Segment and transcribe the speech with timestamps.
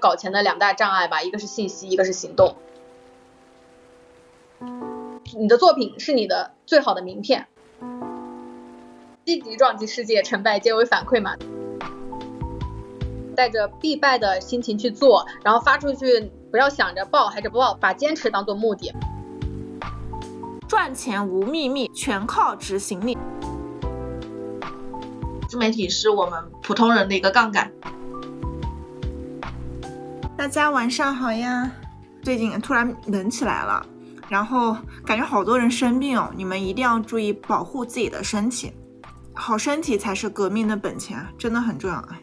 [0.00, 2.56] 搞钱的两大障碍吧，一个是信息，一个是行动。
[5.38, 7.46] 你的作品是你的最好的名片。
[9.24, 11.36] 积极撞击世界，成败皆为反馈嘛。
[13.36, 18.92] 带着必败的心情去做，然后发出去，不要想着爆还是不爆，把坚持当做目的。
[20.66, 23.16] 赚钱无秘密，全靠执行力。
[25.48, 27.72] 自媒体是我们普通人的一个杠杆。
[30.40, 31.70] 大家晚上好呀！
[32.22, 33.86] 最近突然冷起来了，
[34.26, 38.72] 然后感觉好多人生病哦，你们一定要注意保护自己的身体。
[39.34, 42.18] 好身体才是革命的本钱，真的很重要啊！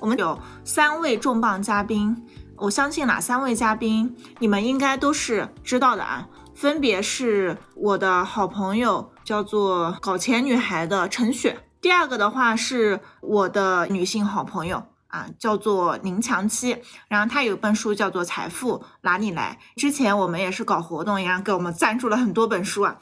[0.00, 2.14] 我们有三位重磅嘉宾，
[2.58, 22.96] 我相信哪三位嘉宾你们应该都是知道的啊，分别是我的好朋友叫做搞钱女孩的陈雪，第二个的话是我的女性好朋友啊，叫做宁强七，然后他有本书叫做《财富哪里来》，之前我们也是搞活动一样给我们赞助了很多本书啊。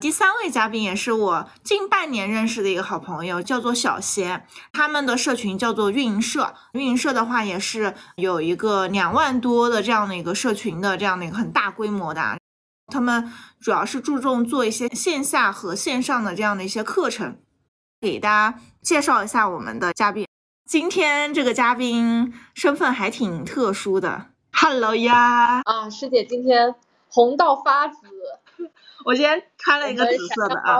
[0.00, 6.54] 第三位嘉宾也是我近半年认识的一个好朋友，叫做小贤，他们的社群叫做运营社。
[6.72, 12.36] 运营社的话也是有一个两万多的这样的一个社群的这样的一个很大规模的。
[12.92, 17.38] 他们主要是注重做一些线下和线上的这样的一些课程。
[18.00, 20.26] 给大家介绍一下我们的嘉宾，
[20.64, 24.26] 今天这个嘉宾身份还挺特殊的。
[24.52, 26.74] Hello 呀，啊师姐今天
[27.08, 27.96] 红到发紫。
[29.04, 30.78] 我今天穿了一个紫色的啊，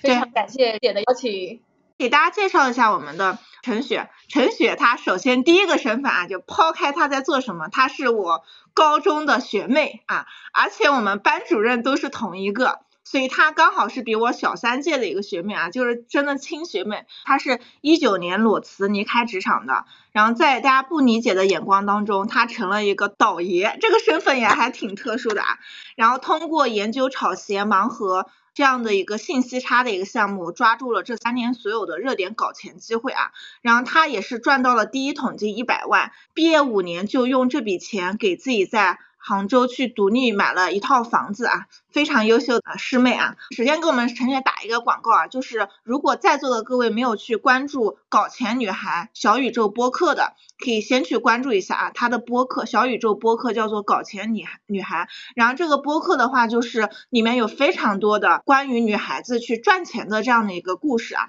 [0.00, 1.62] 非常感谢姐的邀请，
[1.96, 4.10] 给大家介绍一下我们的陈雪。
[4.28, 12.80] 陈雪她首先第一个身份啊，就抛开她在做什么，她是我高中的学妹啊，而且我们班主任都是同一个。
[13.10, 17.06] 所以她刚好是比我小三届的一个学妹啊，就是真的亲学妹。
[17.24, 25.56] 她是一九年裸辞离开职场的，然后在大家不理解的眼光当中，她成了一个倒爷，这个身份也还挺特殊的啊。
[25.96, 33.32] 然后通过研究炒鞋盲盒这样的一个信息差的一个项目，抓住了这三年所有的热点搞钱机会啊。
[33.62, 38.98] 然后她也是赚到了第一桶金一百万，毕业五年就用这笔钱给自己在。
[39.28, 43.36] 杭州去独立买了一套房子啊，非常优秀的师妹啊。
[43.54, 55.08] 首先给我们陈姐打一个广告啊，就是如果在座的各位没有去关注搞钱女孩小宇宙播客的，可以先去关注一下啊，她的播客小宇宙播客叫做搞钱女女孩。
[55.36, 61.28] 然后这个播客的话，就是里面有非常多的关于女孩子去赚钱的这样的一个故事啊。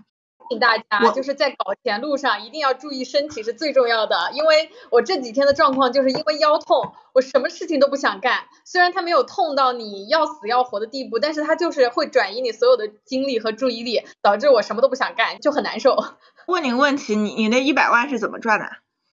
[0.49, 8.45] 请大家就是在搞钱路上一定要注意身体是最重要的，因为我这几天的状况就是因为腰痛，我什么事情都不想干。
[8.65, 15.95] 虽然它没有痛到你要死要活的地步，但是它就是会转移你所有的精力和注意力，导致我什么都不想干，就很难受。
[16.47, 18.65] 问你个问题，你你那一百万是怎么赚的？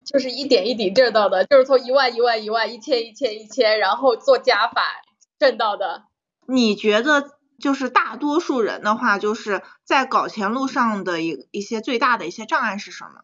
[0.05, 5.01] 就是一点一滴挣到的，就是从一万一万一万一千一千一千，然后做加法
[5.37, 6.03] 挣到的。
[6.47, 7.31] 你觉得？
[7.59, 13.21] 就是大多数人的话，就是在搞钱路上的一一些最大的一些障碍是什么？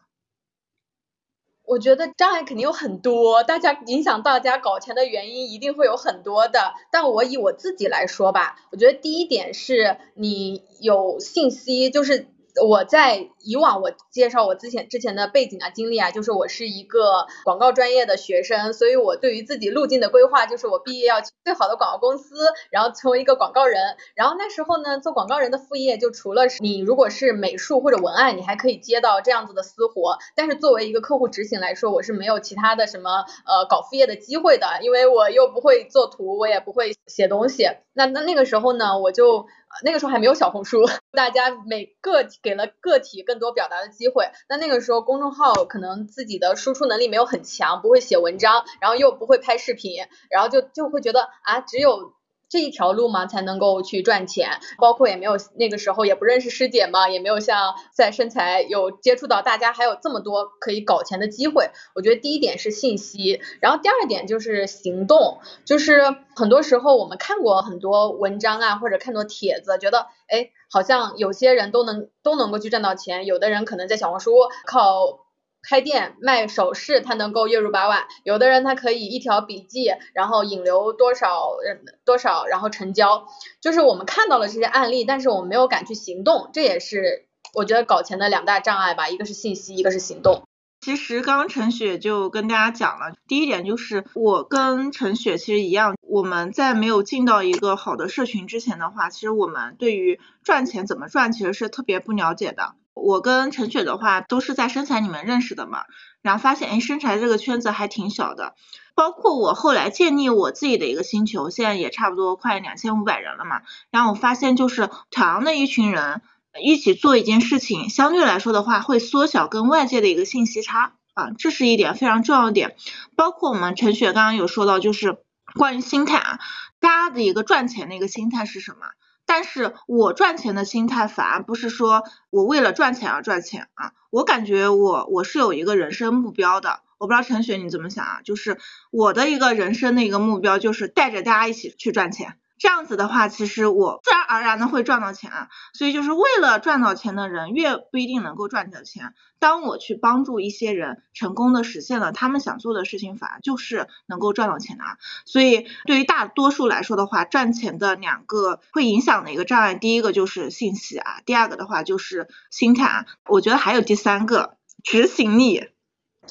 [1.64, 6.74] 我觉得障碍肯定有很多，大家影响大家搞钱的原因一定会有很多的。
[6.90, 12.31] 但我以我自己来说吧，我觉得第一点是你有信息，就是。
[12.60, 22.34] 我在以往我介绍我之前之前的背景啊经历啊，就是我是一个广告专业的学生，所以我对于自己路径的规划就是我毕业要去最好的广告公司，
[22.70, 23.96] 然后成为一个广告人。
[24.14, 30.18] 然后那时候呢，做广告人的副业就除了你如果是美术或者文案，你还可以接到这样子的私活。
[30.36, 37.66] 但是作为一个客户执行来说，我是没有其他的什么呃搞副业的机会的，因为我又不会做图，我也不会写东西。
[37.94, 39.46] 那那那个时候呢，我就。
[39.84, 44.30] 那个时候还没有小红书， 大家每个给了个体更多表达的机会。
[44.48, 52.14] 那那个时候公众号可能自己的输出能力没有很强，不会写文章，然后又不会拍视频，然后就就会觉得啊，只有。
[52.52, 61.70] 这一条路嘛，才能够去赚钱，包括也没有那个时候也不认识师姐嘛，也没有像在身材有接触到大家，还有这么多可以搞钱的机会。
[61.94, 66.02] 我觉得第一点是信息，然后第二点就是行动，就是
[66.36, 74.32] 很多时候我们看过很多文章啊，或者看过帖子，觉得哎，好像有些人都能都能够去赚到钱，有的人可能在小红书
[74.66, 75.21] 靠。
[75.62, 83.26] 开店卖首饰，他能够月入八万；有的人他可以一条笔记，然后引流多少人多少，然后成交。
[83.60, 89.08] 就是我们看到了这些案例，但是我们没有敢去行动，这也是我觉得搞钱的两大障碍吧。
[89.08, 90.42] 一个是信息，一个是行动。
[90.80, 102.74] 其实刚刚陈雪就跟大家讲了，第一点就是我跟陈雪其实一样，我们在没有进到一个好的社群之前的话，其实我们对于赚钱怎么赚其实是特别不了解的。
[102.94, 105.84] 我跟陈雪的话都是在身材里面认识的嘛，
[106.20, 108.54] 然后发现哎身材这个圈子还挺小的，
[108.94, 116.20] 包括我后来建立我自己的一个星球，现在也差不多快两千五百人了嘛，然后我发现就是同样的一群人
[116.62, 122.76] 一起做一件事情，相对来说的话会缩小跟外界的一个信息差啊，这是一点非常重要的点，
[123.16, 125.16] 包括我们陈雪刚刚有说到就是
[125.54, 126.38] 关于心态啊，
[126.78, 128.86] 大家的一个赚钱的一个心态是什么？
[129.34, 138.20] 但是我赚钱的心态反而不是说我为了赚钱而赚钱啊，我感觉我我是有一个人生目标的，我不知道陈雪你怎么想啊？
[138.22, 138.58] 就是
[138.90, 142.36] 我的一个人生的一个目标就是带着大家一起去赚钱。
[142.62, 149.14] 这样子的话，其实我自然而然的会赚到钱啊，所以就是为了赚到钱的人越不一定能够赚到钱。
[149.40, 154.96] 当我去帮助一些人成功的实现了他们想做的事情，反而就是能够赚到钱的啊。
[155.24, 165.70] 所以对于大多数来说的话，赚钱的两个会影响的一个障碍，第一个就是信息啊，第二个的话就是心态啊，我觉得还有第三个执行力。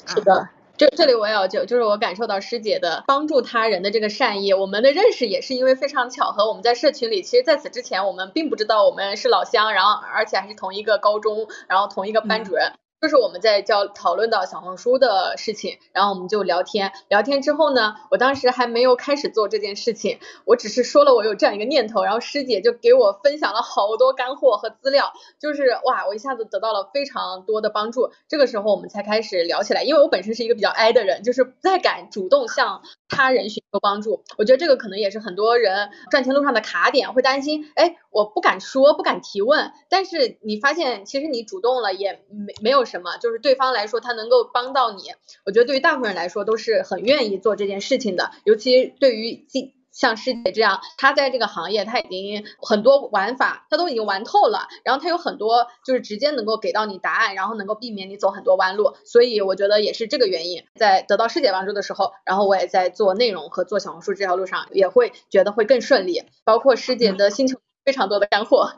[0.06, 0.48] 是的。
[0.82, 12.72] 这这里我要就就是我感受到师姐的帮助他人的这个善意，我们的认识也是因为非常巧合，我们在社群里，其实在此之前我们并不知道我们是老乡，然后而且还是同一个高中，然后同一个班主任。
[13.02, 28.12] 就是我们在教讨论到小红书的事情，然后我们就聊天，聊天之后呢，我当时还没有开始做这件事情，我只是说了我有这样一个念头，然后师姐就给我分享了好多干货和资料，就是哇，我一下子得到了非常多的帮助。
[28.28, 32.82] 这个时候我们才开始聊起来，因为我本身是一个比较 I 的人，就是不太敢主动向
[33.12, 34.22] 他人寻求帮助。
[34.36, 39.72] 我觉得这个可能也是很多人赚钱路上的卡点，会担心，哎，我不敢说，不敢提问。
[39.88, 42.82] 但是你发现，其实你主动了也没没有。
[42.84, 43.16] 什么？
[43.18, 45.02] 就是对方来说，他能够帮到你，
[45.46, 48.32] 我觉得对于大部分人来说都是很愿意做这件事情的。
[48.44, 49.46] 尤其对于
[49.92, 58.94] 像师姐这样，她在这个行业她已经很多玩法，她都已经玩透了，然后她有很多就是直接能够给到你答案，然后能够避免你走很多弯路。
[59.04, 66.22] 所以我觉得也是这个原因，在得到师姐帮助的时候，然后我也在做内容和做小红书这条路上也会觉得会更顺利。
[66.44, 68.72] 包括师姐的星球非常多的干货。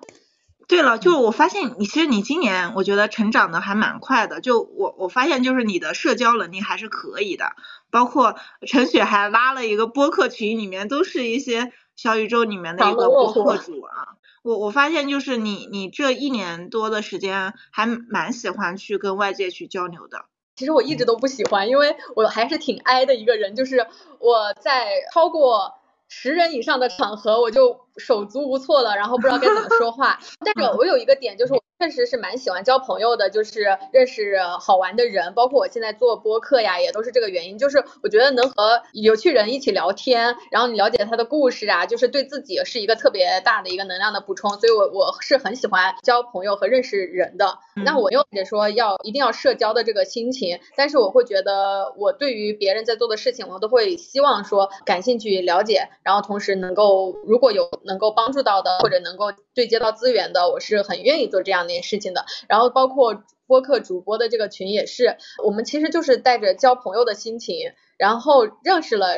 [0.67, 7.53] 对了，就我发现你其实你今年我觉得成长的还蛮快的，就我我发现就是你的社交能力还是可以的，
[7.91, 14.17] 包括陈雪还拉了一个播客群，里面都是一些小宇宙里面的一个播客主啊。
[14.43, 20.25] 我我发现就是你你这一年多的时间还蛮喜欢去跟外界去交流的。
[20.57, 23.87] 其实我一直都不喜欢，因为我还是挺 I 的一个人，就是
[24.19, 25.75] 我在超过
[26.09, 27.85] 十人以上的场合我就。
[27.99, 30.19] 手足无措了，然后不知道该怎么说话。
[30.45, 35.33] 但是我有一个点，就是我确实是蛮喜欢交朋友的，就是认识好玩的人。
[35.35, 37.59] 包括我现在做播客呀，也都是这个原因。
[37.59, 44.51] 就是我觉得能和有趣人一起聊天，然后你了解他的故事啊，就是对自己是一个特别大的一个能量的补充。
[44.59, 47.59] 所以我我是很喜欢交朋友和认识人的。
[47.85, 57.69] 那我又者说要一定要社交的这个心情，但是我会觉得我对于别人在做的事情，我都会希望说感兴趣了解，然后同时能够如果有。
[57.85, 62.25] 能够帮助到的，或者能够对接到资源的，我是很愿意做这样的一件事情的。
[62.49, 67.57] 然后包括播客主播的这个群也是，我们其实就是带着交朋友的心情，
[67.99, 69.17] 然后认识了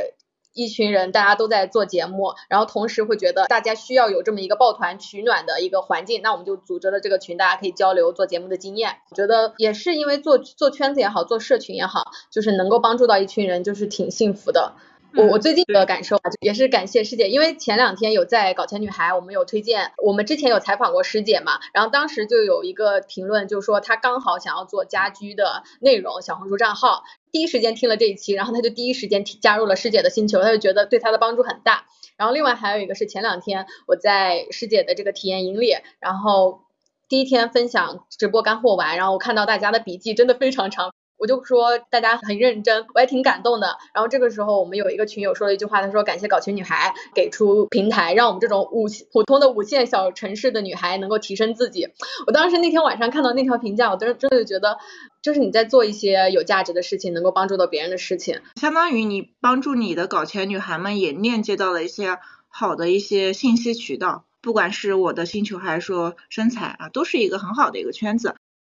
[0.52, 8.96] 一群人，大家都在做节目，然后同时会觉得大家需要有这么一个抱团取暖的一个环境，那我们就组织了这个群，大家可以交流做节目的经验。
[9.10, 14.72] 我觉得也是因为做做圈子也好，做社群也好，就是能够帮助到一群人，就是挺幸福的。
[15.14, 31.86] 我我最近的感受啊，也是感谢师姐，因为前两天有在搞钱女孩，我们有推荐，我们之前有采访过师姐嘛，然后当时就有一个评论，就说她刚好想要做家居的内容，小红书账号，第一时间听了这一期，然后她就第一时间加入了师姐的星球，她就觉得对她的帮助很大。
[32.18, 36.60] 然后另外还有一个是前两天我在师姐的这个体验营里，然后
[37.08, 40.92] 第一天分享直播干货完，然后我看到大家的笔记真的非常长。
[41.18, 43.76] 我就说大家很认真，我也挺感动的。
[43.94, 51.88] 然后这个时候，我们有一个群友说了一句话，他说感谢搞钱女孩给出平台，让我们这种五普通的五线小城市的女孩能够提升自己。
[52.26, 54.78] 我当时那天晚上看到那条评价，我真真的觉得，
[55.22, 62.18] 就是你在做一些有价值的事情，能够帮助到别人的事情，相当于你帮助你的搞钱女孩们也链接到了一些
[62.48, 68.34] 好的一些信息渠道，不管是我的星球还是说身材啊，都是一个很好的一个圈子。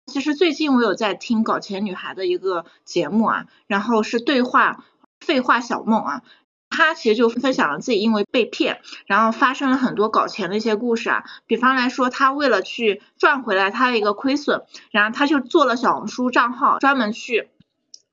[0.06, 4.84] 其实最近我有在听搞钱女孩的一个节目啊，然后是对话
[5.20, 6.22] 废话小梦啊，
[6.70, 11.24] 她其实就分享了自己因为被骗，然后发生了很多搞钱的一些故事啊。
[11.46, 17.50] 比方来说，她为了去赚回来她的一个亏损，然后她就做了小红书账号，专门去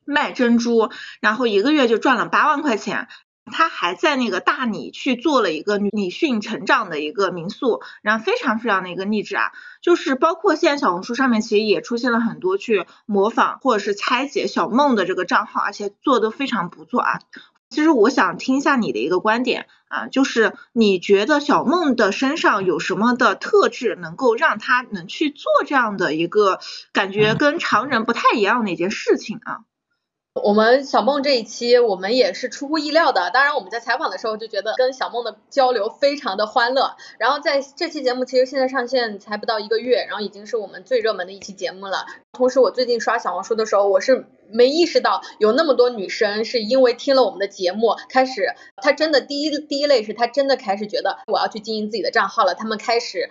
[0.04, 0.90] 卖珍珠，
[1.22, 3.08] 然后一个月就赚了八万块钱。
[3.52, 17.20] 他还在那个大理去做了一个女训成长的一个民宿，然后非常非常的一个励志啊，就是包括现在小红书上面其实也出现了很多去模仿或者是拆解小梦的这个账号，而且做的非常不错啊。
[17.70, 26.60] 其实我想听一下你的一个观点啊，就是你觉得小梦的身上有什么的特质，能够让她能去做这样的一个
[26.92, 29.62] 感觉跟常人不太一样的一件事情啊？
[30.42, 33.30] 我们小梦这一期，我们也是出乎意料的。
[33.32, 36.96] 当然，我们在采访的时候就觉得跟小梦的交流非常的欢乐。
[37.20, 42.08] 然后在这期节目，其实现在上线才不到一个月，然后已经是我们最热门的一期节目了。
[42.32, 53.30] 同时，我最近刷小红书的时候，我是没意识到有那么多女生是因为听了我们的节目，开始，她真的第一第一类是她真的开始觉得我要去经营自己的账号了，她们开始。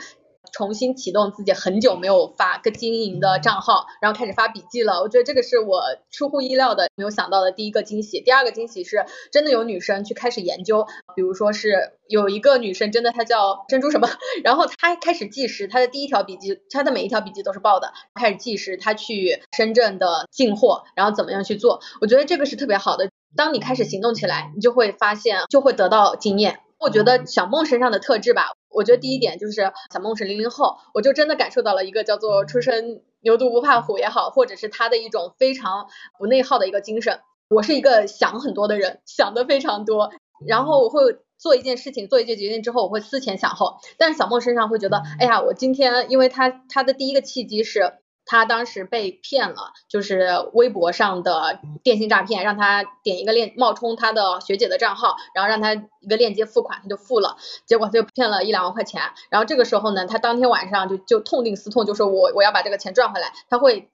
[0.52, 5.00] 重新启动自己很久没有发个经营的账号，然后开始发笔记了。
[5.00, 8.20] 我觉得这个是我出乎意料的，没有想到的第一个惊喜。
[8.20, 14.08] 第二个惊喜是真的有女生去开始研究，比如说是有一个女生真的她叫珍珠什么，
[14.44, 21.80] 然后她开始计时，她的第一条笔记，她的每一条笔记都是报的，开始计时，她去深圳的进货，然后怎么样去做。
[22.00, 23.08] 我觉得这个是特别好的。
[23.34, 26.60] 当你开始行动起来，你就会发现就会得到经验。
[26.78, 28.48] 我觉得小梦身上的特质吧。
[28.72, 35.88] 我觉得第一点就是小梦是零零后，我就真的感受到了一个叫做初生牛犊不怕虎也好，或者是他的一种非常
[36.18, 37.20] 不内耗的一个精神。
[37.48, 40.10] 我是一个想很多的人，想的非常多，
[40.46, 43.76] 然后我会做一件事情，做一件决定之后，我会思前想后。
[43.98, 47.94] 但是小梦身上会觉得，哎呀，我今天因为他他的第一个契机是。
[48.32, 57.36] 他当时被骗了，就是微博上的电信诈骗，让他点一个链冒充他的学姐的账号，然后让他一个链接付款，他就付了，
[57.66, 59.02] 结果他就骗了一两万块钱。
[59.28, 63.90] 然后这个时候呢，他当天晚上就就痛定思痛，就说我我要把这个钱赚回来，他会。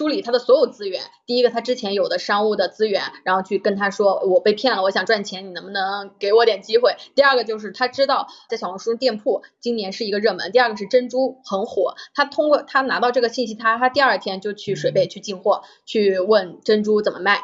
[0.00, 6.96] 梳理他的所有资源，第一个他之前有的商务的资源，然后去跟他说我被骗了，我想赚钱，你能不能给我点机会？
[7.14, 17.42] 第二个就是他知道在小红书店铺今年是一个热门，第二个是珍珠很火，他通过他拿到这个信息，他他第二天就去水贝去进货，去问珍珠怎么卖。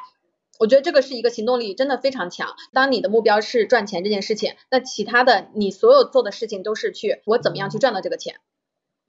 [0.59, 2.55] 我觉得这个是一个行动力真的非常强。
[2.73, 8.37] 当你的目标是赚钱这件事情，那其他的你所有做的事情都是去我怎么样去赚到这个钱。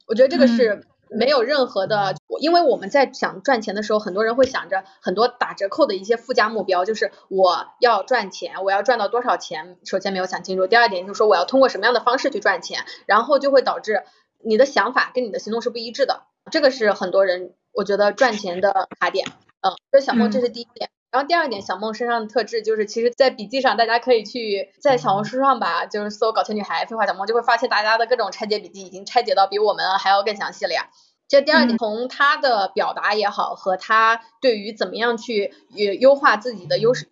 [0.06, 0.86] 我觉得这个是。
[1.10, 10.68] 没有任何的，因为我们在想赚钱的时候，很多人会想着很多打折扣的一些附加目标，就是我要赚钱，我要赚到多少钱，首先没有想清楚。
[10.68, 14.04] 第二点就是说我要通过什么样的方式去赚钱，然后就会导致
[14.44, 16.24] 你的想法跟你的行动是不一致的。
[16.52, 19.28] 这个是很多人我觉得赚钱的卡点。
[19.62, 20.90] 嗯，所以小梦这是第一点。
[21.10, 30.90] 然后第二点，小梦身上的特质就是，其实，在笔记上大家可以去在小红书上吧，就是搜“搞钱女孩”废话小梦，就会发现大家的各种拆解笔记已经拆解到比我们还要更详细了呀。
[31.28, 37.08] 这第二点，从他的表达也好，和他对于怎么样去优优化自己的优势。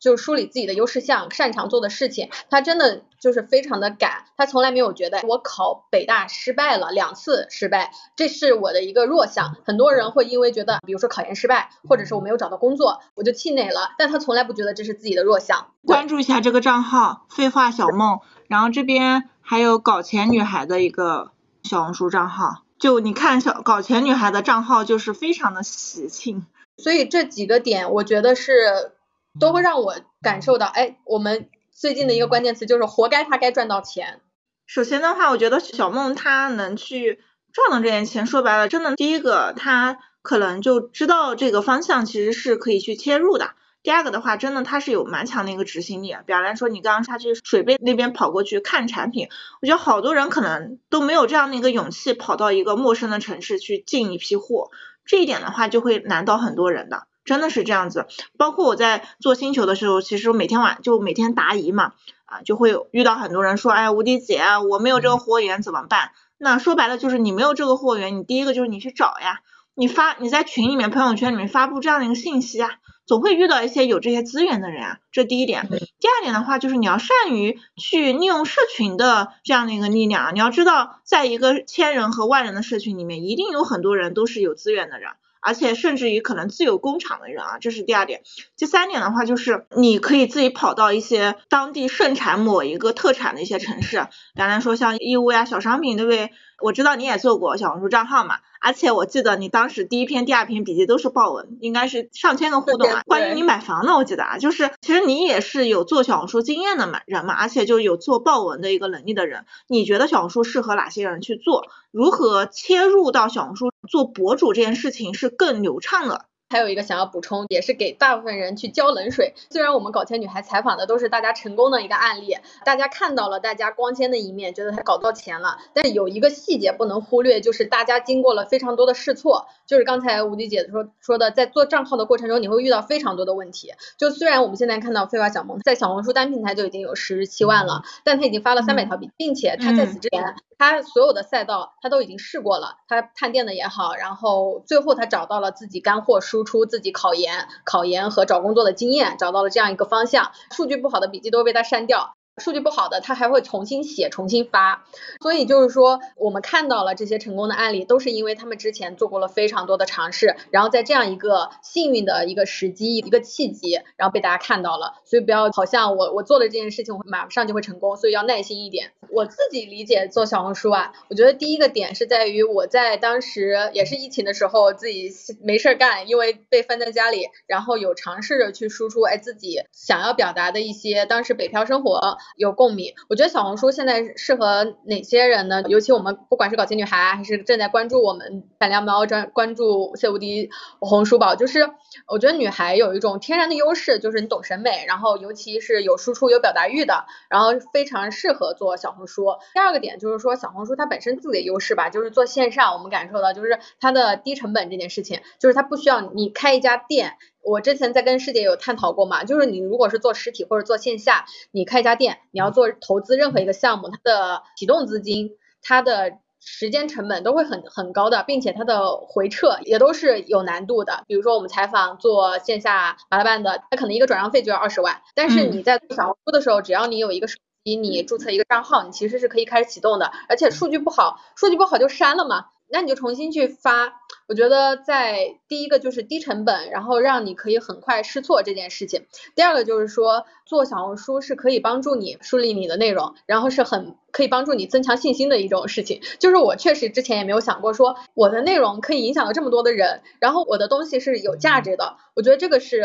[0.00, 9.56] 就梳理自己的优势项，擅长做的事情，他真的就是非常的敢，他从来没有觉得我考北大失败了两次失败，这是我的一个弱项。
[9.64, 15.68] 很多人会因为觉得，比如说考研失败，或者是我没有找到工作，我就气馁了，但他从来不觉得这是自己的弱项。
[15.86, 21.30] 关注一下这个账号，废话小梦，然后这边还有搞钱女孩的一个
[21.62, 28.92] 小红书账号，就你看小搞钱女孩的账号就是非常的喜庆，所以这几个点我觉得是。
[29.36, 34.20] 都会让我感受到，哎，我们最近的一个关键词就是活该他该赚到钱。
[34.64, 37.18] 首先的话，我觉得小梦她能去
[37.52, 43.56] 赚到这点钱，说白了，真的第一个她可能就知道这个方向其实是可以去切入的。
[43.84, 46.16] 第二个的话，真的它是有蛮强的一个执行力。
[46.26, 49.28] 比方来说，你刚刚他去水贝那边跑过去看产品，
[49.60, 54.70] 我觉得好多人可能都没有这样的一个勇气跑到一个陌生的城市去进一批货，
[55.04, 57.06] 这一点的话就会难倒很多人的。
[57.26, 58.06] 真的是这样子，
[58.38, 61.92] 包括我在做星球的时候，其实每天晚就每天答疑嘛，
[62.24, 66.12] 啊，就会遇到很多人说，哎，吴迪姐，我没有这个货源怎么办？
[66.38, 69.40] 那说白了就是你没有这个货源，你第一个就是你去找呀，
[69.74, 72.70] 你发你在群里面、朋友圈里面发布这样的一个信息啊，
[73.06, 75.68] 总会遇到一些有这些资源的人啊，这第一点。
[75.68, 85.10] 第二点的话就是你要善于去利用社群的这样的一个力量，你要知道，在一个千人和万人的社群里面，一定有很多人都是有资源的人。
[85.46, 88.22] 而且甚至于可能自有工厂的人啊，这是第二点。
[88.56, 96.30] 第三点的话，就是你可以自己跑到一些当地盛产某一个特产的一些城市，比方说像义乌呀、小商品，对不对？
[96.64, 98.36] 我知道你也做过小红书账号嘛。
[98.58, 103.02] 而且我记得你当时第一篇、第二篇笔记都是爆文，应该是上千个互动啊。
[103.04, 109.44] 关于你买房的，我记得啊，就是其实你也是有做小红书经验的嘛人嘛，而且就有做爆文的一个能力的人。
[109.68, 111.66] 你觉得小红书适合哪些人去做？
[111.90, 116.24] 如何切入到小红书做博主这件事情是更流畅的？
[116.54, 119.34] 还有一个想要补充，也是给大部分人去浇冷水。
[119.50, 129.48] 虽然我们搞钱女孩采访的都是大家成功的一个案例，大家看到了大家光鲜的一面，觉得她搞到钱了，但是有一个细节不能忽略，就是大家经过了非常多的试错。
[129.66, 133.72] 就是刚才吴迪姐说说的，在做账号的过程中，你会遇到非常多的问题。
[133.98, 150.32] 就虽然我们现在看到飞娃小萌在小红书单平台就已经有十七万了，但他已经发了三百条笔，并且他在此之前，他所有的赛道他都已经试过了，他探店的也好，然后最后他找到了自己干货输出，自己考研、考研和找工作的经验，找到了这样一个方向。
[150.50, 152.14] 数据不好的笔记都被他删掉。
[152.38, 154.84] 数据不好的，他还会重新写、重新发，
[155.20, 164.94] 所以就是说，我们看到了这些成功的案例，都是因为他们之前做过了非常多的尝试，然后在这样一个幸运的一个时机、一个契机，然后被大家看到了。
[165.04, 168.90] 所以不要好像我我做了这件事情，我马上就会成功，所以要耐心一点。
[169.10, 182.18] 我自己理解做小红书啊，我觉得第一个点是在于我在当时也是疫情的时候，自己没事干，因为被封在家里，然后有尝试着去输出，哎，自己想要表达的一些当时北漂生活。
[182.36, 185.62] 有共鸣，我觉得小红书现在适合哪些人呢？
[185.68, 190.50] 尤其我们不管是搞钱女孩，还是正在关注我们胆量猫专关注谢无敌
[190.80, 191.70] 红书宝，就是
[192.08, 199.26] 我觉得女孩有一种天然的优势，就是你懂审美，然后尤其是有输出有表达欲的，然后非常适合做小红书。
[199.52, 207.16] 第二个点就是说小红书它本身自己的优势吧，就是做线上，我们感受到就是它的低成本这件事情，就是它不需要你开一家店。
[207.44, 215.32] 我之前在跟师姐有探讨过嘛，就是你如果是做实体或者做线下，你开一家店，你要做投资任何一个项目，它的启动资金、
[215.62, 221.04] 它的时间成本都会很很高的，并且它的回撤也都是有难度的。
[221.06, 232.46] 比如说我们采访做线下麻辣拌的，它可能一个转让费就要二十万，但是你在做小红书的时候，只要你有一个手机，你注册一个账号，你其实是可以开始启动的，而且数据不好，数据不好就删了嘛。
[232.74, 239.06] 那你就重新去发，我觉得在第一个就是低成本，然后让你可以很快试错这件事情。
[239.36, 246.00] 第二个就是说做小红书是可以帮助你树立你的内容，然后是很可以帮助你增强信心的一种事情。
[246.18, 251.98] 就是我确实之前也没有想过说我的内容可以影响到这么多的人，然后我的东西是有价值的。
[252.16, 252.82] 我觉得这个是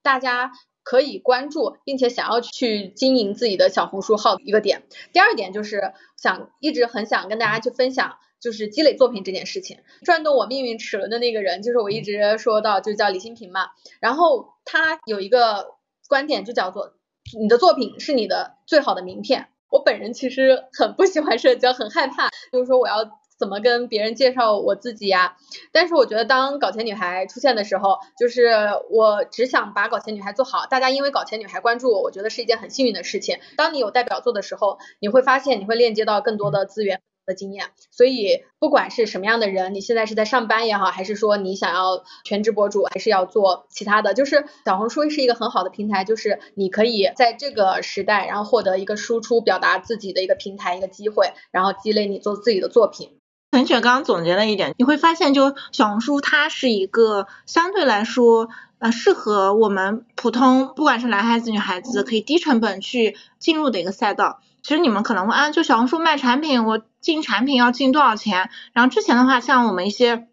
[0.00, 0.52] 大家
[0.84, 4.84] 可以关注并且想要去经营自己的小红书号一个点。
[5.12, 8.18] 第二点就是想一直很想跟大家去分享。
[8.44, 13.70] 就是积累作品这件事情，转动我命运齿轮的那个人，就是我一直说到，就叫李新平嘛。
[14.00, 15.68] 然后他有一个
[16.10, 16.92] 观点，就叫做
[17.40, 19.48] 你的作品是你的最好的名片。
[19.70, 25.38] 我本人其实很不喜欢社交，很害怕，就是说我要怎么跟别人介绍我自己呀？
[25.72, 28.50] 但是我觉得当搞钱女孩出现的时候，就是
[28.90, 30.66] 我只想把搞钱女孩做好。
[30.66, 33.38] 大家因为搞钱女孩关注我，我觉得是一件很幸运的事情。
[33.56, 37.00] 当你有代表作的时候，你会发现你会链接到更多的资源。
[37.26, 53.18] 的经验，所以不管是什么样的人，你现在是在上班也好，还是说你想要全职博主，还是要做其他的，就是小红书是一个很好的平台，就是你可以在这个时代，然后获得一个输出、表达自己的一个平台、一个机会，然后积累你做自己的作品。
[53.52, 64.40] 陈雪刚刚总结了一点，你会发现，就小红书它是一个相对来说呃适合我们普通不管是男孩子女孩子可以低成本去进入的一个赛道。
[64.62, 68.48] 其实你们可能会啊，就小红书卖产品，我进产品要进多少钱？
[68.72, 70.26] 然后之前的话，像我们一些，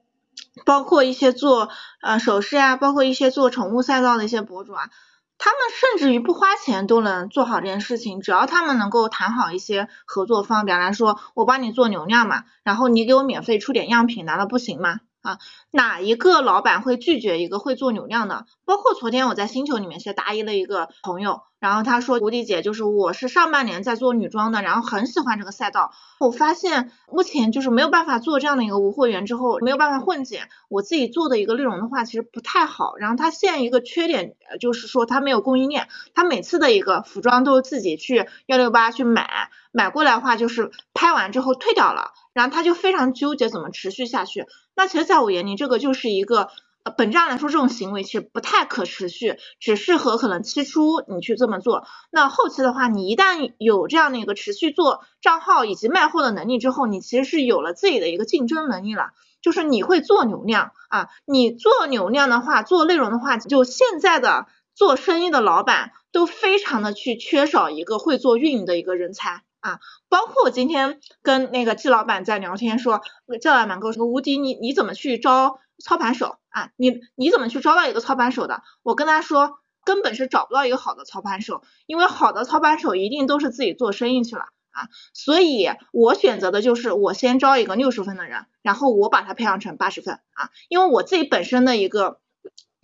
[0.66, 1.68] 包括一些做
[2.02, 4.90] 呃首饰啊，包括一些做宠物赛道的一些博主啊，
[5.38, 15.02] 他们甚至于不花钱都能做好这件事情，只要他们能够谈好一些合作方，比方来说，我帮你做流量嘛，然后你给我免费出点样品，难道不行吗？
[15.22, 15.38] 啊，
[15.72, 18.46] 哪一个老板会拒绝一个会做流量的？
[18.66, 32.96] 包括昨天我在星球里面去答疑了一个朋友，然后他说吴迪姐就是我是上半年在做女装的，然后很喜欢这个赛道，我发现目前就是没有办法做这样的一个无货源之后，没有办法混剪我自己做的一个内容的话，其实不太好。
[32.98, 44.46] 然后他现一个缺点就是说他没有供应链，他每次的一个服装都是自己去幺六八去买，买过来的话就是拍完之后退掉了，然后他就非常纠结怎么持续下去。
[44.74, 46.50] 那其实，在我眼里，这个就是一个，
[46.82, 51.86] 呃，本质上来说，这种行为其实不太可持续，只适合可能期初你去这么做。
[52.10, 59.12] 那后期的话，你一旦有这样的一个持续做账号以及卖货的能力之后，你其实是有了自己的一个竞争能力了，
[59.44, 69.44] 就是你会做流量啊，你做流量的话，做内容的话，就现在的做生意的老板都非常的去缺少一个会做运营的一个人才。
[69.62, 73.02] 啊，包括我今天跟那个季老板在聊天，说
[73.40, 76.72] 季老板跟我说，吴迪，你你怎么去招操盘手啊？
[76.76, 78.64] 你你怎么去招到一个操盘手的？
[78.82, 84.90] 我跟他说，根本是找不到一个好的操盘手，因为好的操盘手一定都是自己做生意去了啊。
[85.14, 92.20] 所以我选择的就是我先招一个六十分的人，然后我把他培养成八十分啊，因为我自己本身的一个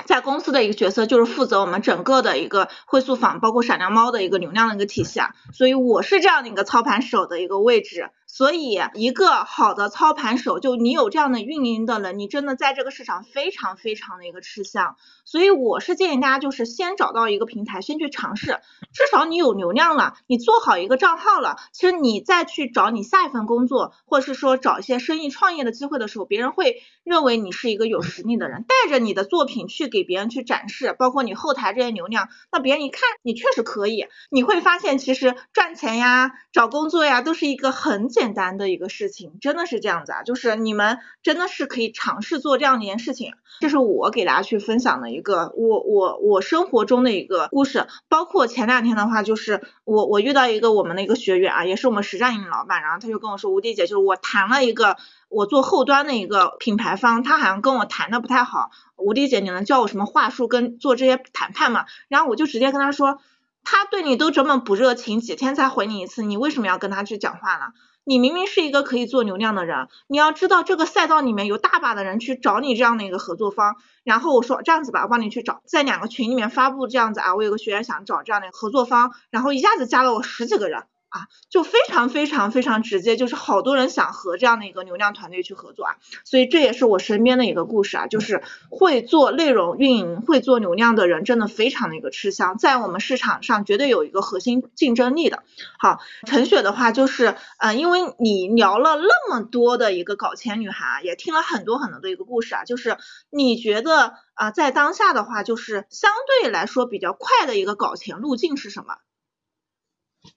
[0.07, 8.09] 在公司的一个角色就是负责我们整个的一个会速坊，包括闪亮猫的一个流量的一个体系啊，所以我是这样的一个操盘手的一个位置。
[8.37, 14.95] 所以，一个好的操盘手，就你有这样的运营的能力，真的在这个市场非常非常的一个吃香。
[15.25, 18.59] 所以，我是建议大家就是先找到一个平台，先去尝试，
[18.93, 38.26] 至少你有流量了，你做好一个账号了，其实你再去找你下一份工作，或是说找一些生意创业的机会的时候，别人会认为你是一个有实力的人，带着你的作品去给别人去展示，包括你后台这些流量，那别人一看你确实可以，你会发现其实赚钱呀、找工作呀，都是一个很简。
[38.27, 54.97] 简单的一个事情，真的是这样子啊，就是你们真的是可以尝试做这样的一件事情，这是我给大家去分享的一个我我我生活中的一个故事，包括前两天的话，就是我我遇到一个我们的一个学员啊，也是我们实战营老板，然后他就跟我说，吴迪姐，就是我谈了一个
[55.29, 61.85] 我做后端的一个品牌方，他好像跟我谈的不太好，吴迪姐，你能教我什么话术跟做这些谈判吗？
[62.09, 63.21] 然后我就直接跟他说，
[63.63, 67.67] 他对你都这么不热情，几天才回你一次，你为什么要跟他去讲话呢？
[68.07, 73.75] 你明明是一个可以做流量的人，你要知道这个赛道里面有大把的人去找你这样的一个合作方。
[74.05, 80.85] 然后我说这样子吧，我帮你去找，在两个群里面发布这样子啊，我有个学员想找这样的合作方，然后一下子加了我十几个人。
[81.17, 95.43] 啊，就非常非常非常直接，就是好多人想和这样的一个流量团队去合作啊，所以这也是我身边的一个故事啊，就是会做内容运营、会做流量的人真的非常的一个吃香，在我们市场上绝对有一个核心竞争力的。
[95.79, 102.97] 好，陈雪的话就是，嗯，因为你聊了那么多的一个搞钱女孩，也听了很多很多的一个故事啊，就是
[103.31, 108.97] 你觉得啊，在当下的话，就是相对来说比较快的一个搞钱路径是什么？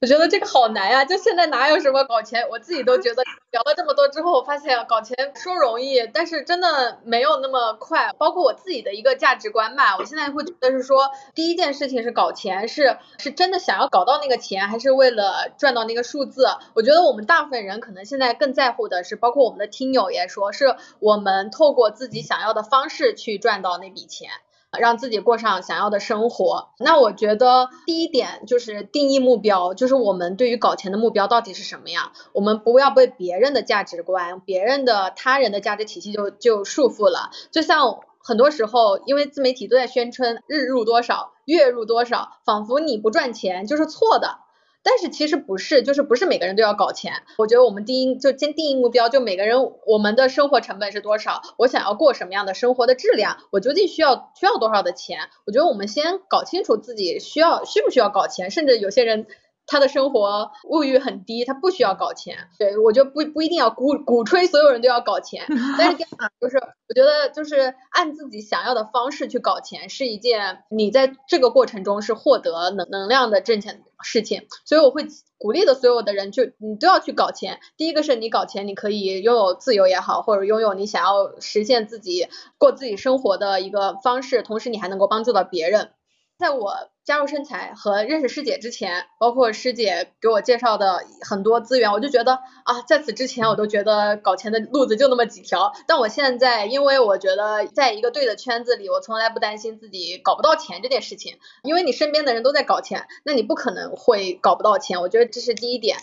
[0.00, 8.10] 我觉得这个好难呀，就现在哪有什么搞钱，我自己都觉得聊了这么多之后，我发现搞钱说容易，但是真的没有那么快。
[8.16, 16.46] 包括我自己的一个价值观吧，我现在会觉得是说，第一件事情是搞钱，是是真的想要搞到那个钱，还是为了赚到那个数字？
[16.74, 24.30] 我觉得我们大部分人可能现在更在乎的是，包括我们的听友也说，是我们透过自己想要的方式去赚到那笔钱。
[24.78, 26.70] 让自己过上想要的生活。
[26.78, 32.12] 那我觉得第一点就是定义目标，就是我们对于搞钱的目标到底是什么呀？
[32.32, 37.30] 我们不要被别人的价值观、别人的他人的价值体系就就束缚了。
[37.50, 44.38] 就像很多时候，因为自媒体都在宣称日入多少、月入多少，仿佛你不赚钱就是错的。
[44.82, 47.12] 但是其实不是，就是不是每个人都要搞钱。
[47.38, 55.28] 我觉得我们第一就先定义目标，就每个人我们的生活成本是多少，我想要过什么样的生活的质量，我究竟需要需要多少的钱？
[55.46, 59.26] 我觉得我们先搞清楚自己需要需不需要搞钱，甚至有些人。
[59.70, 62.36] 他的生活物欲很低，他不需要搞钱。
[62.58, 65.46] 对我觉得不不一定要鼓鼓吹所有人都要搞钱，
[65.78, 74.48] 但是第二就是我觉得就是按自己想要的方式去搞钱是一件你在这个过程中是获得能能量的挣钱事情。
[74.64, 75.06] 所以我会
[75.38, 77.60] 鼓励的所有的人就你都要去搞钱。
[77.76, 82.26] 第一个是你搞钱，你可以拥有自由也好，或者拥有你想要实现自己
[82.58, 85.92] 过自己生活的一个方式，同时你还能够帮助到别人。
[86.40, 95.74] 在我加入生财和认识师姐之前，包括师姐给我介绍的很多资源，我就觉得啊，在此之前我都觉得搞钱的路子就那么几条。
[95.86, 105.02] 但我现在，因为我觉得在一个对的圈子里，我从来不担心自己搞不到钱这件事情，因为你身边的人都在搞钱，那你不可能会搞不到钱。
[105.02, 105.98] 我觉得这是第一点。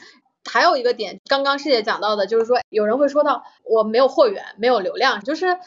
[0.45, 5.57] 还有一个点，刚刚师姐讲到的，就是说有人会说到我没有货源，没有流量，就是。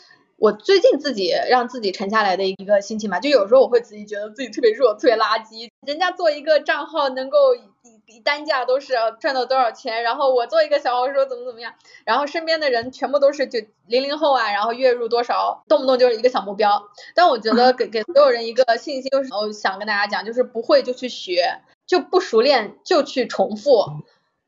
[0.41, 5.71] 我最近自己让自己沉下来的一个心情吧，就有时候我会自己觉得自己特别弱，特别垃圾。
[5.87, 7.61] 人家做一个账号能够以
[8.07, 11.75] 以单价都是赚到多少钱，然后我做一个小红书怎么怎么样，
[12.07, 16.89] 然后身边的人全部都是就零零后啊，然后月入多少，动不动就是一个小目标。
[17.15, 23.85] 但我觉得给给所有人一个信心，就是我想跟大家讲，就是不会就去学，就不熟练就去重复。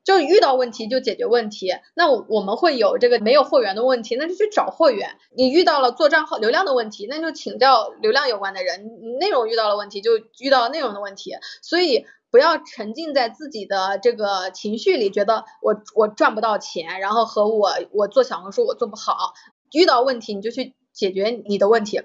[0.04, 5.16] 就遇到问题就解决问题，那我们会有这个没有货源的问题，那就去找货源。
[5.36, 9.18] 你遇到了做账号流量的问题，那就请教流量有关的人。
[9.20, 11.34] 内容遇到了问题，就遇到内容的问题。
[11.62, 19.34] 所以不要沉浸在自己的这个情绪里，觉得我我赚不到钱，然后和我我做小红书我做不好。
[19.72, 22.02] 遇到问题你就去解决你的问题。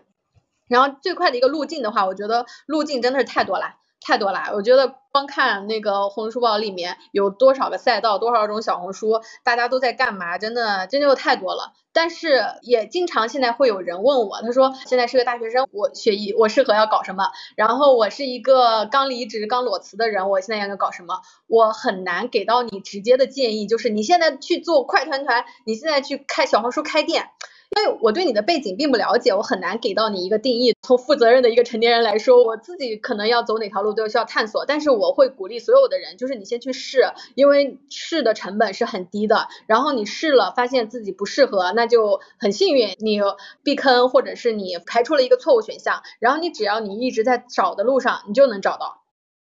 [0.70, 3.78] 然后最快的一个路径的话，我觉得路径真的是太多了。
[4.00, 11.74] 太多了，我觉得光看那个红书宝里面有多少个赛道，多少种小红书，大家都在干嘛，真的真的有太多了。
[11.92, 17.32] 但是也经常现在会有人问我，他说现在是个大学生，我学医，我适合要搞什么？
[17.56, 21.22] 然后我是一个刚离职刚裸辞的人，我现在应该搞什么？
[21.48, 27.30] 我很难给到你直接的建议，就是你现在去做快团团，你现在去开小红书开店。
[27.76, 30.74] 因为我对你的背景并不了解，我很难给到你一个定义。
[30.82, 39.48] 从负责任的一个成年人来说，我自己可能要走哪条路都需要探索，但是我会鼓励所有的人，就是你先去试，因为试的成本是很低的。
[39.66, 43.20] 然后你试了，发现自己不适合，那就很幸运，你
[43.64, 46.04] 避坑或者是你排除了一个错误选项。
[46.20, 49.04] 然后你只要你一直在找的路上，你就能找到。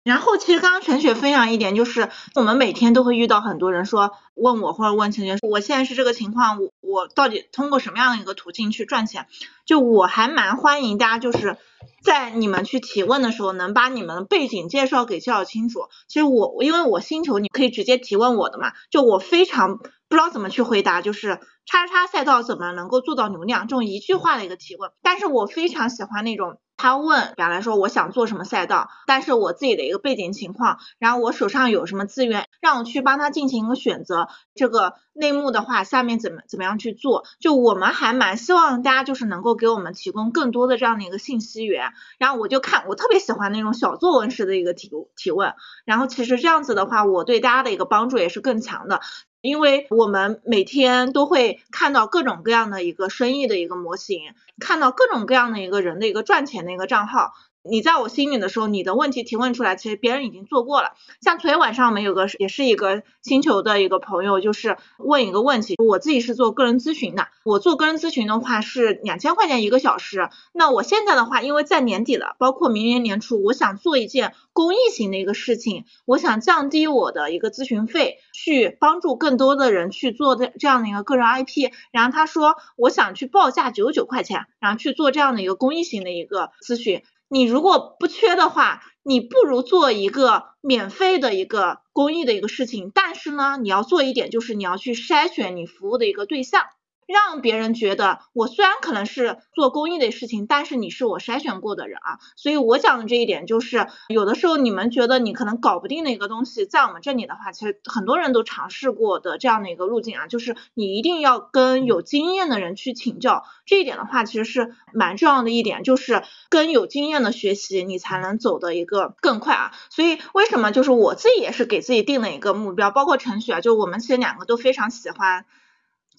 [0.03, 9.27] 然后其实刚刚陈雪分享一点，就是我们每天都会遇到很多人说问我或者问陈雪，我现在是这个情况，我我到底通过什么样的一个途径去赚钱？
[9.65, 11.57] 就我还蛮欢迎大家就是
[12.03, 15.81] 在你们去提问的时候，能把你们的背景介绍给介绍清楚。
[16.07, 26.59] 其实我因为我星球你可以直接提问我的嘛，就我非常不知道怎么去回答，就是叉叉赛道怎么能够做到流量这种一句话的一个提问，但是我非常喜欢那种。
[26.77, 34.29] 他问，比方来说，我想做什么赛道，但是我自己的一个背景情况，然后我手上有什么资源，让我去帮他进行一个选择。
[34.55, 37.23] 这个内幕的话，下面怎么怎么样去做？
[37.39, 41.93] 就我们还蛮希望大家就是能够给我们提供更多的这样的一个信息源。
[42.19, 45.55] 然后我就看，我特别喜欢那种小作文式的一个提提问。
[45.85, 49.01] 然后其实这样子的话，我对大家的一个帮助也是更强的。
[49.41, 57.33] 因为我们每天都会看到各种各样的一个生意的一个模型，看到各种各样的一个人的一个赚钱的一个账号。
[57.63, 60.93] 你在我心里的时候，你的问题提问出来，其实别人已经做过了。
[61.21, 65.75] 像昨天晚上我们有个也是一个星球的一个朋友，就是问一个问题。
[65.77, 70.29] 我自己是做个人咨询的，我做个人咨询的话是两千块钱一个小时。
[70.53, 81.71] 那我现在的话，因为在年底了，包括明年年初，我想做一件公益型的一个事情，我想降低我的一个咨询费，去帮助更多的人去做这这样的一个个人 IP。
[81.91, 87.03] 然后他说，我想去报价九十九块钱，然后去做这样的一个公益型的一个咨询。
[87.33, 92.91] 你如果不缺的话，你不如做一个免费的一个公益的一个事情。
[92.93, 96.65] 但是呢，你要做一点，就是你要去筛选你服务的一个对象。
[97.11, 119.71] 让别人觉得我虽然可能是做公益的事情，但是你是我筛选过的人啊，所以我讲的这一点就是，有的时候你们觉得你可能搞不定的一个东西，在我们这里的话，其实很多人都尝试过的这样的一个路径啊，就是你一定要跟有经验的人去请教，这一点的话其实是蛮重要的一点，就是跟有经验的学习，你才能走的一个更快啊。
[119.89, 125.45] 所以为什么就是我自己也是给自己定了一个目标，包括陈雪啊，就我们其实两个都非常喜欢。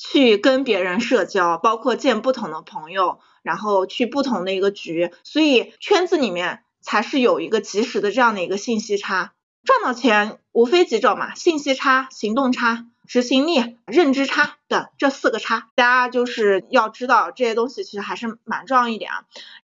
[0.05, 9.33] 去跟别人社交，包括见不同的朋友，然后去不同的一个局，所以圈子里面才是有一个及时的这样的一个信息差。
[9.65, 19.25] 赚到钱无非几种嘛，信息差、行动差、执行力、认知差等这四个差，大家就是要知道这些东西其实还是蛮重要一点啊。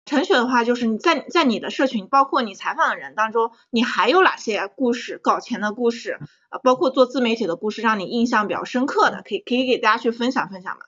[0.07, 6.17] 陈雪的话，就是你在在你的社群，包括你采访的人当中，你还有哪些故事搞钱的故事
[6.49, 6.57] 啊？
[6.63, 10.79] 包括做自媒体的故事，让你印象比较深刻的，可以可以给大家去分享分享吗？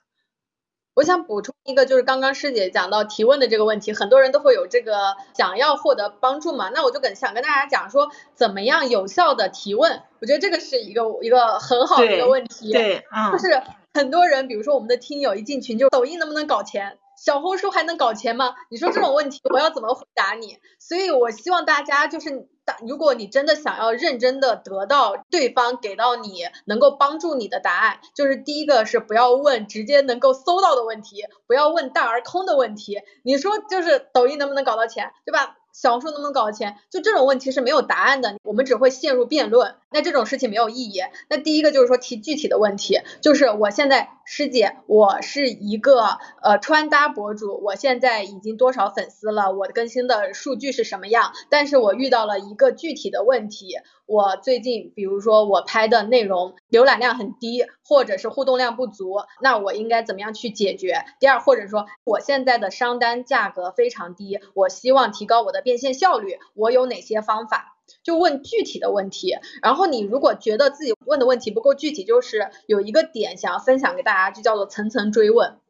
[0.94, 10.02] 我想补充一个，就是刚刚师姐讲到提问的这个问题，很多人都会有这个想要获得帮助嘛，那我就跟想跟大家讲说，怎么样有效的提问？
[10.20, 13.62] 我觉得这个是一个一个很好的一个问题，对，嗯，就是
[13.94, 16.98] 很多人，比如说我们的听友一进群就抖音能不能搞钱？
[17.20, 18.54] 小红书还能搞钱吗？
[18.70, 20.56] 你说这种问题我要怎么回答你？
[20.78, 22.48] 所以我希望大家就是，
[22.88, 33.02] 如果你真的想要认真的得到对方给到你能够帮助你的答案，就是第一个是不要问直接能够搜到的问题，不要问大而空的问题。
[33.22, 35.58] 你说就是抖音能不能搞到钱，对吧？
[35.72, 36.76] 小红书能不能搞钱？
[36.90, 41.00] 就这种问题是没有答案的，我们只会陷入辩论，那这种事情没有意义。
[41.28, 49.52] 那第一个就是说提具体的问题，就是我现在师姐，我是一个呃穿搭博主，我现在已经多少粉丝了？
[49.52, 51.32] 我更新的数据是什么样？
[51.48, 53.76] 但是我遇到了一个具体的问题。
[54.10, 61.04] 我最近，比如说我拍的内容浏览量很低，或者是互动量不足，那我应该怎么样去解决？
[61.20, 67.76] 第二，或者说我现在的商单价格非常低，我希望提高我的变现效率，我有哪些方法？
[68.02, 69.36] 就问具体的问题。
[69.62, 75.60] 然后你如果觉得自己问的问题不够具体，就是有一个点想要分享给大家，就叫做层层追问。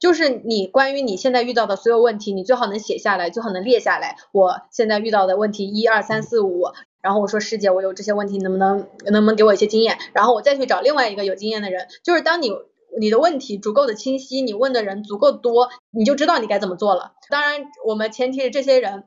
[0.00, 4.16] 就是你关于你现在遇到的所有问题，你最好能写下来，最好能列下来。
[4.32, 6.64] 我现在遇到的问题一二三四五。
[7.02, 9.96] 然后我说师姐，我有这些问题，能不能能不能给我一些经验？
[10.12, 11.86] 然后我再去找另外一个有经验的人。
[12.02, 12.50] 就是当你
[12.98, 17.12] 你的问题足够的清晰，你问的人足够多，你就知道你该怎么做了。
[17.30, 19.04] 当然，我们前提是这些人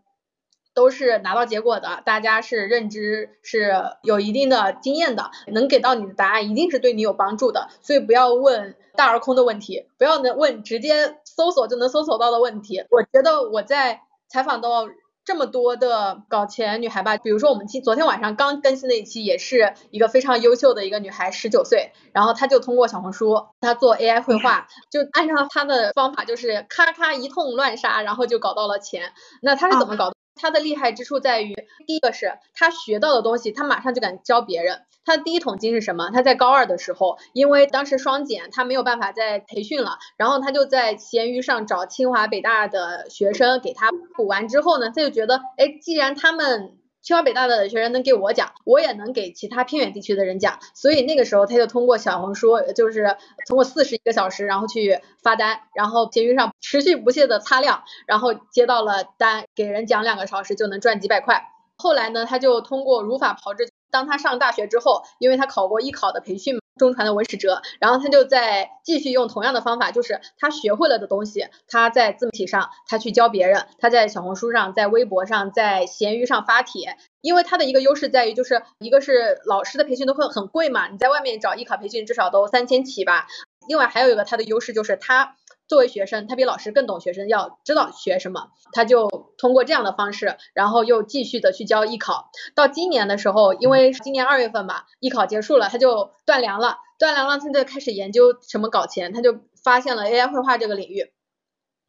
[0.73, 7.67] 都是拿到结果的，大家是认知是有一定的经验的，能给到你的答案一定是对你有帮助的。
[7.81, 12.83] 所以不要问大而空的问题，不要能问直接搜索就能搜索到的问题。
[12.89, 14.87] 我觉得我在采访到。
[15.25, 29.13] 这么多的搞钱女孩吧，比如说我们今昨天晚上刚更新的一期，也是一个非常优秀的一个女孩，十九岁，然后她就通过小红书，她做 AI 绘画，就按照她的方法，就是咔咔一通乱杀，然后就搞到了钱。
[29.41, 30.53] 那她是怎么搞他？
[30.53, 31.55] 的厉害之处在于，
[31.87, 34.81] 第一个是他学到的东西，他马上就敢教别人。
[35.03, 36.11] 他的第一桶金是什么？
[36.13, 61.49] 他在高二的时候，因为当时双减，他没有办法再培训了，然后他就在闲鱼上找清华北大的学生给他补完之后呢，他就觉得，哎，既然他们清华北大的学生能给我讲，我也能给其他偏远地区的人讲，所以那个时候他就通过小红书，就是通过四十一个小时，然后去发单，然后闲鱼上持续不懈的擦亮，然后接到了单，给人讲两个小时就能赚几百块。
[61.75, 63.69] 后来呢，他就通过如法炮制。
[63.91, 76.97] 当他上大学之后，因为他考过艺考的培训嘛，中传的文史哲，然后他就在继续用同样的方法，就是他学会了的东西，他在自媒体上他去教别人，他在小红书上，在微博上，在闲鱼上发帖。
[77.21, 83.27] 因为他的一个优势在于，就是一个是老师的培训都会很贵嘛，你在外面找艺考培训至少都三千起吧。
[83.65, 85.35] 另外还有一个他的优势就是他。
[85.67, 92.29] 作为学生，他比老师更懂学生要知道学什么，他就通过这样的方式，然后又继续的去教艺考。
[92.53, 101.11] 到今年的时候，因为今年二月份吧，艺考结束了，他就断粮了，断粮了，他就开始研究什么搞钱，他就发现了 AI 绘画这个领域，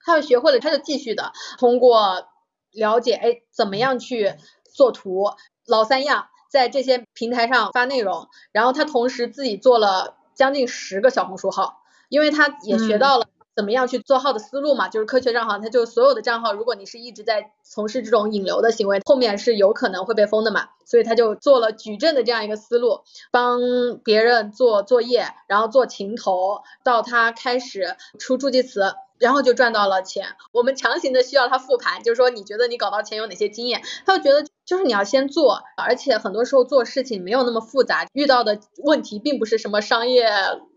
[0.05, 2.29] 他就学会了，他就继续的通过
[2.71, 4.35] 了解，哎，怎么样去
[4.73, 5.33] 做图，
[5.67, 13.27] 老三样，在这些平台上发内容，然后他同时自己做了将近十个小红书号，因为他也学到了。
[13.55, 23.61] 怎么样去做号的思路嘛，就是科学账号，它就所有的账号，如果你是一直在从事这种引流的行为，后面是有可能会被封的嘛，所以他就做了矩阵的这样一个思路，帮
[24.03, 28.95] 别人做作业，然后做情头，到他开始出助记词。
[29.17, 30.27] 然后就赚到了钱。
[30.51, 33.81] 我们强行的需要他复盘，就是说你觉得你搞到钱有哪些经验？
[34.05, 40.29] 他就觉得就是你要先做，而且很多时候做事情没有那么复杂，遇到的问题并不是什么商业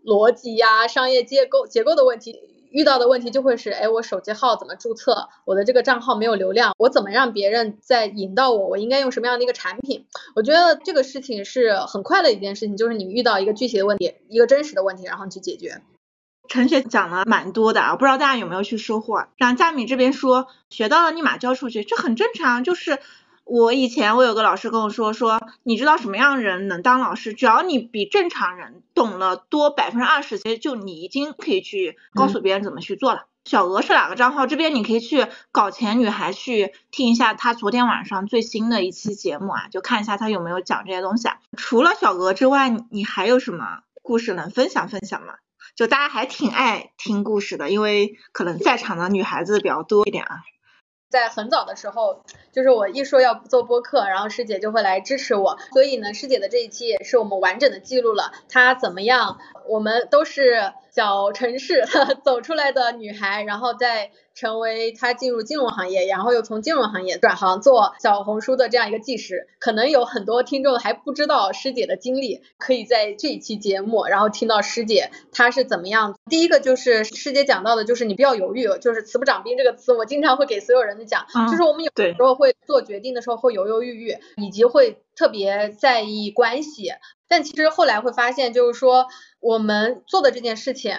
[0.06, 5.28] 逻辑呀、商业结构结构的问题，遇到的问题就会是，哎，我手机号怎么注册？
[5.44, 8.68] 我的这个账号没有流量，我怎么让别人再引到我？
[8.68, 10.06] 我应该用什么样的一个产品？
[10.34, 15.80] 我觉得这个事情是很快的一件事情，就是你遇到一个具体的问题，一个真实的问题，然后你去解决。
[16.48, 19.26] 陈雪讲了蛮多的啊，不知道大家有没有去收获？
[19.36, 22.64] 然后佳敏这边说学到了立马交出去，这很正常。
[22.64, 22.98] 就是
[23.48, 27.32] 我以前我有个老师跟我说说，你知道什么样人能当老师？
[27.32, 33.24] 只要你比正常人懂了多百分之二十，其实就你已经可以去告诉别人怎么去做了。
[33.46, 34.46] 小鹅是哪个账号？
[34.46, 41.38] 这边你可以去搞钱女孩去听一下她昨天晚上最新的一期节目啊，就看一下她有没有讲这些东西啊。
[41.56, 45.36] 除了小鹅之外，你还有什么故事能分享分享吗？
[45.74, 50.42] 就大家还挺爱听故事的，因为可能在场的女孩子比较多一点啊。
[51.08, 55.58] 在很早的时候，就是我一说要做播客，然后师姐就会来支持我。
[55.72, 59.38] 所以呢，师姐的这一期也是我们完整的记录了她怎么样。
[59.66, 61.84] 我们都是小城市
[62.24, 64.10] 走出来的女孩，然后在。
[64.38, 76.16] 成为他进入金融行业，然后又从金融行业转行做小红书的这样一个技师，可能有很多听众还不知道师姐的经历，可以在这一期节目，然后听到师姐她是怎么样。
[76.30, 86.92] 第一个就是师姐讲到的，就是你不要犹豫，就是慈不掌兵这个词，我经常会给所有人的讲，就是我们有时候会做决定的时候会犹犹豫豫，以及会特别在意关系，
[87.26, 89.08] 但其实后来会发现，就是说
[89.40, 90.96] 我们做的这件事情，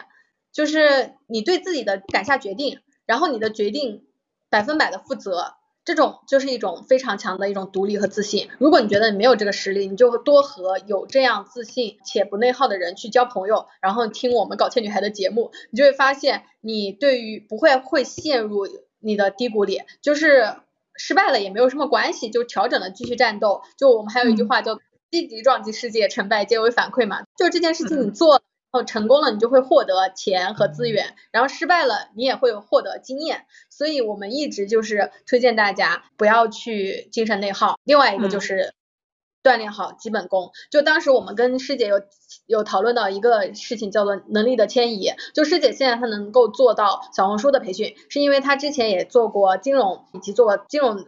[0.52, 2.80] 就是你对自己的敢下决定。
[3.10, 4.04] 然后你的决定
[4.52, 8.50] 百分百的负责，这种就是一种非常强的一种独立和自信。
[8.60, 18.68] 如果你觉得你没有这个实力，你就多和有这样自信且不内耗的人去交朋友，然后听我们搞钱女孩的节目，你就会发现你对于不会会陷入
[19.00, 20.58] 你的低谷里，就是
[20.96, 23.64] 失败了也没有什么关系，就调整了继续战斗。
[23.76, 28.44] 就我们还有一句话叫积极撞击世界，成败皆为反馈嘛，就这件事情你做了。
[28.72, 37.80] 哦，成功了你就会获得钱和资源，然后失败了你也会获得经验，所以我们一直就是推荐大家不要去精神内耗。
[37.84, 38.76] 另外一个就是
[39.42, 40.52] 锻炼好基本功。
[40.70, 42.00] 就当时我们跟师姐有
[42.46, 45.14] 有讨论到一个事情，叫做能力的迁移。
[45.34, 51.04] 就师姐现在她能够做到小红书的培训，是因为她之前也做过金融以及做过金融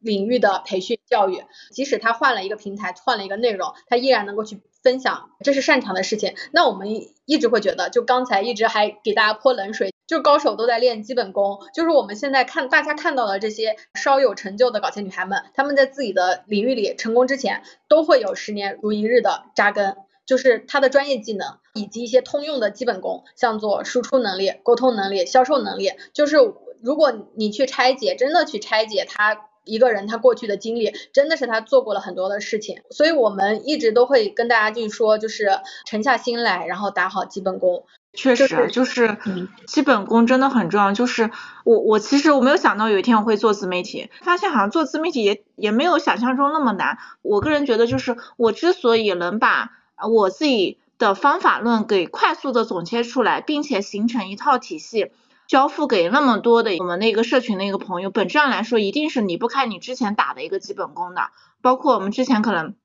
[0.00, 1.42] 领域的培训教育，
[1.72, 4.60] 即使她换了一个平台，换了一个内容，她依然能够去。
[4.88, 6.88] 分享这是擅长的事情，那我们
[7.26, 26.38] 一直会觉得，就刚才一直还给大家泼冷水，就高手都在练基本功，就是我们现在看大家看到的这些稍有成就的搞钱女孩们，她们在自己的领域里成功之前，都会有十年如一日的扎根，就是她的专业技能以及一些通用的基本功，像做输出能力、沟通能力、销售能力，就是
[26.80, 29.47] 如果你去拆解，真的去拆解它。
[29.68, 37.84] 一个人他过去的经历，真的是他做过了很多的事情，所以我们一直都会跟大家就是说，就是沉下心来，然后打好基本功。
[38.14, 39.18] 确实，就是
[39.66, 40.92] 基本功真的很重要。
[40.92, 41.30] 就是
[41.64, 46.98] 我我其实我没有想到有一天我会做自媒体，发现好像做自媒体也也没有想象中那么难。
[47.22, 49.70] 我个人觉得，就是我之所以能把
[50.10, 55.12] 我自己的方法论给快速的总结出来，并且形成一套体系。
[55.48, 61.30] 交付给那么多的我们那个社群的一个朋友，本质上来说一定是离不开你之前打的一个基本功的，
[61.62, 62.76] 包括我们之前可能，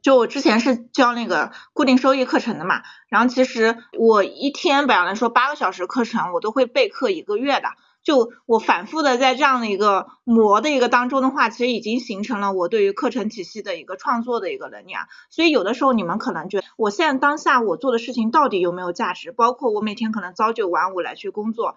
[0.00, 7.66] 就我之前是教那个固定收益课程的嘛，然后其实我一天，本来说八个小时课程，我都会备课一个月的。
[8.04, 15.06] 就我反复的在这样的一个磨的一个当中的话，其实已经形成了我对于课程体系的一个创作的一个能力啊。
[15.30, 19.32] 所以有的时候你们可能觉得我现在当下我做的事情到底有没有价值？
[19.32, 21.76] 包括我每天可能朝九晚五来去工作。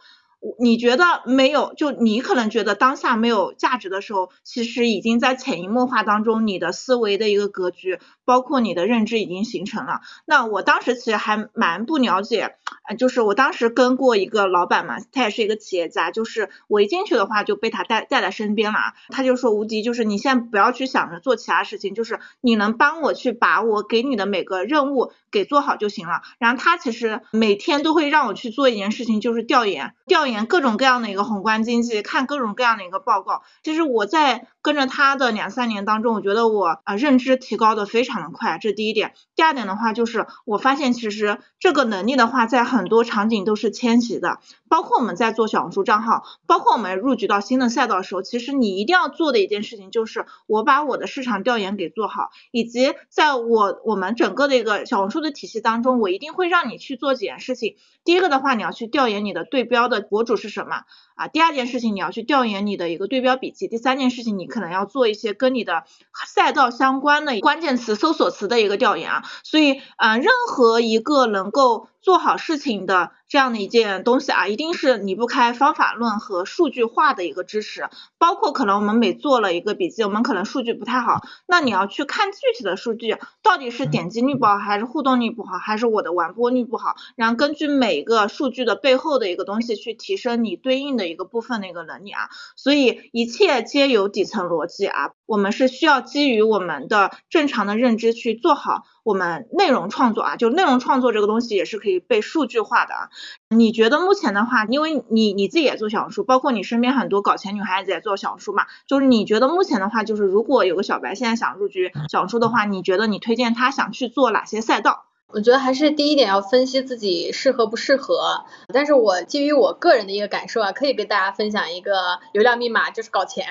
[0.59, 1.73] 你觉得没有？
[1.75, 10.01] 就你可能觉得当下没有价值的时候，其实已经在潜移默化当中，你的思维的一个格局，包括你的认知已经形成了。
[10.25, 12.55] 那我当时其实还蛮不了解，
[12.97, 18.79] 就是我当时跟过一个老板嘛，他也是一个企业家，就是我一进去的话就被他带带在身边了，
[19.09, 26.21] 他就说无敌，就是你现在不要去想着做其他事情，就是你能帮我去把我给你的每个任务给做好就行了。
[26.37, 30.27] 然后他其实每天都会让我去做一件事情，就是调研调。
[30.27, 33.43] 研各种各样的一个宏观经济，看各种各样的一个报告。
[33.63, 39.13] 其实我在跟着他的两三年当中，我觉得我啊认知提高的非常的快，这是第一点。
[39.33, 44.39] 第二点的话，就是我发现其实这个能力的话，在很多场景都是迁徙的。
[44.67, 57.77] 包括我们在做小红书账号，包括我们入局到新的赛道的时候，其实你一定要做的一件事情就是，我把我的市场调研给做好，以及在我我们整个的一个小红书的体系当中，我一定会让你去做几件事情。
[58.03, 60.81] 第一个的话，你要去调研你的对标的博主是什么。
[61.15, 65.83] 啊，第二件事情你要去调研你的一个对标笔记，第三件事情你可可能要做一些跟你的
[66.25, 73.11] 赛道相关的关键词搜索词的一个调研啊，所以啊，任何一个能够做好事情的。
[73.27, 77.89] 这样的一件东西啊，一定是离不开方法论和数据化的一个支持。
[78.17, 86.95] 包括可能我们每做了一个笔记，我们可能数据不太好，那你要去看具体的数据，到底是点击率不好，还是互动率不好，还是我的完播率不好？
[87.15, 92.29] 然后根据每个数据的背后的一个东西去提升你对应的一个部分的一个能力啊。
[92.55, 98.83] 所以一切皆有底层逻辑啊，我们是需要基于我们的正常的认知去做好。
[99.07, 103.09] 我们内容创作啊，就内容创作这个东西也是可以被数据化的啊。
[103.47, 115.05] 你觉得目前的话，因为你你自己也做小红书，包括你身边很多搞钱女孩子也做小红书嘛，就是你觉得目前的话，就是如果有个小白现在想入局小红书的话，你觉得你推荐他想去做哪些赛道？
[115.33, 123.45] 我觉得还是第一点要分析自己适合不适合，但是我基于我个人的一个感受啊，可以跟大家分享一个流量密码，就是搞钱。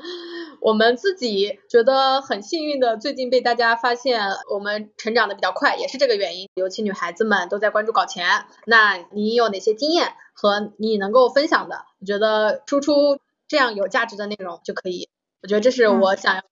[0.60, 8.46] 我们自己觉得很幸运的，最近被大家发现我们成长的比较快，也是这个原因，尤其女孩子们都在关注搞钱。
[8.64, 11.84] 那你有哪些经验和你能够分享的？
[12.00, 15.10] 我觉得输出这样有价值的内容就可以。
[15.42, 16.42] 我觉得这是我想要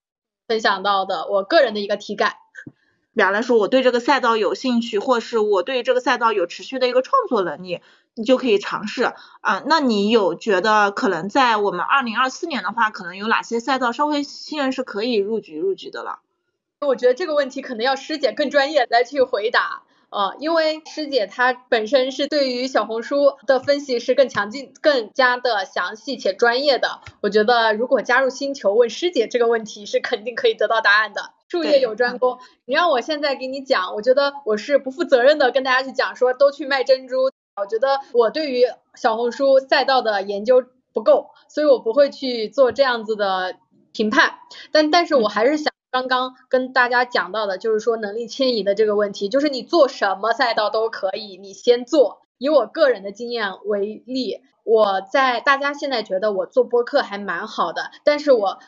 [0.47, 2.35] 分享到的我个人的一个体感。
[3.19, 7.81] 比方来说，我对这个赛道有兴趣，或是我对这个赛道有持续的一个创作能力，
[8.15, 9.11] 你就可以尝试
[9.41, 9.61] 啊。
[9.65, 16.19] 那你有觉得可能在我们二零二四年的话，可能有哪些赛道稍微新人是可以入局入局的了？
[16.79, 19.83] 我觉得这个问题可能要师姐更专业来去回答。
[20.11, 27.01] 呃，因为师姐她本身是对于小红书的分析是更强劲、更加的详细且专业的。
[27.19, 31.33] 我觉得如果加入星球问师姐这个问题，是肯定可以得到答案的。
[31.49, 37.31] 术业有专攻，你让我现在给你讲，我觉得我是不负责任的跟大家去讲说都去卖珍珠。
[37.57, 38.63] 我觉得我对于
[38.95, 43.55] 小红书赛道的研究不够，所以我不会去做这样子的
[43.91, 44.35] 评判。
[44.71, 45.69] 但但是我还是想。
[45.91, 52.21] 刚刚跟大家讲到的，就是说能力迁移的这个问题，就是你做什么赛道都可以，你先做。
[52.37, 58.59] 以我个人的经验为例，我在大家现在觉得我做播客还蛮好的，但是我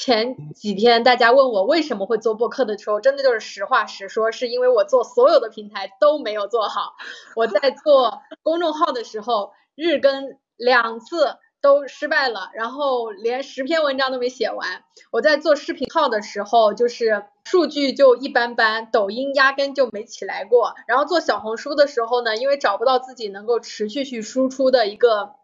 [0.00, 6.94] 前几天大家问我为什么会做播客的时候，真的就是实话实说，是因为我做所有的平台都没有做好。
[7.36, 11.36] 我在做公众号的时候，日更两次。
[11.62, 14.82] 都失败了，然后连十篇文章都没写完。
[15.10, 20.72] 我在做视频号的时候，就是数据就一般般，抖音压根就没起来过。
[20.86, 25.34] 然后做小红书的时候呢，因为找不到自己能够持续去输出的一个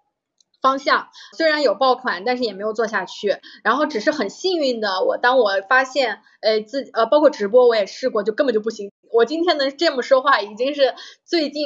[0.67, 3.39] 方向，虽然有爆款，但是也没有做下去。
[3.63, 8.91] 然后只是很幸运的，我当我发现，呃，自呃，包括直播我也试过，就根本就不行。
[9.13, 10.93] 我今天能这么说话，已经是
[11.25, 11.63] 最近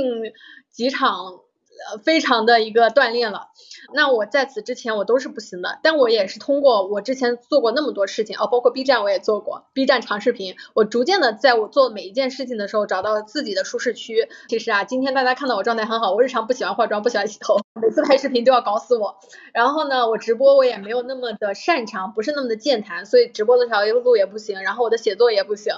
[0.71, 1.41] 几场。
[1.89, 3.49] 呃非常的一个锻炼了。
[3.95, 14.29] 那我在此之前我都是不行的，但我也是通过我之前做过那么多事情，哦，包括 B 站我也做过，B 站长视频，我逐渐的在我做每一件事情的时候找到自己的舒适区。
[14.49, 19.17] 其实啊，今天大家看到我状态很好，我日常不喜欢化妆，不喜欢洗头，每次拍视频都要搞死我。
[19.53, 25.75] 然后呢，我直播我也没有那么的擅长，不是那么的健谈，所以直播的条路也不行，然后我的写作也不行。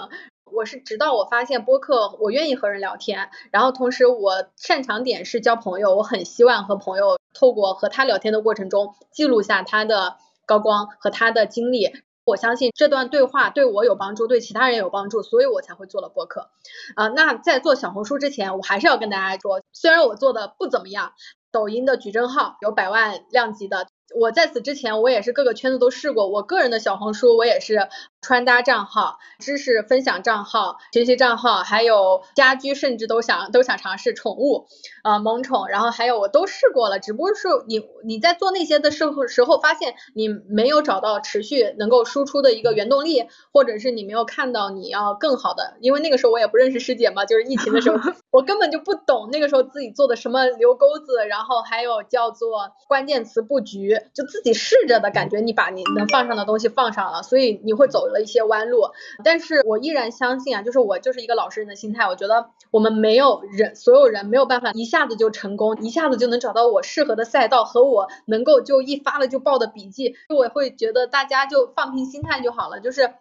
[0.51, 11.91] 我是直到我发现播客，我愿意和人聊天，然后同时我擅长点是交朋友，我很希望和朋友透过和他聊天的过程中记录下他的高光和他的经历。
[12.25, 16.49] 我相信这段对话对我有帮助，对其他人有帮助，所以我才会做了播客。
[16.95, 21.13] 啊，那在做小红书之前，我还是要跟大家说，虽然我做的不怎么样，
[21.51, 23.87] 抖音的矩阵号有百万量级的。
[24.15, 26.29] 我在此之前，我也是各个圈子都试过。
[26.29, 27.89] 我个人的小红书，我也是
[28.23, 34.65] 穿搭账号、知识分享账号、学习账号，还有家居，甚至都想都想尝试宠物，
[35.03, 36.99] 呃，萌宠，然后还有我都试过了。
[36.99, 45.75] 只不过是你你在做那些的时候时候，发现你没有找到持续能够输出的一个原动力，或者是你没有看到你要更好的。
[45.81, 47.97] 因为那个时候我也不认识师姐嘛，就是疫情的时候，
[48.31, 53.99] 我根本就不懂那个时候自己做的什么留钩子，然后还有叫做关键词布局。
[54.13, 58.83] 就自己试着的感觉，你把你能放上的东西放上了，所以你会走了一些弯路。
[59.25, 62.07] 但是我依然相信啊，就是我就是一个老实人的心态。
[62.07, 70.15] 我觉得我们没有人，所有人没有办法一下子就成功，一下子就能找到我适合的赛道和我能够就一发了就爆的笔记。
[70.29, 73.15] 我会觉得大家就放平心态就好了，就是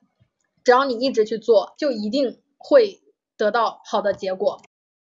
[0.63, 3.01] 只要你一直去做，就一定会
[3.37, 4.61] 得到好的结果。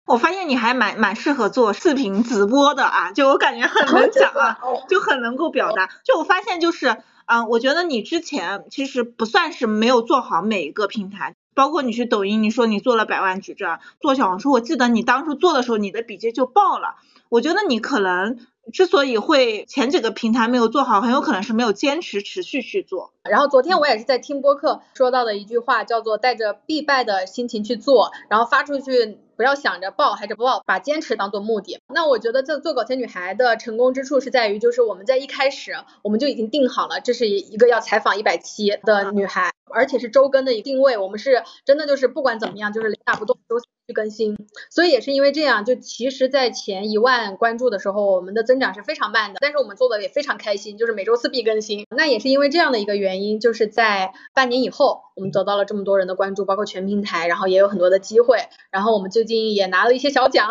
[0.07, 5.89] 我发现你还蛮蛮适合做视频直播的啊，就我感觉很 能讲啊，就很能够表达。
[6.03, 16.95] 就我发现就是，嗯，我觉得你之前其实不算是没有做好每一个平台，包括你去抖音，你说你做了百万矩阵，做小红书，我记得你当初做的时候，你的笔记就爆了。
[17.29, 18.39] 我觉得你可能。
[18.73, 23.13] 之所以会前几个平台没有做好，很有可能是没有坚持持续去做。
[23.21, 31.79] 然后昨天我也是在听播客说到的一句话，叫做带着必败的心情去做，然后发出去不要想着报还是不报，把坚持当做目的。
[31.87, 43.59] 那我觉得这做搞钱女孩的成功之处是在于，就是我们在一开始我们就已经定好了，这是一个要采访一百期的女孩，而且是周更的一个定位，我们是真的就是不管怎么样就是雷打不动周。
[43.87, 44.35] 去更新，
[44.71, 51.85] 所以也是因为这样，就其实，在前一万关注的时候，我们的增长是非常慢的，但是我们做的也非常开心，就是每周四必更新。
[51.95, 58.39] 那也是因为这样的一个原因，就是在半年以后，我们得到了这么多人的关注，包括全平台，然后也有很多的机会，
[58.71, 60.49] 然后我们最近也拿了一些小奖。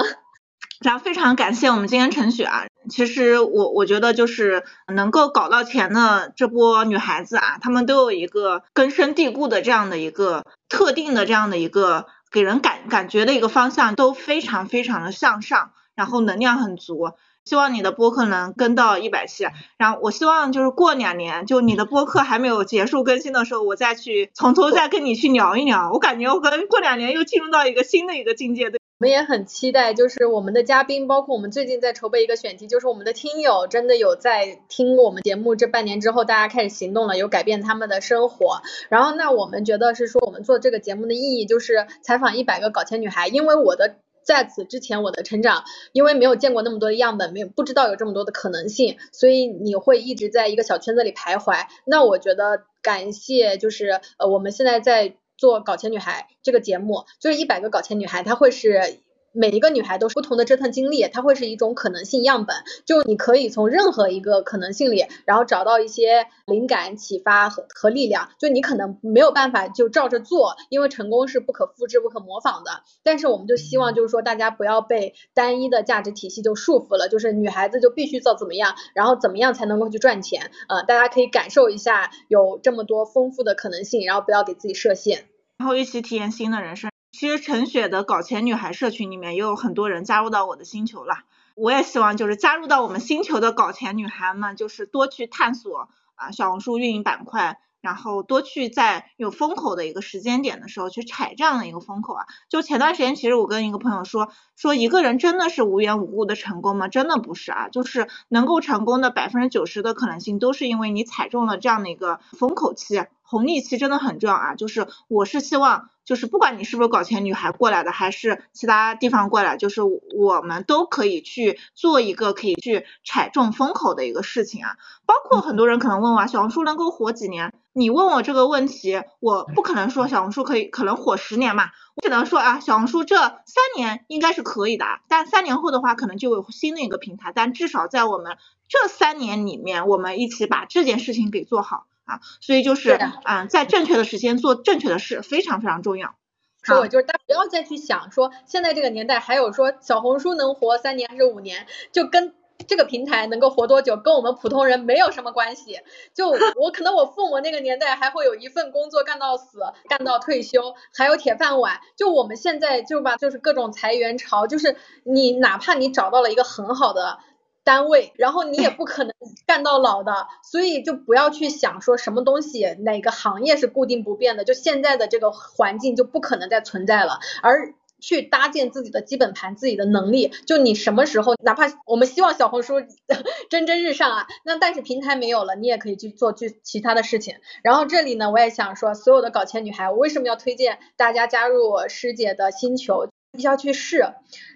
[0.84, 12.06] 然后非常感谢我们今天陈雪啊，其实我我觉得就是能够搞到钱的这波女孩子啊，她们都有一个根深蒂固的这样的一个特定的这样的一个。
[12.34, 17.12] 给人感感觉的一个方向都非常非常的向上，然后能量很足。
[17.44, 25.92] 希望你的播客能跟到一百期，然后我希望就是过两年，就你的播客还没有结束更新的时候，我再去从头再跟你去聊一聊。
[25.92, 28.68] 我感觉我可能过两年又进入到一个新的一个境界。
[28.68, 38.62] 对我们也很期待，就是我们的嘉宾，包括我们最近在筹备一个选题，就是我们的听友真的有在听我们节目这半年之后，大家开始行动了，有改变他们的生活。
[38.88, 51.66] 然后那我们觉得是说，我们做这个节目的意义就是采访一百个搞钱女孩，因为我的在此之前我的成长，因为没有见过那么多的样本，没有不知道有这么多的可能性，所以你会一直在一个小圈子里徘徊。
[51.84, 55.16] 那我觉得感谢就是呃我们现在在。
[55.36, 59.00] 做搞钱女孩这个节目，就是一百个搞钱女孩，她会是
[59.34, 62.56] 每一个女孩都是不同的折腾经历，它会是一种可能性样本，
[62.86, 68.30] 就你可以从任何一个可能性里，然后找到一些灵感、启发和和力量。
[68.38, 72.82] 就你可能没有办法就照着做，因为成功是不可复制、不可模仿的。
[73.02, 80.52] 但是我们就希望就是说大家不要被单一的价值体系就束缚了，就是女孩子就必须做怎么样，然后怎么样才能够去赚钱。
[80.68, 85.24] 呃，大家可以感受一下有这么多丰富的可能性，然后不要给自己设限。
[85.58, 86.93] 然后一起体验新的人生。
[87.16, 91.18] 其实陈雪的搞钱女孩社群里面也有很多人加入到我的星球了。
[91.54, 102.26] 我也希望就是加入到我们星球的搞钱女孩们，就是多去探索啊小红书运营板块，然后多去在有风口的一个时间点的时候去踩这样的一个风口啊。
[102.48, 106.88] 就前段时间，其实我跟一个朋友说，说一个人真的是无缘无故的成功吗？
[106.88, 113.04] 真的不是啊，就是能够成功的百分之九十的可能性都是因为你踩中了这样的一个风口期。
[113.24, 115.90] 红利期真的很重要啊，就是我是希望。
[116.04, 124.76] 就是不管你是不是搞钱女孩过来的，还是其他地方过来，就是我们都可以去做一个可以去踩中风口的一个事情啊。
[125.06, 127.54] 包括很多人可能问我，小红书能够火几年？
[127.72, 138.36] 你问我这个问题，我不可能说小红书可以可能火十年嘛，我只能说啊，小红书这三年应该是可以的，但三年后的话可能就有新的一个平台，但至少在我们
[138.68, 141.86] 这三年里面，我们一起把这件事情给做好。
[142.04, 142.90] 啊，所以就是
[143.24, 146.14] 啊，在正确的时间做正确的事，非常非常重要。
[146.62, 152.34] 说我就是，大家不要再去想说，现在这个年代还有说小红书能活三年还是五年，就跟
[152.66, 155.80] 这个平台能够活多久，跟我们普通人没有什么关系。
[156.14, 161.80] 就 我可能我父母那个年代还会有一份工作干到死，干到退休，还有铁饭碗。
[161.96, 167.18] 就我们现在就吧，就是各种裁员潮，就是你哪怕你找到了一个很好的。
[167.64, 169.12] 单位，然后你也不可能
[169.46, 182.82] 干到老的，所以就不要去想说什么东西哪个行业是固定不变的，就现在的这个环境就不可能再存在了，而去搭建自己的基本盘，自己的能力，就你什么时候，哪怕我们希望小红书
[183.48, 187.36] 蒸蒸日上啊，那但是平台没有了，你也可以去做去其他的事情。
[187.62, 194.04] 然后这里呢，我也想说，所有的搞钱女孩，我为什么要推荐大家加入师姐的星球，必须要去试，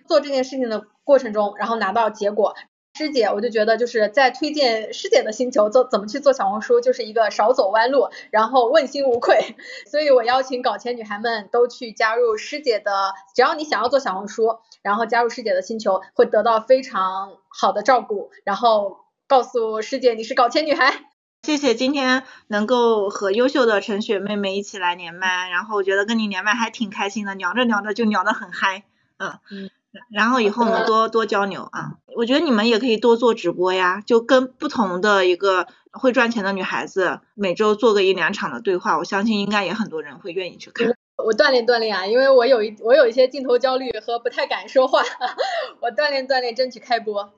[0.07, 2.55] 做这件事情的过程中，然后拿到结果。
[2.99, 9.55] 师姐，我就觉得就是在推荐师姐的星球做怎么去做小红书，就是一个少走弯路，然后问心无愧。
[9.89, 18.33] 所以我邀请搞钱女孩们都去加入师姐的，只要你想要做小红书，然后加入师姐的星球，会得到非常好的照顾。
[18.43, 21.05] 然后告诉师姐你是搞钱女孩。
[21.45, 28.83] 谢谢今天能够和优秀的陈雪妹妹一起来连麦，然后我觉得跟你连麦还挺开心的，聊着聊着就聊得很嗨，
[29.19, 29.71] 嗯。
[30.11, 40.95] 然后以后我们多多交流啊，我觉得你们也可以多做直播呀，就跟不同的一个会赚钱的女孩子每周做个一两场的对话，我相信应该也很多人会愿意去看。
[41.17, 45.03] 我锻炼锻炼啊，因为我有一我有一些镜头焦虑和不太敢说话，
[45.81, 47.33] 我锻炼锻炼，争取开播。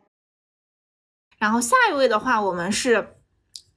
[1.39, 3.15] 然后下一位的话，我们是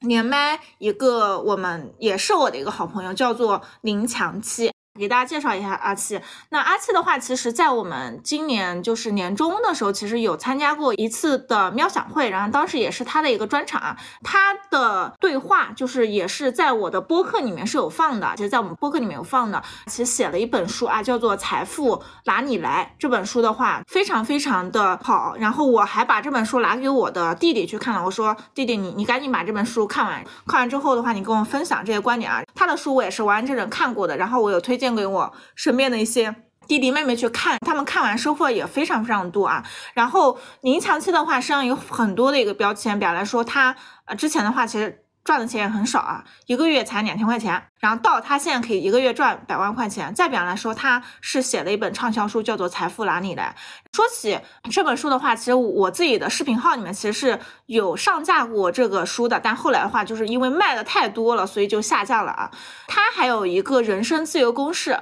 [0.02, 4.73] 连麦一个，我们也是我的一个好朋友，叫做林强七。
[5.00, 6.22] 给大家介绍一下阿七。
[6.50, 13.98] 那阿七的话，其实，在我们今年就是年终的时候，其实有参加过一次的喵想会，然后当时也是他的一个专场啊。
[14.24, 19.64] 他的对话就是也是在我的播客里面是有放的，就是在我们播客里面有放的。
[19.88, 22.94] 其实写了一本书啊，叫做《财富哪里来》。
[23.00, 25.36] 这本书的话，非常非常的好。
[25.40, 28.06] 然后我还把这本书拿给我的弟弟去看了。
[28.06, 30.24] 我说：“弟弟，你你赶紧把这本书看完。
[30.46, 34.16] 看完之后的话，你跟我分享这些观点啊。”他的书我也是完完整整看过的。
[34.16, 34.83] 然后我有推荐。
[34.84, 36.36] 荐给我身边的一些
[36.68, 39.64] 弟弟妹妹去看，他们看完收获也非常非常多啊。
[39.94, 43.76] 然后您长期的话，身上有很多的一个标签，表来说他
[44.06, 45.03] 呃之前的话其实。
[45.24, 47.64] 赚的钱也很少啊，一个月才两千块钱。
[47.80, 50.14] 然后到他现在可以一个月赚百万块钱。
[50.14, 53.56] 再比方来说，他是写了一本畅销书，叫做《财富哪里来》。
[53.96, 54.40] 说起
[54.72, 62.52] 这本书的话，其实我自己的视频号里面其实是有上架过这个书的，但后来的话，就是因为卖的太多了，所以就下架了啊。
[62.88, 65.00] 他还有一个人生自由公式，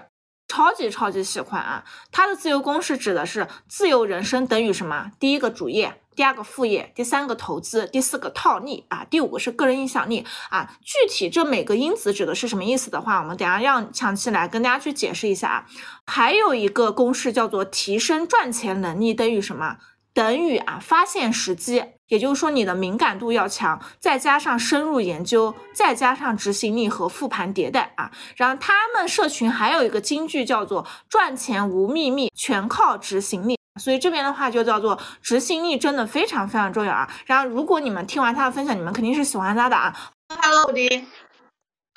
[0.48, 1.84] 超级超级喜欢啊。
[2.12, 5.12] 他的自由公式指的是自由人生等于什么？
[5.20, 6.01] 第一个主业。
[6.22, 10.72] 第二个副业，第三个投资，第四个套利啊，第五个是个人影响力啊。
[10.84, 15.66] 具体这每个因子指的是什么意思的话，我们等下让强期来跟大家去解释一下啊。
[16.06, 19.78] 还有一个公式叫做提升赚钱能力等于什么？
[20.14, 28.12] 等于啊发现时机，也就是说你的敏感度要强，再加上深入研究，再加上执行力和复盘迭代啊。
[28.36, 33.58] 然后他们社群还有一个金句叫做赚钱无秘密，全靠执行力。
[33.80, 37.10] 所以这边的话就叫做执行力，真的非常非常重要啊。
[37.26, 39.96] 然后如果你们听完他的分享，你们肯定是喜欢他的啊。
[40.28, 41.08] Hello，布丁。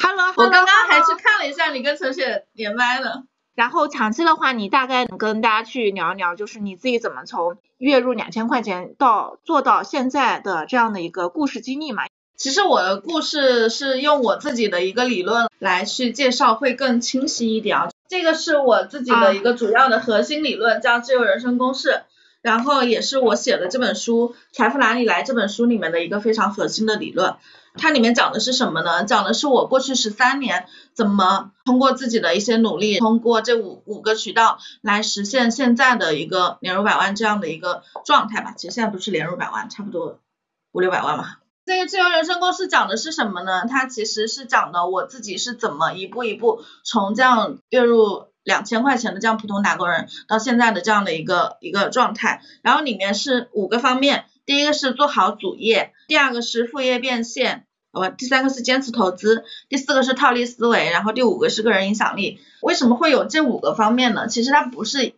[0.02, 3.24] Hello，我刚刚还去看了一下你跟陈雪连麦了。
[3.54, 12.04] 然后长期的话，你大概能跟大家去聊一聊，就是你自己怎么从月入两千块钱到做到现在的这样的一个故事经历嘛？
[12.36, 17.90] 其实我的故事是用我自己的一个理论来去介绍，会更清晰一点啊。
[18.08, 22.02] 这个是我自己的一个主要的核心理论，叫自由人生公式，
[22.42, 27.36] 然后也是我写的这本书《财富哪里来》这本书里面的一个非常核心的理论。
[27.76, 29.04] 它里面讲的是什么呢？
[29.04, 38.54] 讲的是我过去十三年怎么通过自己的一些努力，通过这五五个渠道来实现现在的一个年入百万这样的一个状态吧。
[38.56, 40.20] 其实现在不是年入百万，差不多
[40.72, 41.36] 五六百万嘛。
[41.66, 43.64] 这个自由人生公式讲的是什么呢？
[43.66, 52.42] 它其实是讲的我自己是怎么一步一步从这样月入两千块钱的这样普通打工人到现在的这样的一个一个状态。
[52.62, 62.40] 然后里面是五个方面，第一个是做好主业，第二个是副业变现，不，第三个是坚持投资，第四个是套利思维，然后第五个是个人影响力。
[62.60, 64.28] 为什么会有这五个方面呢？
[64.28, 65.14] 其实它不是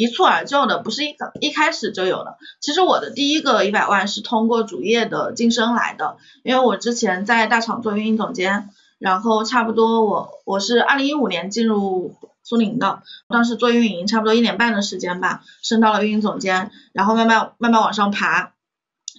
[0.00, 2.38] 一蹴而就的，不是一一开始就有的。
[2.60, 12.14] 其实我的第一个一百万是通过主业的晋升来的，因为我之前在大厂做运营总监，然后差不多我我是二零一五年进入。
[12.42, 18.54] 苏宁的，当时做运营差不多一年半的时间吧，升到了运营总监，然后慢慢慢慢往上爬，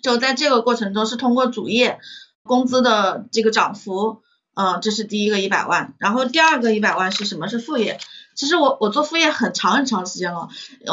[0.03, 1.99] 就在这个过程中是通过主业
[2.43, 4.21] 工资的这个涨幅，
[4.53, 7.47] 嗯，这是第一个一百万，然后第二个一百万是什么？
[7.47, 7.99] 是副业。
[8.35, 10.49] 其实我我做副业很长很长时间了，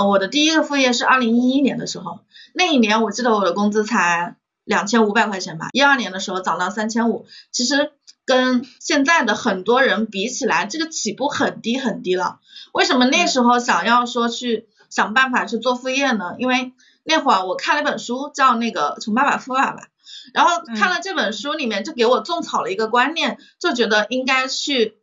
[0.07, 2.20] 我的第一个副业是二零一一年的时候，
[2.55, 7.93] 那一年我记得我的工资才两千五百块钱吧，一二年的时候涨到三千五，其实。
[8.28, 12.41] 跟现在的很多人比起来，这个起步很低很低了。
[12.74, 16.34] 为什么那时候想要说去想办法去做副业呢？
[16.39, 16.74] 因为
[17.05, 19.80] 那会儿我看了一本书，叫那个《穷爸爸富爸爸》，
[20.34, 24.99] 然后看了这本书里面就给我种草了一个观念，就觉得应该去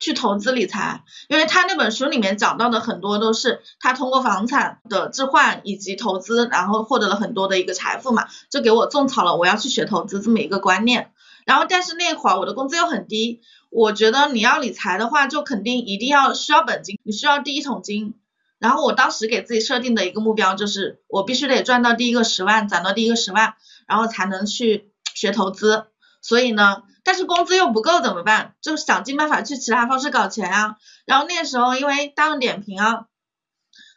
[0.00, 11.12] 去投资理财，因为他那本书里面讲到的很多都是他通过房产的置换以及投资，然后获得了很多的一个财富嘛，就给我种草了我要去学投资这么一个观念。
[11.46, 13.40] 然后，但是那会儿我的工资又很低，
[13.70, 18.14] 我觉得你要理财的话，就肯定一定要需要本金，你需要第一桶金。
[18.58, 23.54] 然后我当时给自己设定的一个目标就是，我必须得赚到第一个十万，攒到第一个十万，
[23.88, 25.86] 然后才能去学投资。
[26.20, 28.54] 所以呢，但是工资又不够怎么办？
[28.60, 30.76] 就想尽办法去其他方式搞钱啊。
[31.06, 33.06] 然后那时候因为大众点评啊，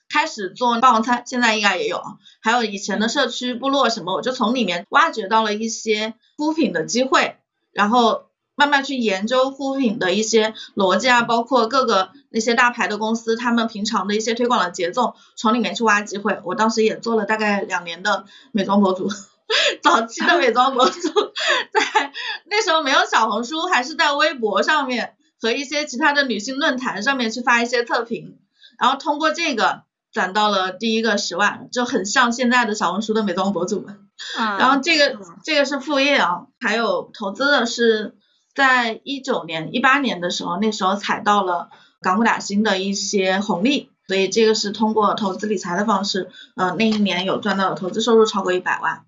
[0.10, 2.02] 开始做霸王餐，现在应该也有，
[2.42, 7.38] 还有以前的社区部落什么，我就从里面挖掘到了一些护肤品的机会。
[7.72, 8.26] 然后
[8.56, 16.40] 慢慢去研究护肤品的一些逻辑啊，包括各个那些大牌的公司，他们平常的一些推广的节奏，从里面去挖机会。
[16.44, 19.10] 我当时也做了大概两年的美妆博主，
[19.84, 21.00] 早期的美妆博主，
[21.72, 22.12] 在
[22.46, 28.38] 那时候没有小红书，还是在微博上面和一些其他的女性论坛上面去发一些测评，
[28.80, 29.84] 然后通过这个
[30.14, 34.00] 攒到了第一个十万，就很像现在的小红书的美妆博主们。
[34.36, 38.16] 然后这个这个是副业啊，还有投资的是
[38.56, 41.70] 在一九年、一八年的时候，那时候踩到了
[42.02, 49.04] 港股打新的一些红利，所以这个是通过投资理财的方式，呃，那一年有赚到的投资收入超过一百万。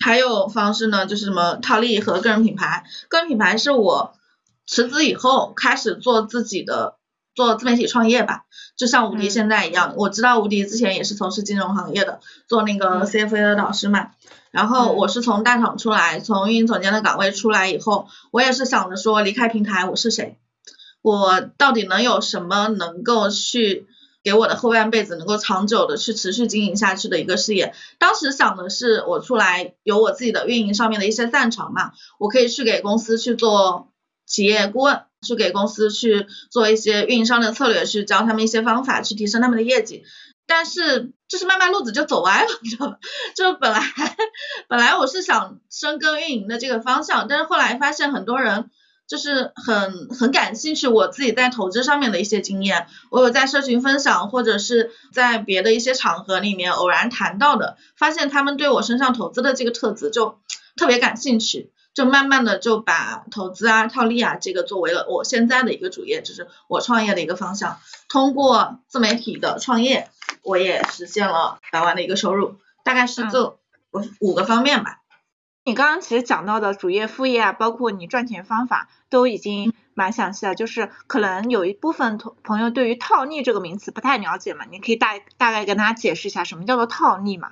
[0.00, 4.14] 还有方式呢，就是什么套利和个人品牌，个人品牌是我
[4.66, 6.96] 辞职以后开始做自己的。
[7.34, 8.46] 做自媒体创业吧，
[8.78, 14.12] 就像吴迪现在一样，我知道吴迪之前也是从事金融行业的，做那个 CFA 的导师嘛。
[14.50, 20.38] 然后我是从大厂出来，从运营总监的岗位出来以后，我也是想着说离开平台我是谁，
[21.02, 23.86] 我到底能有什么能够去
[24.26, 27.74] 给我的后半辈子能够长久的去持续经营下去的一个事业。
[28.00, 33.92] 当时想的是我出来有我自己的运营上面的一些擅长嘛，我可以去给公司去做
[34.26, 35.02] 企业顾问。
[35.26, 40.04] 去给公司去做一些运营商的策略，去教他们一些方法，去提升他们的业绩。
[40.46, 42.98] 但是就是慢慢路子就走歪了，你知道吧？
[43.34, 43.82] 就本来
[44.68, 48.70] 本来我是想深耕运营的这个方向，但是后来发现很多人
[49.06, 60.38] 就是很很感兴趣我自己在投资上面的一些经验，我有在社群分享或者是在别的一些场合里面偶然谈到的，发现他们对我身上投资的这个特质就
[60.76, 61.72] 特别感兴趣。
[61.94, 67.78] 就慢慢的就把投资啊、套利啊这个作为了我现在的一个主业，就是我创业的一个方向。
[68.10, 70.10] 通过自媒体的创业，
[70.42, 73.58] 我也实现了百万的一个收入，大概是这
[73.92, 75.00] 五五个方面吧。
[75.66, 80.54] 你刚刚其实讲到的主业、副业啊，包括你赚钱方法，都已经蛮详细了。
[80.54, 87.50] 就是可能有一部分同朋友对于套利这个名词不太了解嘛，你可以大大概跟大家解释一下什么叫做套利嘛？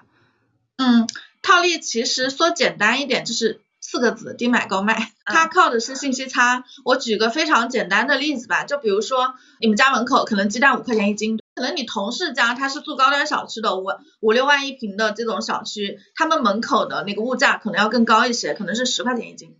[0.76, 1.08] 嗯，
[1.42, 3.60] 套利其实说简单一点就是。
[3.86, 6.64] 四个字，低买高卖，它靠的是信息差。
[6.86, 13.86] 我举个非常简单的例子吧，就比如说你们家门口可能鸡蛋五块钱一斤，可能你同事家他是住高端小区的，五
[14.20, 19.56] 五六万一平的这种小区，他们门口的那个物价可能要更高一些，可能是十块钱一斤。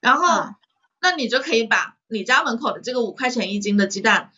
[0.00, 0.54] 然后，
[1.00, 4.30] 那你就可以把你家门口的这个五块钱一斤的鸡蛋，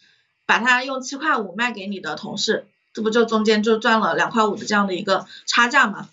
[0.47, 6.09] 把它用七块五卖给你的同事，这不就中间就赚了两块五的这样的一个差价吗？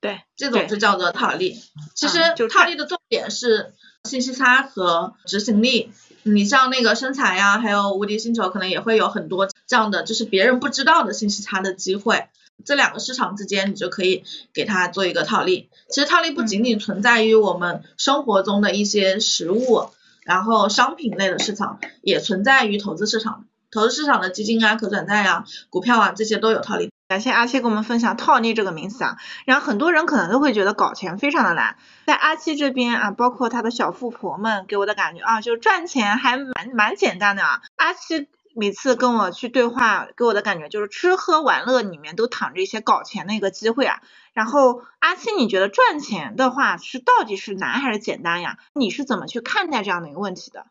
[0.00, 1.58] 对，这种就叫做套利。
[1.94, 2.18] 其实
[2.50, 3.74] 套利的重点是
[4.06, 5.90] 信息差和执行力。
[6.22, 12.26] 你像那个生财呀，还有无敌星球，可能也会有很多这样的，就是别人不知道的信息差的机会。
[12.64, 15.68] 这两个市场之间，你就可以给它做一个套利。
[15.88, 19.90] 其实套利不仅仅存在于我们生活中的一些实物，
[20.24, 23.44] 然后商品类的市场也存在于投资市场。
[23.70, 26.90] 投资市场的基金啊、可转债啊、股票啊这些都有套利。
[27.08, 37.62] 感谢阿七给我们分享“套利”这个名词啊，然后很多人可能都会觉得搞钱非常的难，在阿七这边啊，包括他的小富婆们给我的感觉啊，就赚钱还蛮蛮简单的啊。
[37.76, 44.00] 阿七每次跟我去对话，给我的感觉就是吃喝玩乐里面都躺着一些搞钱的一个机会啊。
[44.32, 48.58] 然后阿七，你觉得赚钱的话是到底是难还是简单呀？
[48.74, 50.66] 你是怎么去看待这样的一个问题的？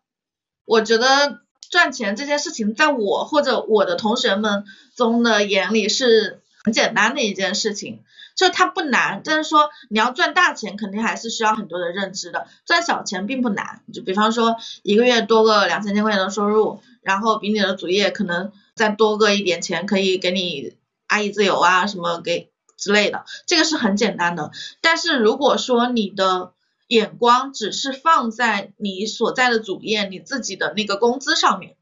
[0.66, 1.45] 我觉得。
[1.70, 8.02] 赚钱这件事情，在我或者我的同学们中的眼里是很简单的一件事情，
[8.36, 9.22] 就它不难。
[9.24, 12.48] 但是说你要赚大钱，肯定还是需要很多的认知的。
[12.66, 20.76] 赚小钱并不难，就比方说一个月多个两三千块钱的收入，然后比你的主业可能再多个一点钱，可以给你
[21.08, 24.52] 阿姨自由啊什么给之类的，这个是很简单的。
[24.82, 26.52] 但是如果说你的
[26.88, 31.76] 眼光只是放在你所在的主业、你自己的那个工资上面，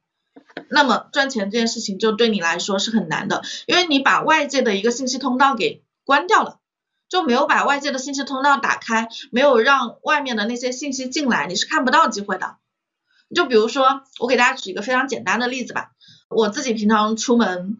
[0.69, 6.59] 那么赚钱这件事情就对你来说是很难的，因为你把外界的一个信息通道给关掉了，
[7.09, 12.57] 就没有把外界的信息通道打开，没有让外面的那些信息进来，你是看不到机会的。
[13.35, 15.91] 就比如说，我给大家举一个非常简单的例子吧，
[16.29, 17.77] 我自己平常出门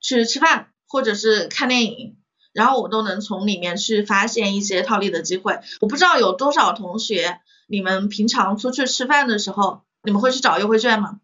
[0.00, 2.16] 去吃饭或者是看电影。
[2.52, 5.60] 然后我都能从里面去发现一些套利的机会。
[5.80, 11.20] 我不知道有多少同学，你们平常出去吃饭的时候，你们会去找优惠券吗？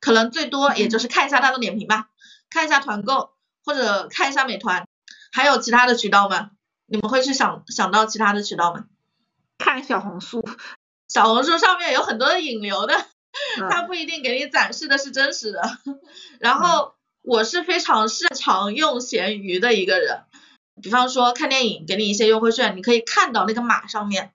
[0.00, 2.08] 可能最多也就是看一下大众点评吧，
[2.50, 3.30] 看一下团购
[3.64, 4.86] 或者看一下美团，
[5.32, 6.50] 还有其他的渠道吗？
[6.86, 8.86] 你们会去想想到其他的渠道吗？
[9.58, 10.44] 看小红书，
[11.08, 12.94] 小红书上面有很多的引流的，
[13.70, 15.62] 它不一定给你展示的是真实的。
[16.40, 20.24] 然后我是非常擅长用闲鱼的一个人。
[20.82, 24.32] 比方说看电影给你一些优惠券，你可以看到那个码上面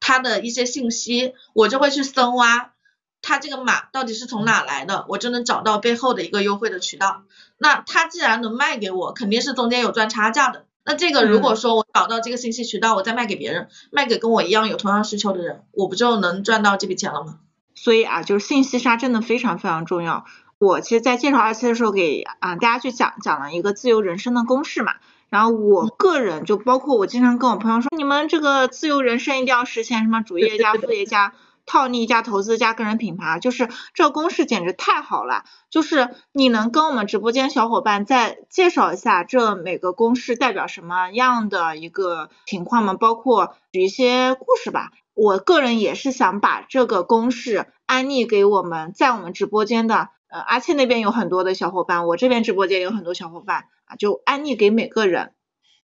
[0.00, 2.72] 它的一些信息，我就会去深挖
[3.20, 7.22] 它这个码到底是从哪来的，我就能找到背后的一个优惠的渠道。
[7.58, 10.66] 那它既然能卖给我，肯定是中间有赚差价的。
[10.84, 17.38] 那这个如果说我找到这个信息渠道，我再卖给别人，卖给跟我一样有同样需求的人，我不就能赚到这笔钱了吗？
[17.74, 20.26] 所以啊，就是信息差真的非常非常重要。
[20.58, 24.94] 我其实，在介绍二期的时候，给啊大家去讲讲了一个自由人生的公式嘛。
[25.34, 31.32] 然后我个人就包括我经常跟我朋友说，你们这个自由人生一定要实现什么主业加副业加
[31.66, 35.42] 套利加投资加个人品牌，就是这个公式简直太好了。
[35.70, 42.94] 就是你能跟我们直播间小伙伴再介绍一下这每个公式代表什么样的一个情况吗？
[42.94, 44.92] 包括举一些故事吧。
[45.14, 50.10] 我个人也是想把这个公式安利给我们在我们直播间的。
[50.34, 55.32] 呃，阿倩那边有很多的小伙伴，我这边直播间有很多小伙伴啊，就安利给每个人。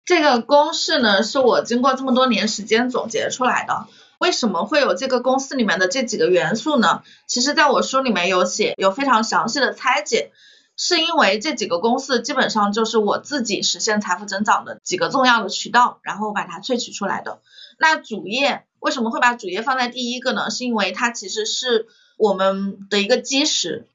[0.03, 3.87] 这个公式呢，是我经过这么多年时间总结出来的。
[4.19, 7.03] 为什么会有这个公式里面的这几个元素呢？
[7.25, 10.33] 其实在我书里面有写，有非常详细的拆解。
[10.75, 17.39] 是因为这几个公式基本上就是我自己实现财富增长的几个重要的渠道，然后把它萃取出来的。
[17.79, 20.49] 那主业为什么会把主业放在第一个呢？
[20.49, 21.87] 是因为它其实是
[22.17, 23.87] 我们的一个基石。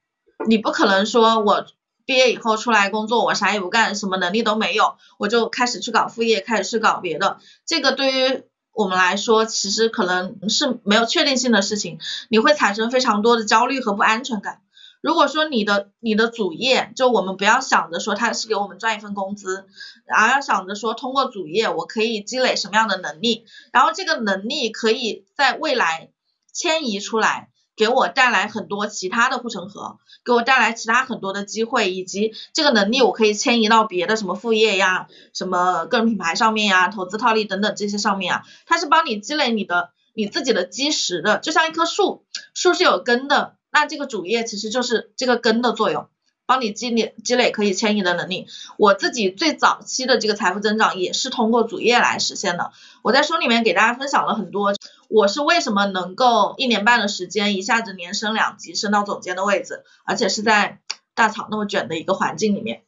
[0.46, 1.66] 你不可能说，我
[2.06, 7.38] 毕业以后出来工作，我啥也不干，什么能力都没有，我就开始去搞副业，开始去搞别的。
[7.66, 11.98] 这个对于我们来说，其实可能是没有确定性的事情，
[12.30, 14.62] 你会产生非常多的焦虑和不安全感。
[15.00, 19.66] 如果说你的你的主业，就我们不要想着说它是给我们赚一份工资，
[20.06, 26.10] 而要想着说通过主业我可以积累什么样的能力，然后这个能力可以在未来
[26.52, 27.50] 迁移出来。
[27.78, 46.08] 给我带来很多其他的护城河，给我带来其他很多的机会，以及这个能力我可以迁移到别的什么副业呀、什么个人品牌上面呀、投资套利等等这些上面啊，它是帮你积累你的你自己的基石的，就像一棵树，树是有根的，那这个主业其实就是这个根的作用。
[46.48, 48.46] 帮你积累积累可以迁移的能力。
[48.78, 52.72] 我自己最早期的这个财富增长也是通过主业来实现的。
[53.02, 54.72] 我在书里面给大家分享了很多，
[55.10, 60.80] 我是为什么能够一年半的时间一下子连升两级，升到总监的位置，而且是在
[61.14, 62.82] 大厂那么卷的一个环境里面。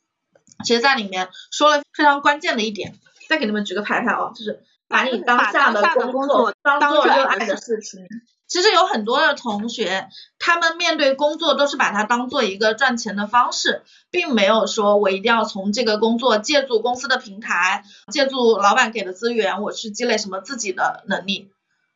[0.64, 2.94] 其实，在里面说了非常关键的一点，
[3.28, 8.06] 再给你们举个牌牌哦，就是把你当下的工作当做热爱的事情。
[8.51, 10.09] 其实有很多的同学，
[10.40, 21.53] 他们面对工作都是把它当做一个赚钱的方式，并没有说我一定要从这个工作借助公司的平台，借助老板给的资源，我去积累什么自己的能力。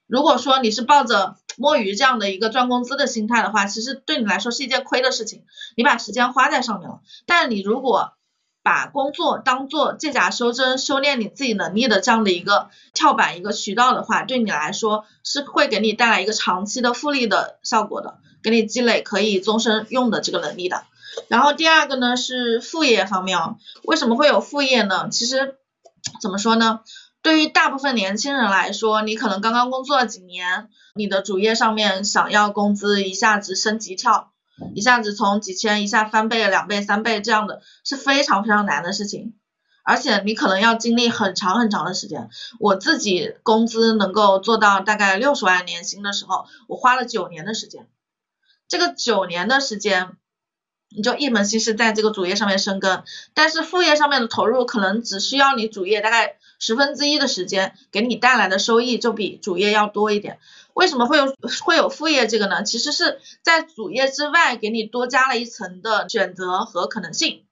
[0.07, 5.45] 如果说你是抱着摸鱼这样的一个赚工资的心态的话，其实对你来说是一件亏的事情，
[5.77, 7.01] 你把时间花在上面了。
[7.27, 8.13] 但你如果
[8.65, 20.83] 把工作当做借假修真、修炼你自己能力的这样的一个跳板、一个渠道的话，对你来说是会给你带来一个长期的复利的效果的，给你积累可以终身用的这个能力的。
[21.29, 25.11] 然后第二个呢是副业方面哦，为什么会有副业呢？
[25.11, 25.59] 其实
[26.21, 26.81] 怎么说呢？
[27.23, 34.33] 对于大部分年轻人来说，你可能刚刚工作了几年，你的主业上面想要工资一下子升级跳，
[34.75, 39.35] 一下子从几千一下翻倍、两倍、三倍这样的，是非常非常难的事情。
[39.83, 42.31] 而且你可能要经历很长很长的时间。
[42.59, 47.89] 我自己工资能够做到大概六十万年薪的时候，我花了九年的时间。
[48.69, 50.17] 这个九年的时间，
[50.89, 53.03] 你就一门心思在这个主业上面深耕，
[53.35, 56.37] 但是副业上面的投入可能只需要你主业大概。
[56.61, 60.39] 十分之一的时间给你带来的收益就比主业要多一点。
[60.75, 61.33] 为什么会有
[61.65, 62.63] 会有副业这个呢？
[62.65, 67.45] 其实是在主业之外给你多加了一层的选择和可能性。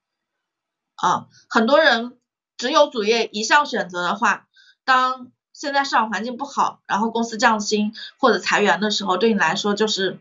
[0.95, 2.17] 啊，很多人
[2.57, 4.47] 只有主业一项选择的话，
[4.85, 10.19] 当现在市场环境不好，然后公司降薪或者裁员的时候，对你来说就是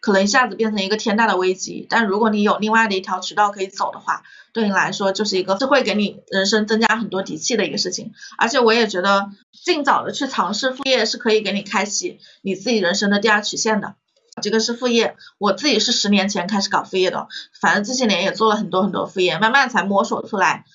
[0.00, 1.86] 可能一下子变成一个天大的危机。
[1.90, 4.22] 但如果你有另外的一条渠道可以走的话，
[4.52, 9.30] 对你来说就是一个是会给你人生增加很多底气的一个事情，而且我也觉得
[9.66, 13.96] 尽早的去尝试副业是可以给你开启你自己人生的第二曲线的。
[14.40, 17.26] 这个是副业，我自己是十年前开始搞副业的，
[17.60, 20.66] 反正这些年也做了很多很多副业，慢慢才摸索出来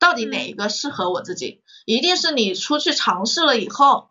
[0.00, 1.62] 到底哪一个适合我自己。
[1.84, 4.08] 一定是你出去尝试了以后，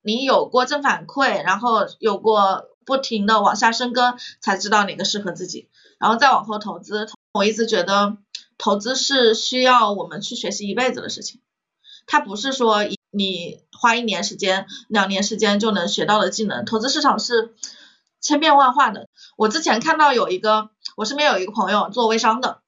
[0.00, 5.68] 你有过正反馈，然后有过不停的往下深耕，才知道哪个适合自己，
[6.00, 7.10] 然后再往后投资。
[7.34, 8.16] 我一直觉得。
[8.58, 11.40] 投资是需要我们去学习一辈子的事情，
[12.06, 16.64] 它不是说你花一年时间、两年时间就能学到的技能。
[16.64, 17.52] 投资市场是
[18.20, 19.08] 千变万化的。
[19.36, 22.60] 我之前看到有一个，我身边有一个朋友做微商的，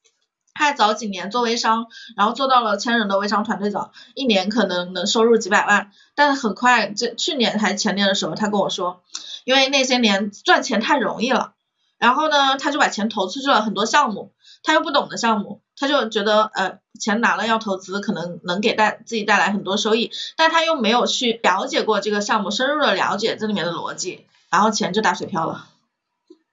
[0.54, 1.86] 他早几年做微商，
[2.16, 5.92] 然后做到了千人的微商团队长，一年可能能收入几百万。
[6.16, 9.00] 但是很快，这去年还前年的时候，他跟我说，
[9.44, 11.52] 因为那些年赚钱太容易了，
[11.96, 14.32] 然后呢，他就把钱投出去了很多项目，
[14.64, 15.60] 他又不懂的项目。
[15.76, 25.66] 他就觉得呃钱拿了要投资，可能能给带自己带来很多收益，但他又没有去了解过这个项目，深入的了解这里面的逻辑，然后钱就打水漂了。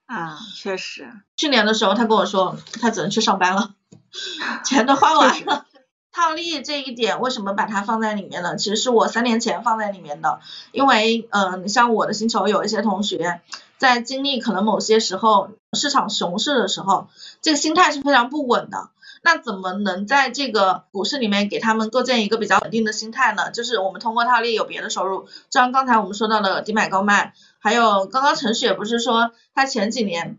[0.08, 1.14] 啊，确实。
[1.38, 3.76] 去年的时候他跟我说，他只能去上班了，
[4.66, 5.68] 钱都花完了。
[6.12, 8.56] 套利这一点为什么把它放在里面呢？
[8.56, 10.40] 其实是我三年前放在里面的，
[10.72, 13.40] 因为嗯，像我的星球有一些同学。
[13.82, 17.08] 在经历可能某些时候市场熊市的时候，
[17.42, 18.92] 这个心态是非常不稳的。
[19.24, 23.50] 那怎么能在这个股市里面给他们构建一个比较稳定的心态呢？
[23.50, 30.38] 就是我们通过套利有别的收入，就像刚才我们说到的低买高卖，还有刚刚陈雪不是说他前几年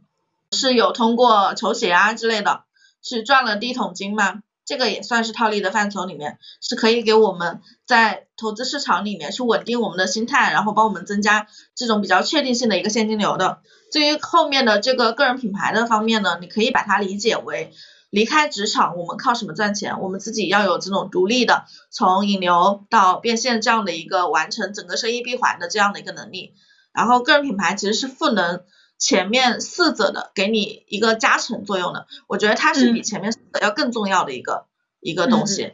[0.53, 2.63] 是有通过球鞋啊之类的
[3.03, 4.43] 去赚了第一桶金吗？
[4.65, 13.59] 这个也算是套利的范畴里面，是可以给我们在投资市场里面去稳定我们的心态，然后帮我们增加这种比较确定性的一个现金流的。
[13.91, 17.73] 至于后面的这个个人品牌的方面呢，你可以把它理解为
[18.11, 20.01] 离开职场，我们靠什么赚钱？
[20.01, 26.55] 我们自己要有这种独立的，从引流到变现这样的一个完成整个生意闭环的这样的一个能力。
[26.93, 28.63] 然后个人品牌其实是赋能。
[29.03, 34.67] 前面四者的给你一个加成作用的，我觉得它是比前面四者要更重要的一个
[35.01, 35.73] 一个东西。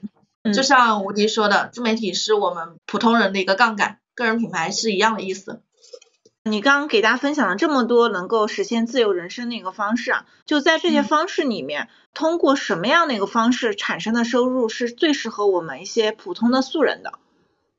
[0.55, 5.61] 就像吴迪说的，自媒体是我们普通人的一个杠杆，个人品牌是一样的意思。
[6.43, 17.19] 你刚刚给大家分享了这么多能够实现自由人生的一个方式啊，就在这些方式里面，通过什么样的一个方式产生的收入是最适合我们一些普通的素人的？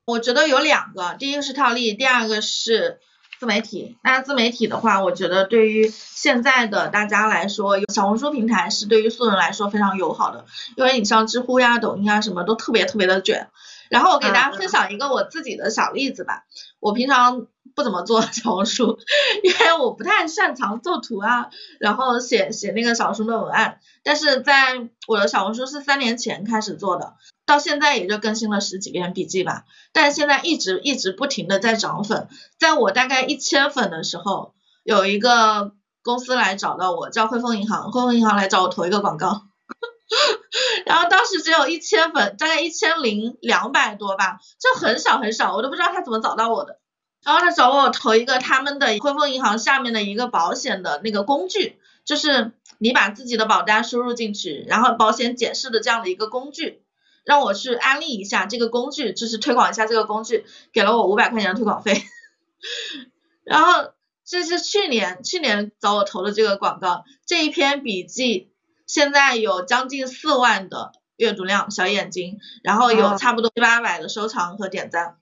[0.06, 3.00] 我觉得有两个，第一个是套利，第二个是。
[3.40, 13.48] 自媒体，那自媒体的话，我觉得对于现在的大家来说，有小红书平台是对于素人来说非常友好的，因为你像知乎呀、抖音啊什么都特别特别的卷。
[13.90, 16.44] 然后我给大家分享一个我自己的小例子吧，
[16.82, 17.48] 我平常
[17.80, 19.00] 不怎么做小红书，
[19.42, 21.50] 因为我不太擅长做图啊，
[21.80, 27.14] 然后写写那个小红书的文案，但是在我的小红书是三年前开始做的。
[27.46, 29.64] 到现在也就更新了十几篇笔记吧，
[29.94, 32.28] 但现在一直一直不停的在涨粉，
[32.60, 34.54] 在我大概一千粉的时候，
[34.84, 35.72] 有一个
[36.04, 39.44] 公司来找到我，叫汇丰银行，汇丰银行来找我投一个广告，
[40.86, 46.79] 然后当时只有一千粉，大概一千零两百多吧，就很少很少，我都不知道他怎么找到我的，
[47.24, 56.82] 然后他找我投一个他们的汇丰银行下面的一个保险的那个工具，就是你把自己的保单输入进去，然后保险检视的这样的一个工具。
[57.26, 62.02] 让我去安利一下这个工具，就是推广一下这个工具，给了我五百块钱的推广费。
[63.44, 63.92] 然后
[64.26, 68.52] 这是去年去年找我投的这个广告，这一篇笔记
[68.88, 75.18] 现在有将近四万的阅读量，小眼睛，然后有差不多七八百的收藏和点赞。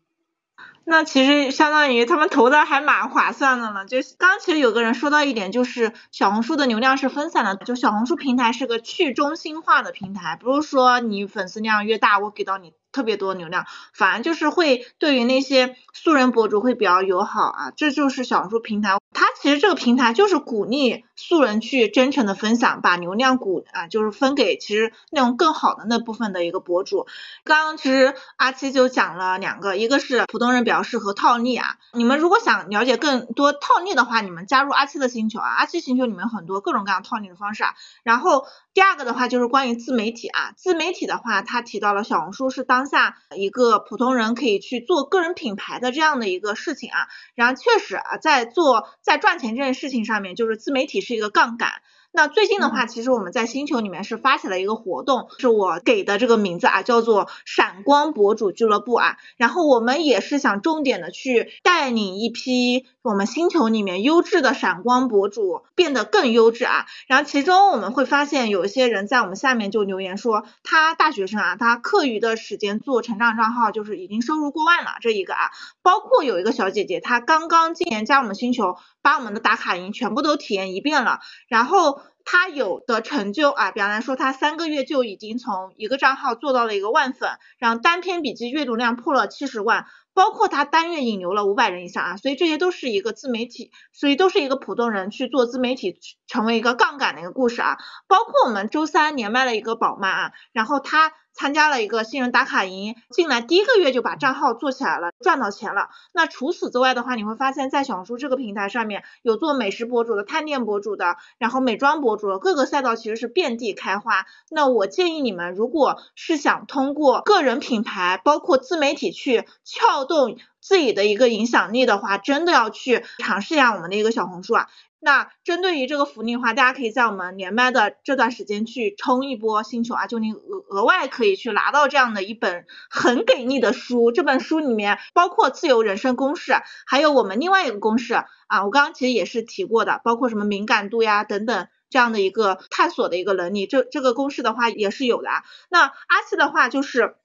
[0.90, 3.86] 那其实相当于他们投的还蛮划算的了。
[3.86, 12.72] 就刚刚其实有个人说到一点，就是小红书的流量是分散的，就小红书平台是个去中心化的平台，不是说你粉丝量越大，我给到你。
[12.98, 27.06] 特别多流量，反而就是会对于那些素人博主会比较友好啊，这就是小红书平台，它其实这个平台就是鼓励素人去真诚的分享，把流量鼓啊就是分给其实内容更好的那部分的一个博主。
[27.44, 37.76] 刚刚其实阿七就讲了两个，一个是普通人比较适合套利啊，你们如果想了解更多套利的话，你们加入阿七的星球啊，阿七星球里面很多各种各样套利的方式啊。
[38.02, 51.70] 然后第二个的话就是关于自媒体啊，自媒体的话，他提到了小红书是当下一个普通人可以去做个人品牌的这样的一个事情啊，然后确实啊，在做在赚钱这件事情上面，就是自媒体是一个杠杆。
[52.14, 59.18] 那最近的话，其实我们在星球里面是发起了一个活动，是我给的这个名字啊，叫做闪光博主俱乐部啊。
[59.36, 66.86] 然后我们也是想重点的去带领一批我们星球里面优质的闪光博主变得更优质啊。
[67.08, 75.52] 然后其中我们会发现有一些人在我们下面就留言说，他大学生啊，他课余的时间做成长账号就是已经收入过万了这一个啊。
[75.82, 82.02] 包括有一个小姐姐，她刚刚今年加我们星球，把我们的打卡营全部都体验一遍了，然后。
[82.30, 89.86] 他有的成就啊，比方来说，他三个月就已经从一个账号做到了一个万粉，然后单篇笔记阅读量破了七十万，
[90.18, 101.14] 包括他单月引流了五百人以上啊，所以这些都是一个自媒体，所以都是一个普通人去做自媒体成为一个杠杆的一个故事啊，包括我们周三连麦了一个宝妈啊，然后她。
[101.38, 105.90] 参加了一个新人打卡营，进来第一个月就把账号做起来了，赚到钱了。
[106.12, 114.26] 那除此之外的话，你会发现在小红书这个平台上面有做美食博主的、探店博主的，然后美妆博主，各个赛道其实是遍地开花。
[114.50, 124.68] 那我建议你们，如果是想通过个人品牌，包括自媒体去撬动自己的一个影响力的话，真的要去尝试一下我们的一个小红书啊。
[125.00, 134.12] 那针对于这个福利的话，大家可以在我们连麦的这段时间去冲一波星球啊，就你额额外可以去拿到这样的一本很给力的书。
[134.12, 136.54] 这本书里面包括自由人生公式，
[136.88, 138.16] 还有我们另外一个公式
[138.48, 145.44] 啊，我刚刚其实也是提过的，包括什么敏感度呀等等这样的一个探索的一个能力，这这个公式的话也是有的啊。
[145.70, 147.16] 那阿七的话就是。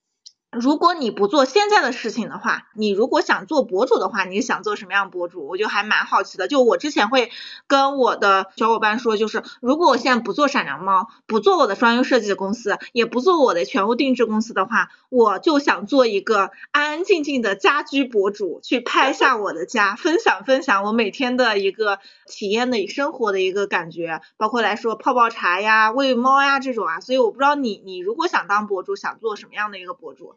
[0.52, 5.48] 如果你不做现在的事情的话，你如果想做博主的话，你想做什么样博主？
[5.48, 6.46] 我就还蛮好奇的。
[6.46, 7.30] 就我之前会
[7.66, 27.00] 跟我的小伙伴说，就是如果我现在不做闪亮猫，不做我的双优设计的公司，也不做我的全屋定制公司的话，我就想做一个安安静静的家居博主，去拍下我的家，分享分享我每天的一个体验的生活的一个感觉，包括来说泡泡茶呀、喂猫呀这种啊。
[27.00, 30.34] 所以我不知道你你如果想当博主，想做什么样的一个博主？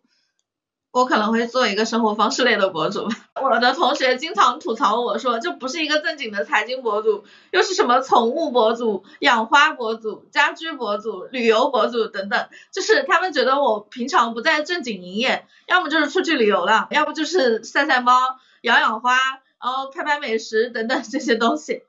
[0.96, 3.10] 我可能会做一个生活方式类的博主。
[3.44, 18.14] 我的同学经常吐槽我说，这不是一个正经的财经博主，又是什么宠物博主、养花博主、家居博主、旅游博主等等，就是他们觉得我平常不在正经营业，要么就是出去旅游了，要不就是晒晒猫、
[18.62, 19.18] 养养花，
[19.62, 21.84] 然后拍拍美食等等这些东西。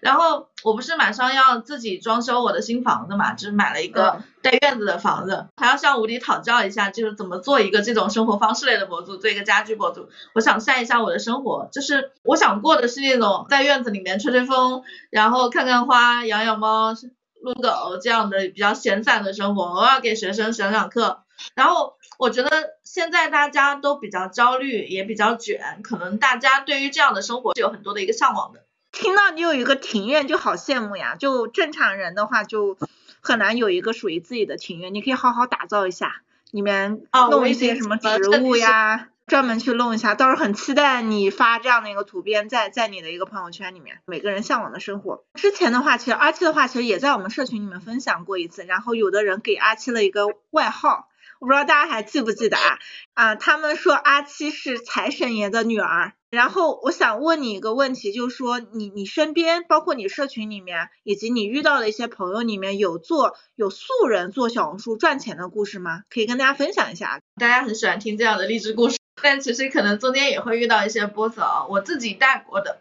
[0.00, 10.08] 然后我不是马上要自己装修我的新房子嘛，就是买了一个带院子的房子，还要向吴迪讨教一下，就是怎么做一个这种生活方式类的博主，做一个家居博主。
[10.34, 16.94] 我想晒一下我的生活，就是我想过的是那种在院子里面吹吹风，然后看看花，养养猫，
[17.40, 21.20] 撸狗这样的比较闲散的生活，偶尔给学生讲讲课。
[21.54, 22.50] 然后我觉得
[22.84, 28.63] 现在大家都比较焦虑，也比较卷，可能大家对于这样的生活是有很多的一个向往的。
[28.94, 32.78] 听到你有一个庭院就好羡慕呀，就正常人的话就
[33.20, 36.22] 很难有一个属于自己的庭院，你可以好好打造一下，
[36.52, 45.24] 里面弄一些什么植物呀，专门去弄一下，倒是很期待你发这样的一个图片在在你的一个朋友圈里面，每个人向往的生活。
[45.34, 51.13] 之前的话，其实阿七的话其实也在我们社群里面分享过一次，然后有的人给阿七了一个外号，我
[51.44, 52.78] 不知道大家还记不记得啊？
[53.14, 56.12] 啊，他们说阿七是财神爷的女儿。
[56.30, 66.02] 然后我想问你一个问题，就是说你你身边，包括你社群里面，以及你遇到的一些朋友里面有做有素人做小红书赚钱的故事吗？
[66.10, 67.20] 可以跟大家分享一下。
[67.36, 71.66] 大家很喜欢听这样的励志故事，但其实可能中间也会遇到一些波折。
[71.70, 72.80] 我自己带过的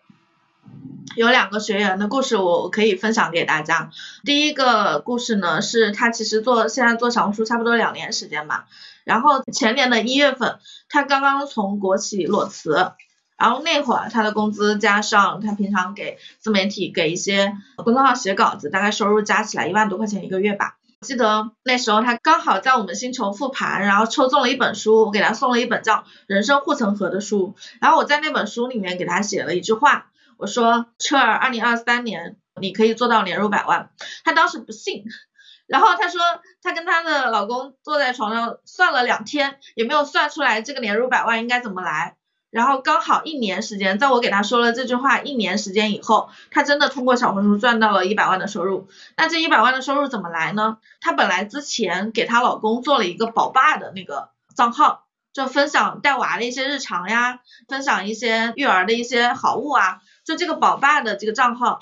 [1.15, 3.91] 有两个学员的故事，我可以分享给大家。
[4.23, 8.65] 第一个故事呢，是他其实做现在做小红书差不多两年时间吧，
[9.03, 10.59] 然后前年的一月份，
[10.89, 12.93] 他刚刚从国企裸辞。
[13.35, 20.77] 然后那会儿他的工资加上他平常给自媒体给一些公众号写稿子，大概收入加起来一万多块钱一个月吧。
[21.01, 25.95] 记得那时候他刚好在我们星球复盘，然后抽中了一本书，我给他送了一本叫
[26.27, 30.11] 《人生护城河》的书，然后我在那本书里面给他写了一句话，
[30.43, 33.91] 我说车儿，二零二三年你可以做到年入百万。
[34.25, 35.05] 她当时不信，
[35.67, 36.19] 然后她说
[36.61, 42.17] 她跟她的老公坐在床上算了两天，也没有算出来这个年入百万应该怎么来。
[42.49, 48.89] 然后刚好一年时间，在我给他说了这句话一年时间以后，他真的通过小红书赚到了一百万的收入。
[49.15, 50.79] 那这一百万的收入怎么来呢？
[50.99, 57.39] 她本来之前给她老公做了一个宝爸的那个账号，就分享带娃的一些日常呀，
[57.69, 60.01] 分享一些育儿的一些好物啊。
[60.23, 61.79] 就这个宝爸的这个账号，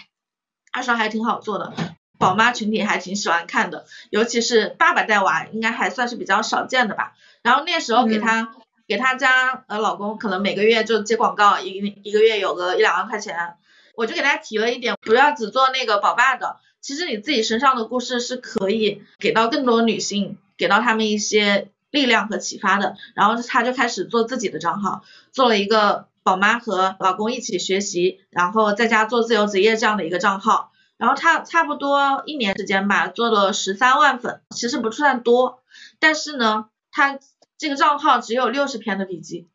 [0.73, 1.73] 那时候还挺好做的，
[2.18, 7.13] 宝妈群体还挺喜欢看的，尤其是爸爸带娃，应该还算是比较少见的吧。
[7.43, 8.53] 然后那时候给他。
[8.88, 13.55] 给他家呃老公可能每个月就接广告，一一个月有个一两万块钱，
[13.95, 22.97] 我就给他提了一点，不要只做那个宝爸的，其实你自己身上的故事是可以给到更多女性，给到他们一些力量和启发的。
[23.15, 30.72] 然后他就开始做自己的账号，做了一个宝妈和老公一起学习，然后在家做自由职业这样的一个账号。
[30.98, 35.64] 然后他差不多一年时间吧，做了十三万粉，其实不算多，
[35.99, 37.19] 但是呢，他。
[37.57, 39.48] 这个账号只有六十篇的笔记，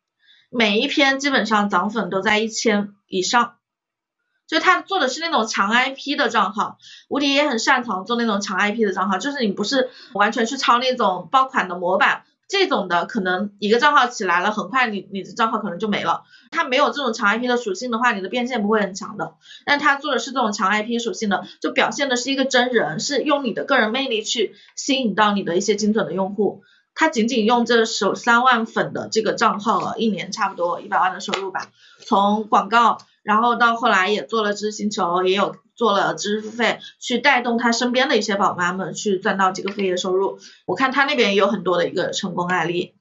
[0.49, 3.57] 每一篇基本上涨粉都在一千以上，
[4.47, 6.77] 就他做的是那种强 IP 的账号，
[7.09, 26.63] 吴迪也很擅长做那种强 IP 的账号，就是你不是完全去抄那种爆款的模板，这种的可能一个账号起来了，很快你你的账号可能就没了，他没有这种强 IP 的属性的话，你的变现不会很强的，但他做的是这种强 IP 属性的，就表现的是一个真人，是用你的个人魅力去吸引到你的一些精准的用户。
[26.99, 31.69] 他仅仅用这首三万粉的这个账号了，一年差不多一百万的收入吧。
[32.07, 40.39] 从广告，然后到后来也做了知识星球，也有做了知识付费，去带动他身边的一些宝妈们去赚到几个副业收入。
[40.65, 42.95] 我看他那边也有很多的一个成功案例。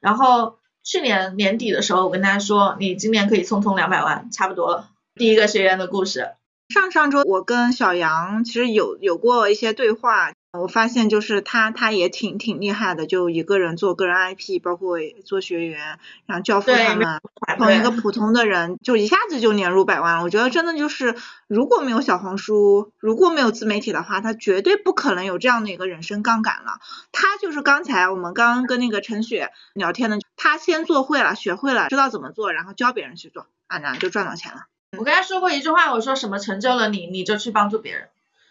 [0.00, 4.90] 然后去年年底的时候，我跟他说，你今年可以冲冲两百万，差不多了。
[5.14, 6.34] 第一个学员的故事。
[6.68, 10.32] 上上周我跟小杨其实有有过一些对话。
[10.60, 17.20] 我发现就是他，他也挺挺厉害的，就一个人做个人 IP，包括做学员，然后教父他们，
[17.56, 20.22] 从一个普通的人就一下子就年入百万了。
[20.22, 21.14] 我觉得真的就是，
[21.46, 26.80] 如果没有小红书，如果没有自媒体的话，他绝对不可能有这样的一个人生杠杆了。
[27.12, 34.66] 他就是刚才我们刚刚跟那个陈雪聊天的，他先做会了，学会了，知道怎么做，然后教别人去做，啊，然后就赚到钱了。
[34.96, 38.08] 我跟他说过一句话，我说什么成就了你，你就去帮助别人。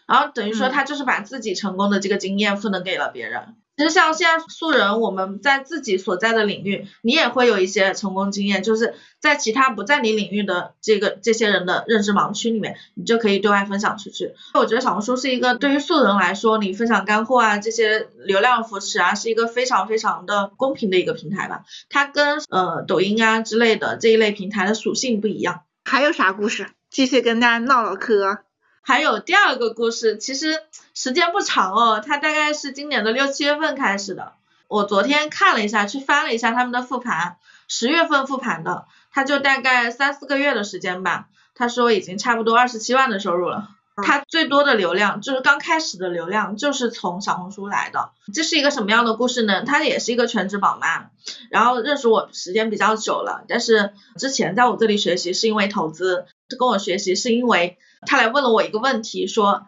[0.08, 3.54] 然后等于说他就是把自己成功的这个经验赋能给了别人。
[3.76, 14.34] 其实像现在素人，我们在自己所在的领域，你也会有一些成功经验，就是在其他不在你领域的这个这些人的认知盲区里面，你就可以对外分享出去。
[14.54, 21.62] 我觉得小红书是一个对于素人来说，你分享干货啊，这些流量扶持啊，是一个非常非常的公平的一个平台吧。
[21.88, 25.60] 它跟呃抖音啊之类的这一类平台的属性不一样。
[25.84, 26.66] 还有啥故事？
[26.90, 28.47] 继续跟大家唠唠嗑。
[28.88, 30.62] 还有第二个故事，其实
[30.94, 34.32] 时间不长哦，它大概是今年的六七月份开始的。
[34.66, 37.36] 我昨天看了一下，去翻了一下他们的复盘，
[37.68, 41.26] 十月份复盘的，他就大概三四个月的时间吧。
[41.54, 43.68] 他说已经差不多二十七万的收入了。
[44.02, 48.12] 他最多的流量就是刚开始的流量就是从小红书来的。
[48.32, 49.64] 这是一个什么样的故事呢？
[49.66, 51.10] 他也是一个全职宝妈，
[51.50, 56.24] 然后认识我时间比较久了，但是之前在我这里学习是因为投资，
[56.58, 57.76] 跟我学习是因为。
[58.06, 59.66] 他来问了我一个问题，说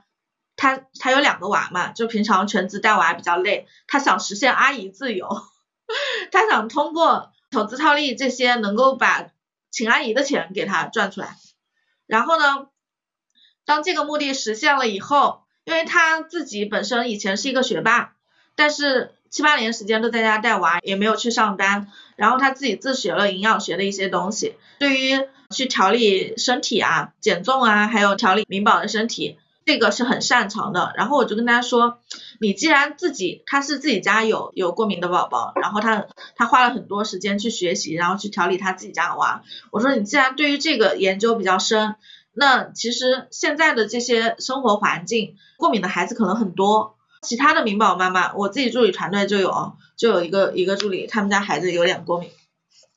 [0.57, 5.28] 他他有两个娃嘛，就平常全职带娃比较累，他想实现阿姨自由，
[6.31, 9.28] 他想通过投资套利这些能够把
[9.70, 11.36] 请阿姨的钱给他赚出来。
[12.07, 12.69] 然后呢，
[13.65, 18.15] 当这个目的实现了以后，因为他自己本身以前是一个学霸，
[18.55, 25.28] 但是七八年时间都在家带娃，也没有去上班，然后他自己自学了营养学的一些东西，对于。
[25.51, 29.37] 去调理身体啊，减重啊，还有调理明宝的身体，
[29.67, 30.93] 这个是很擅长的。
[30.97, 31.99] 然后我就跟他说，
[32.41, 36.07] 你既然自己他是自己家有有过敏的宝宝，然后他
[36.37, 39.43] 他花了很多时间去学习，然后去调理他自己家的娃。
[39.71, 41.97] 我说你既然对于这个研究比较深，
[42.33, 46.97] 那其实现在的这些生活环境，过敏的孩子可能很多。
[47.23, 52.31] 其他的明宝妈妈，我自己助理团队就有就有一个一个助理，他们家孩子有点过敏。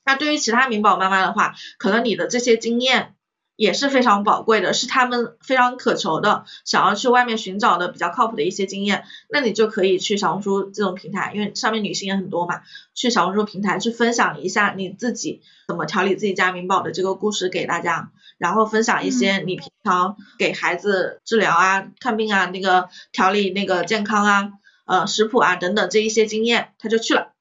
[0.04, 3.14] 那对于其他明宝妈妈的话，可能你的这些经验
[3.56, 9.04] 也是非常宝贵的，是他们非常渴求的，想要去外面寻找的比较靠谱的一些经验。
[9.28, 12.62] 那你就可以去小红书这种平台，因为上面女性也很多嘛，
[12.94, 24.52] 去小红书平台去分享一下你自己怎么调理自己家明宝的这个故事给大家，然后分享一些你平常给孩子治疗啊、看病啊、那个调理那个健康啊。
[24.86, 27.32] 呃食谱啊等等这一些经验，他就去了。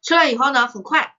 [0.00, 1.12] 去了以后呢，很快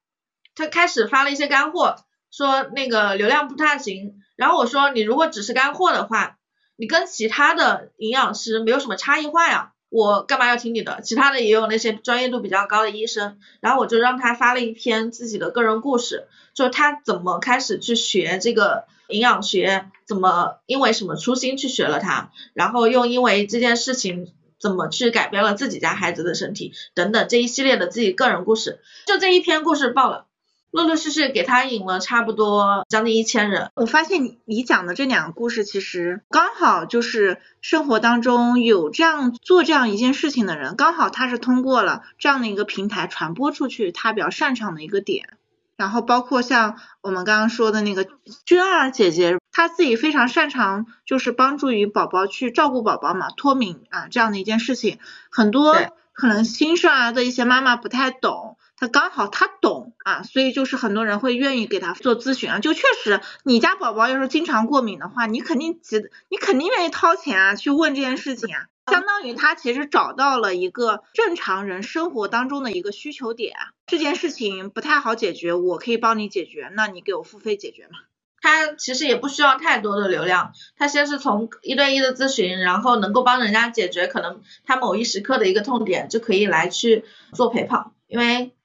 [0.56, 1.96] 他开始发了一些干货，
[2.32, 4.16] 说那个流量不太行。
[4.36, 6.38] 然后我说你如果只是干货的话，
[6.76, 11.02] 你跟其他的营养师没有什么差异化呀，我干嘛要听你的？
[11.02, 13.38] 其他的也有那些专业度比较高的医生。
[13.60, 30.26] 然后我就让他发了一篇自己的个人故事，就他怎么开始去学这个营养学，怎么因为什么初心去学了它，然后又因为这件事情怎么去改变了自己家孩子的身体等等这一系列的自己个人故事，就这一篇故事爆了。
[30.72, 33.72] 陆陆续续给他引了差不多将近一千人。
[33.76, 45.38] 我发现你你讲的这两个故事，其实刚好就是生活当中有这样做这样一件事情的人，刚好他是通过了这样的一个平台传播出去，他比较擅长的一个点。
[45.76, 48.06] 然后包括像我们刚刚说的那个
[48.46, 55.00] 娟儿姐姐，她自己非常擅长就是帮助于宝宝去照顾宝宝嘛，脱敏啊这样的一件事情，
[55.32, 55.76] 很多
[56.14, 58.58] 可能新生儿的一些妈妈不太懂。
[58.82, 62.58] 他刚好他懂啊，所以就是很多人会愿意给他做咨询啊。
[62.58, 68.66] 就确实，你家宝宝要是经常过敏的话，你肯定急，你肯定愿意掏钱啊去问这件事情啊。
[68.88, 73.54] 相当于他其实找到了一个正常人生活当中的一个需求点，
[73.86, 78.00] 这件事情不太好解决，我可以帮你解决，那你给我付费解决嘛。
[78.42, 87.06] 他其实也不需要太多的流量，他先是从一对一的咨询，然后能够帮人家解决可能他某一时刻的一个痛点，就可以来去
[87.36, 88.56] 做陪跑，因为。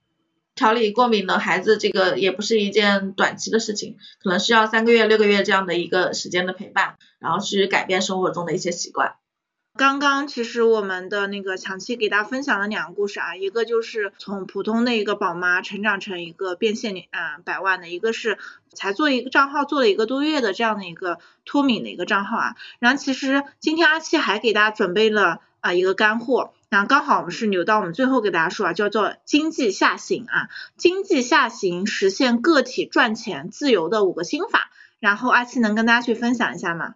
[0.57, 9.15] 调理过敏的孩子，这个也不是一件短期的事情，可能需要三个月、六个月这样的一个时间的陪伴，然后去改变生活中的一些习惯。
[9.79, 18.39] 刚刚其实我们的那个强期给大家分享了两个故事啊，一个就是从普通的一个宝妈成长成一个变现啊百万的，一个是
[18.73, 22.57] 才做一个账号做了一个多月的这样的一个脱敏的一个账号啊。
[22.79, 26.53] 然后其实今天阿七还给大家准备了啊一个干货。
[26.69, 34.71] 那刚好我们是留到我们最后给大家说啊，叫做经济下行啊，经济下行实现个体赚钱自由的五个心法。
[34.99, 36.95] 然后阿七能跟大家去分享一下吗？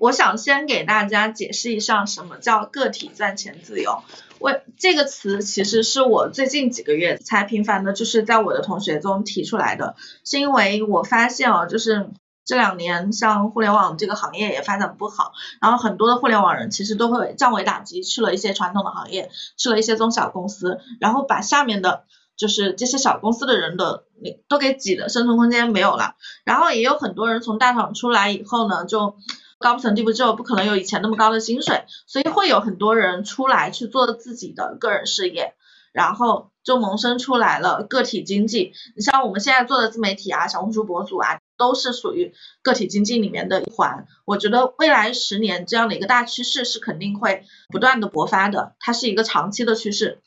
[0.00, 4.02] 我想先给大家解释一下什么叫个体赚钱自由。
[4.38, 12.08] 我这个词其实是我最近几个月才频繁的，就是在我的同学中提出来的，是因为我发现哦，就是。
[12.46, 22.04] 这两年，像互联网这个行业也发展不好，然后很多的互联网人其实都会降维打击，去了一些传统的行业，去了一些中小公司，然后把下面的
[22.36, 24.04] 就是这些小公司的人的
[24.46, 26.14] 都给挤的生存空间没有了。
[26.44, 29.16] 然后也有很多人从大厂出来以后呢，就
[29.58, 35.54] 高不成低不就，不可能有以前那么高的薪水，所以会有很多人出来去做自己的个人事业，
[35.92, 38.72] 然后就萌生出来了个体经济。
[38.94, 41.40] 你像我们现在做的自媒体啊，小红书博主啊。
[41.58, 50.20] 都是属于个体经济里面的一环，我觉得未来十年这样的一个大趋势是肯定会不断的勃发的，它是一个长期的趋势。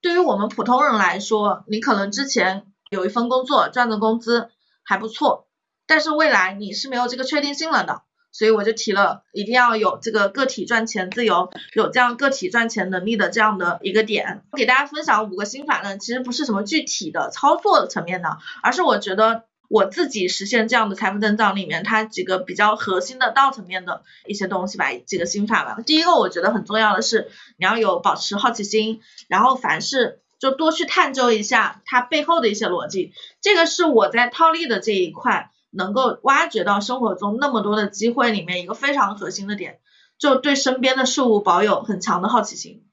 [0.00, 4.50] 对于我们普通人来说，你可能之前有一份工作赚的工资
[4.84, 5.48] 还不错，
[5.86, 14.44] 但是未来你是没有这个确定性了的，所以我就提了一定要有这个个体赚钱自由，有这样个体赚钱能力的这样的一个点。
[14.56, 19.44] 给大家分享五个心法呢，其实不是什么具体的操作层面的，而是我觉得。
[19.68, 25.78] 我自己实现这样的财富增长里面，它几个比较核心的道层面的一些东西吧，几个心法吧。
[25.84, 33.12] 第一个我觉得很重要的是，你要有保持好奇心，然后凡事就多去探究一下它背后的一些逻辑。
[33.42, 39.80] 这个是我在套利的这一块能够挖掘到生活中那么多的机会里面一个非常核心的点，
[40.18, 42.86] 就对身边的事物保有很强的好奇心。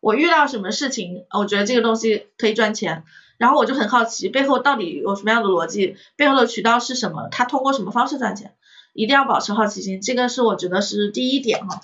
[0.00, 3.04] 我遇到什么事情，我觉得这个东西可以赚钱。
[3.38, 8.54] 然后我就很好奇，背后到底有什么样的逻辑，背后的渠道是什么，他通过什么方式赚钱，
[8.92, 11.80] 一定要保持好奇心，这个是我觉得是第一点哈。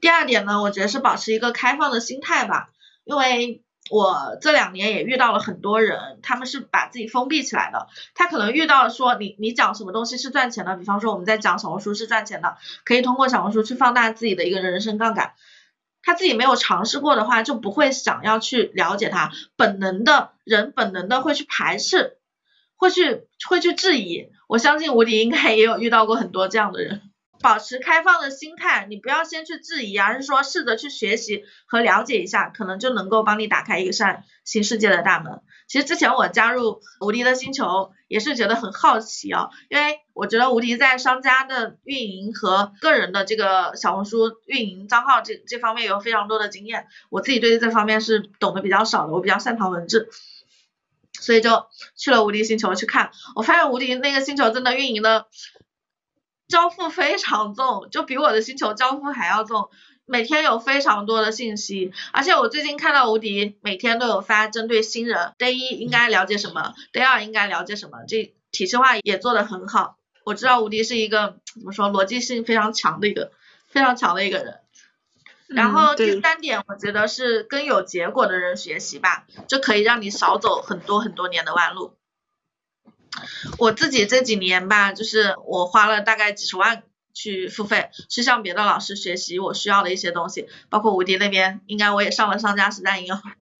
[0.00, 2.68] 第二点呢，我觉得是保持一个开放的心态吧，
[3.04, 15.32] 因为我这两年也遇到了很多人，他们是把自己封闭起来的，他可能遇到说你你讲什么东西是赚钱的，比方说我们在讲小红书是赚钱的，可以通过小红书去放大自己的一个人生杠杆。
[16.08, 19.30] 他自己没有尝试过的话，就不会想要去了解他。
[19.56, 22.16] 本能的人，本能的会去排斥，
[22.76, 24.30] 会去会去质疑。
[24.46, 27.07] 我相信吴迪应该也有遇到过很多这样的人。
[27.40, 35.40] 保持开放的心态，你不要先去质疑，而是说试着去学习和了解一下，可能就能够帮你打开一扇新世界的大门。
[35.68, 50.08] 其实之前我加入无敌的星球也是觉得很好奇啊，因为我觉得无敌在商家的运营和个人的这个小红书运营账号这这方面有非常多的经验，我自己对这方面是懂得比较少的，我比较擅长文字，
[51.20, 51.66] 所以就
[51.96, 55.26] 去了无敌星球去看，我发现无敌那个星球真的运营的。
[56.48, 59.70] 交付非常重，就比我的星球交付还要重。
[60.10, 69.98] 每天有非常多的信息，而且我最近看到无敌每天都有发针对新人，day 一应该了解什么，day 二应该了解什么，这体系化也做得很好。
[70.24, 73.32] 我知道无敌是一个怎么说逻辑性非常强的一个
[73.66, 74.60] 非常强的一个人。
[75.46, 81.97] 然后第三点，我觉得是跟有结果的人学习吧，就可以让你少走很多很多年的弯路。
[83.58, 86.82] 我自己这几年吧，就是我花了大概几十万。
[87.14, 93.12] 去付费，去向别的老师学习我需要的一些东西，包括吴迪那边，应该我也上了商家实战营，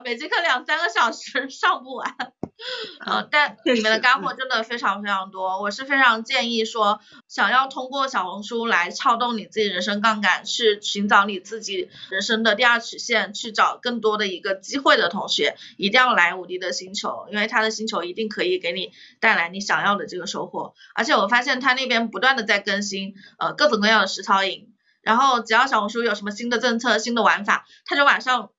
[0.04, 2.14] 每节课两三个小时 上不完。
[3.06, 18.90] 呃，但里面的干货真的非常非常多，我是非常建议说，想要通过小红书来撬动你自己人生杠杆，去寻找你自己人生的第二曲线，去找更多的一个机会的同学，一定要来五迪的星球，因为他的星球一定可以给你
[19.20, 20.74] 带来你想要的这个收获。
[20.94, 28.50] 而且我发现他那边不断的在更新，呃，各种各样的实操营，然后只要小红书有什么新的政策、新的玩法，他就马上。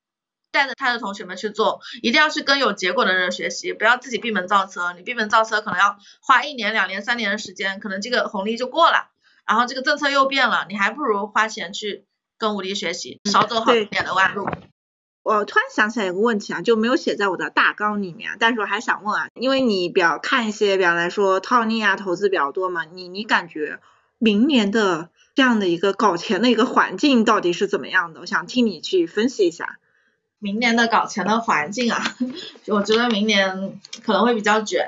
[0.51, 4.93] 带着他的同学们去做，一定要去跟有结果的人学习，不要自己闭门造车。
[4.93, 9.09] 你闭门造车可能要花一年、两年、三年的时间，可能这个红利就过了，
[9.47, 12.05] 然后这个政策又变了，你还不如花钱去
[12.37, 14.47] 跟武迪学习，少走好一点的弯路。
[15.21, 23.79] 我突然想起来一个问题啊，就没有写在我的大纲里面，但是我还想问啊，因为你比较看一些，比方来说套利啊投资比较多嘛，你你感觉
[24.17, 28.21] 明年的这样的一个搞钱的一个环境到底是怎么样的？
[28.21, 29.77] 我想听你去分析一下。
[30.39, 32.01] 明年的搞钱的环境啊，
[32.67, 34.87] 我觉得明年可能会比较卷。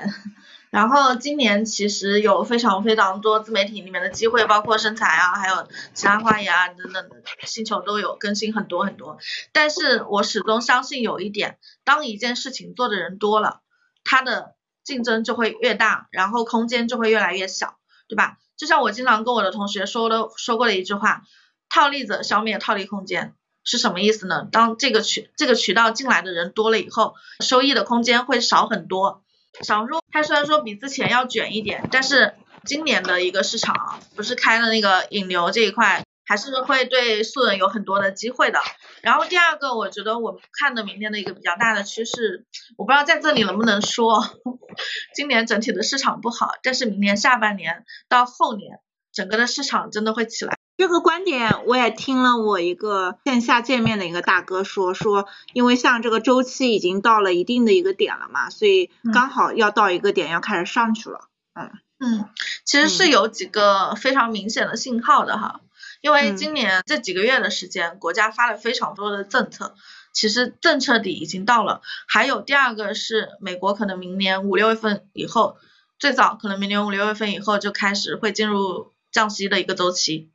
[0.70, 9.18] 然后今年其实有非常非常多自媒体里面的机会，包括身材啊，还有其他花呀等等的星球都有更新很多很多。
[9.52, 13.60] 但是我始终相信有一点，当一件事情做的人多了，
[14.02, 17.76] 它的竞争就会越大，然后空间就会越来越小，
[18.08, 18.38] 对吧？
[18.56, 21.24] 就像我经常跟我的同学说的说过的一句话：
[21.68, 23.34] 套利者消灭套利空间。
[23.64, 24.48] 是什么意思呢？
[24.50, 29.22] 当这个渠这个渠道进来的人多了以后，收益的空间会少很多。
[29.62, 32.34] 小红书它虽然说比之前要卷一点，但是
[32.64, 38.60] 今年的一个市场不是开了那个引流这一块，还是会对素人有很多的机会的。
[39.02, 44.24] 然后第二个，我觉得我看的明年的一个比较大的趋势，我不知道在这里能不能说，
[45.14, 48.80] 今年整体的市场不好，但是明年下半年到后年，
[49.12, 50.56] 整个的市场真的会起来。
[50.82, 61.28] 这个观点我也听了，我一个线下见面的一个大哥说说，因为像这个周期已经到了一定的一个点了嘛，所以刚好要到一个点要开始上去了。
[61.54, 62.28] 嗯嗯，
[62.64, 65.60] 其实是有几个非常明显的信号的哈，
[66.00, 69.76] 因为今年这几个月的时间，国家发了非常多的政策，
[70.12, 71.80] 其实政策底已经到了。
[72.08, 75.58] 还有第二个是美国可能明年五六月份以后，
[76.00, 80.28] 最早可能明年五六月份以后就开始会进入降息的一个周期。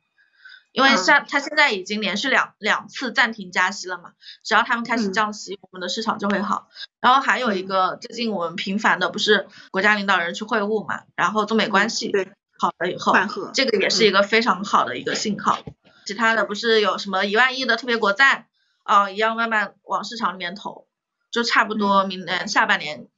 [0.72, 4.12] 因为像它现在已经连续两两次暂停加息了嘛，
[4.44, 6.68] 只要他们开始降息，我们的市场就会好。
[7.00, 12.12] 然后还有一个，最近我们频繁的不是国家领导人去会晤嘛，然后中美关系
[12.58, 13.14] 好了以后，
[13.54, 15.58] 这个也是一个非常好的一个信号。
[16.06, 18.46] 其他的不是有什么一万亿的特别国债
[18.82, 20.86] 啊，一样慢慢往市场里面投，
[21.30, 23.08] 就差不多明年下半年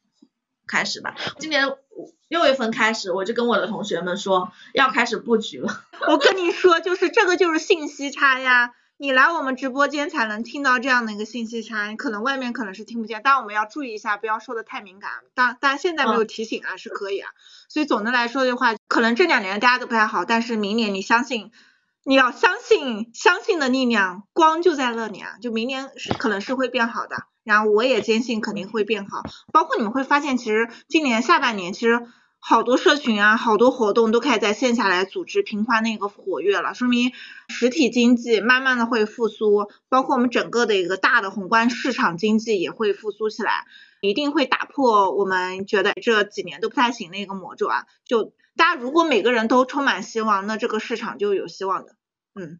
[0.66, 1.14] 开始吧。
[1.38, 1.76] 今年。
[2.30, 5.82] 六月份开始，我就跟我的同学们说要开始布局了。
[6.06, 15.10] 我跟你说，就是这个就是信息差呀，你来我们直播间才能听到这样的一个信息差，可能外面可能是听不见，但我们要注意一下，不要说的太敏感。
[15.34, 17.30] 但但现在没有提醒啊，是可以啊。
[17.68, 21.50] 所以总的来说的话，可能这两年大家都不太好，但是明年你相信，
[22.04, 27.16] 你要相信相信的力量，光就在那里啊，就明年是可能是会变好的。
[27.44, 29.22] 然后我也坚信肯定会变好，
[29.52, 32.06] 包括你们会发现，其实今年下半年其实。
[32.42, 37.12] 好多社群啊，好多活动都开始在线下来组织，频繁那个活跃了，说明
[37.48, 43.66] 实体经济慢慢的会复苏，包括我们整个的一个大的宏观市场经济也会复苏起来，
[44.00, 47.86] 一定会打破我们觉得这几年都不太行的一个魔咒啊！
[48.04, 51.94] 就大家如果每个人都充满希望，那这个市场就有希望的。
[52.34, 52.58] 嗯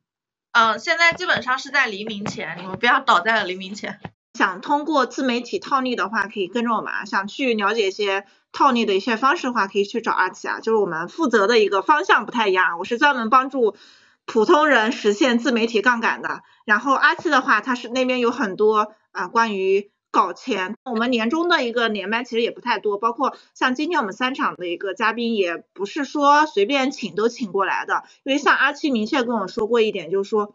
[0.52, 4.00] 嗯，现在基本上是在黎明前，你们不要倒在了黎明前。
[4.38, 7.04] 想通过自媒体套利的话，可以跟着我们啊。
[7.04, 10.60] 想去了解一些套利的一些方式的话，可以去找阿奇啊。
[10.60, 13.76] 就是我们负责的一个方向不太一样，我是专门帮助
[14.24, 16.42] 普通人实现自媒体杠杆的。
[16.64, 20.76] 然后阿奇的话，他是那边有很多啊关于搞钱。
[20.84, 28.04] 我们年终的一个连麦其实也不太多，包括像今天我们三场的一个嘉宾，也不是说随便请都请过来的。
[28.22, 30.54] 因为像阿七明确跟我说过一点，就是说。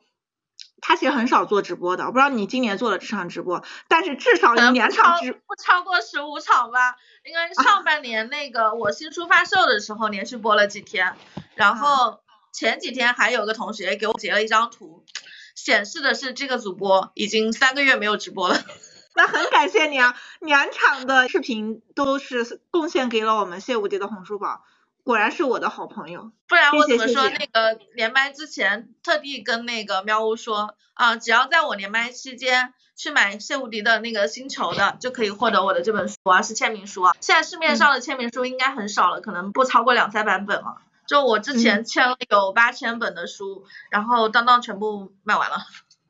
[0.82, 6.96] 他其实很少做直播的，我不知道你今年做了几场直播，但是至少有两场直，不超过十五场吧。
[7.24, 11.16] 因为上半年那个我新书发售的时候连续播了几天，
[11.56, 12.20] 然后
[12.54, 15.04] 前几天还有个同学给我截了一张图，
[15.56, 18.60] 显示的是这个主播已经三个月没有直播了。
[19.16, 24.64] 那很感谢你啊，两场的视频都是贡献给了我们谢无敌的红书宝，
[25.04, 26.32] 果然是我的好朋友。
[26.48, 37.16] 不然我怎么说那个连麦之前特地跟那个喵呜说啊，只要在我连麦期间去买谢无敌的那个星球的，就可以获得我的这本书啊，是签名书啊。
[37.22, 40.78] 现在市面上的签名书应该很少了，可能不超过两三版本了。
[41.08, 45.58] 就我之前签了有八千本的书，然后当当全部卖完了。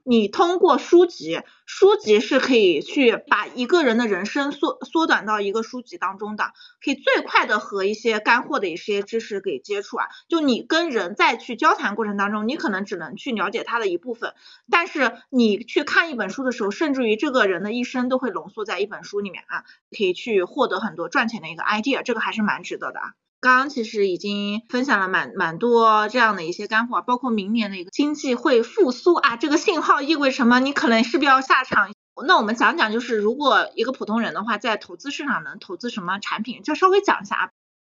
[0.08, 10.06] 你通过书籍，书籍是可以去把一个人的人生缩缩短到一个书籍当中的，可以最快的和一些干货的一些知识给接触啊。
[10.30, 14.36] 就你跟人在去交谈过程当中，你可能只能去了解他的一部分，
[14.70, 23.14] 但是你去看一本书的时候，甚至于这个人的一生都会浓缩在一本书里面啊，可以去获得很多赚钱的一个 idea，这个还是蛮值得的啊。
[23.46, 30.60] 刚刚其实已经分享了蛮蛮多这样的一些干货，包括明年的一个经济会复苏啊，这个信号意味着什么？
[30.60, 31.92] 你可能是不是要下场？
[32.26, 37.50] 那我们讲讲，就是如果一个普通人的话，在投资市场能投资什么产品，就稍微讲一下啊。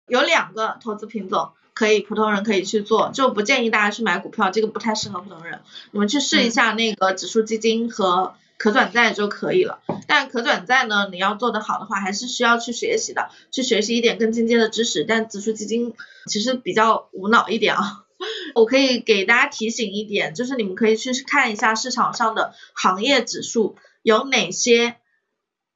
[0.09, 5.61] 有两个投资品种可以普通人可以去做，就不建议大家去买股票，这个不太适合普通人。
[5.91, 8.33] 你们去试一下那个指数基金和
[8.63, 9.81] 可转债就可以了。
[10.07, 15.05] 但可转债呢，你要做得好的话，还是需要去学习的，去学习一点更进阶的知识。
[15.05, 15.95] 但指数基金
[16.29, 18.05] 其实比较无脑一点啊。
[18.55, 24.95] 我可以给大家提醒一点，就是你们可以去看一下市场上的行业指数有哪些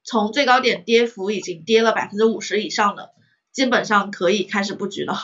[0.05, 3.11] 从最高点跌幅已经跌了百分之五十以上的，
[3.51, 5.19] 基本上可以开始布局了。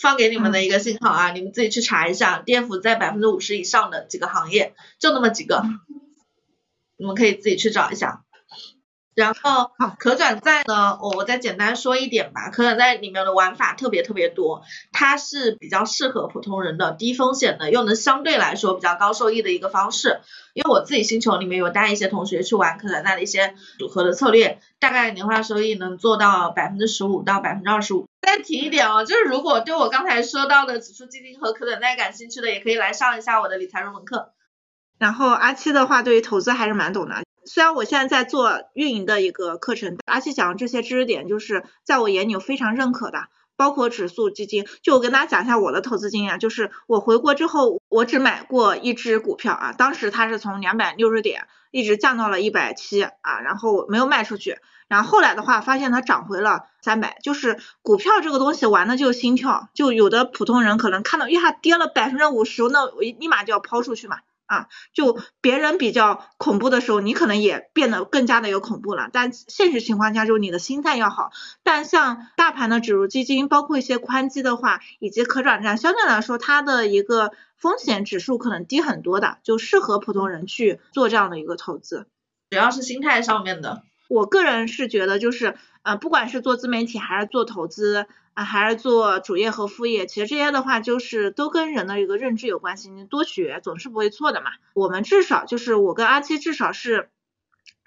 [0.00, 5.64] 放给你们的一个信号啊，你们自己去查一下，跌幅在百分之五十以上的几个行业，就那么几个，
[6.96, 8.22] 你们可以自己去找一下。
[9.14, 14.62] 然后可转债呢，我我再简单说一点吧，可转债里面的玩法特别特别多，
[14.92, 20.20] 它是比较适合普通人的，低风险的，又能相对来说比较高收益的一个方式。
[20.54, 28.07] 因为我自己星球里面有带一些同学去玩可转债的一些组合的策略，大概年化收益能做到百分之十五到百分之二十五。
[28.28, 34.34] 再提一点哦，就是如果对我刚才说到的指数基金和可转债感兴趣的，也可以来上一下我的理财入门课。
[34.98, 37.22] 然后阿七的话，对于投资还是蛮懂的。
[37.46, 44.66] 虽然我现在在做运营的一个课程，阿七讲的这些知识点，就是在我眼里非常认可的，包括指数基金。
[44.82, 54.58] 就我跟大家讲一下我的投资经验，就是我回国之后，我只买过一只股票啊，当时它是从两百六十点一直降到了一百七啊，然后没有卖出去。
[54.88, 64.18] 然后后来的话，发现它涨回了三百，就是股票这个东西玩的就是心跳，就有的普通人可能看到一下跌了百分之五十，那我立马就要抛出去嘛。
[64.46, 69.10] 啊，就别人比较恐怖的时候，你可能也变得更加的有恐怖了。
[69.12, 71.32] 但现实情况下，就是你的心态要好。
[71.62, 82.06] 但像大盘的指数基金，包括一些宽基的话，以及可转债，相对来说它的一个风险指数可能低很多的，就适合普通人去做这样的一个投资。
[82.48, 83.82] 主要是心态上面的。
[84.08, 92.88] 我个人是觉得，就是呃，不管是做自媒体还是做投资啊，还是做主业和副业，其实这些的话就是都跟人的一个认知有关系。
[92.88, 94.50] 你多学总是不会错的嘛。
[94.74, 97.10] 我们至少就是我跟阿七至少是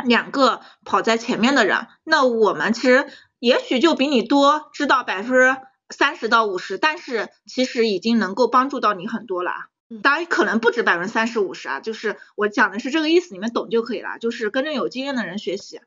[0.06, 3.07] 两个跑在前面的人，那我们其实
[3.39, 5.57] 也许就比你多知道百分之
[5.89, 9.70] 三十到五十，但是其实已经能够帮助到你很多了。
[10.01, 14.18] 当然可能不止百分之三十五十啊，就是我讲的是这个意思，你们懂就可以了。
[14.19, 15.84] 就是跟着有经验的人学习啊，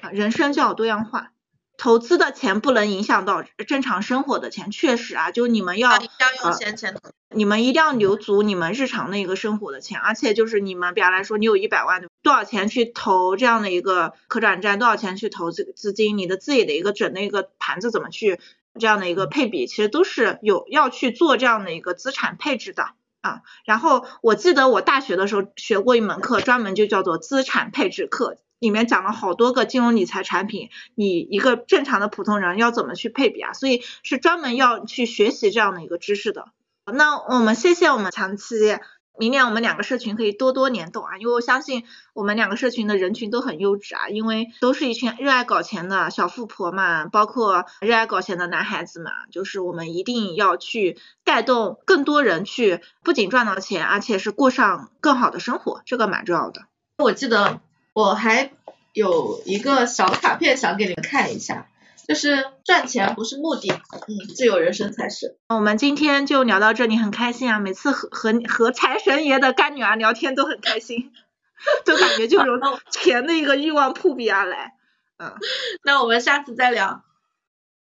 [0.00, 1.32] 啊，人生就要多样化。
[1.76, 7.10] 投资的钱不能影响到正常生活的钱，确实啊，就你们要一定要用闲钱投。
[7.32, 18.38] 你们一定要留足你们日常的一个生活的钱，而且就是你们比方来说，你有一百万，多少钱去投这样的一个可转债，多少钱去投资资金，你的自己的一个整的一个盘子怎么去
[18.78, 22.90] 这样的一个配比，其实都是有要去做这样的一个资产配置的。
[23.20, 33.52] 啊，然后我记得我大学的时候学过一门课，专门就叫做资产配置课，里面讲了好多个金融理财产品，你一个正常的普通人要怎么去配比啊？
[33.52, 36.46] 所以是专门要去学习这样的一个知识的。
[36.92, 38.78] 那我们谢谢我们长期，
[39.20, 41.84] 明年我们两个社群可以多多联动啊，因为我相信
[42.14, 56.62] 我们两个社群的人群都很优质啊，因为都是一群热爱搞钱的小富婆嘛，包括热爱搞钱的男孩子嘛，就是我们一定要去带动更多人去，不仅赚到钱，而且是过上更好的生活，这个蛮重要的。
[56.96, 57.60] 我记得
[57.92, 58.52] 我还
[58.94, 61.66] 有一个小卡片想给你们看一下，
[62.10, 65.38] 就是赚钱不是目的，嗯，自由人生才是。
[65.48, 67.60] 我们今天就聊到这里，很开心啊！
[67.60, 71.12] 每次和和和财神爷的干女儿聊天都很开心，
[71.86, 72.58] 都感觉就有
[72.90, 74.72] 钱的一个欲望扑鼻而来。
[75.18, 75.32] 嗯，
[75.86, 77.04] 那我们下次再聊。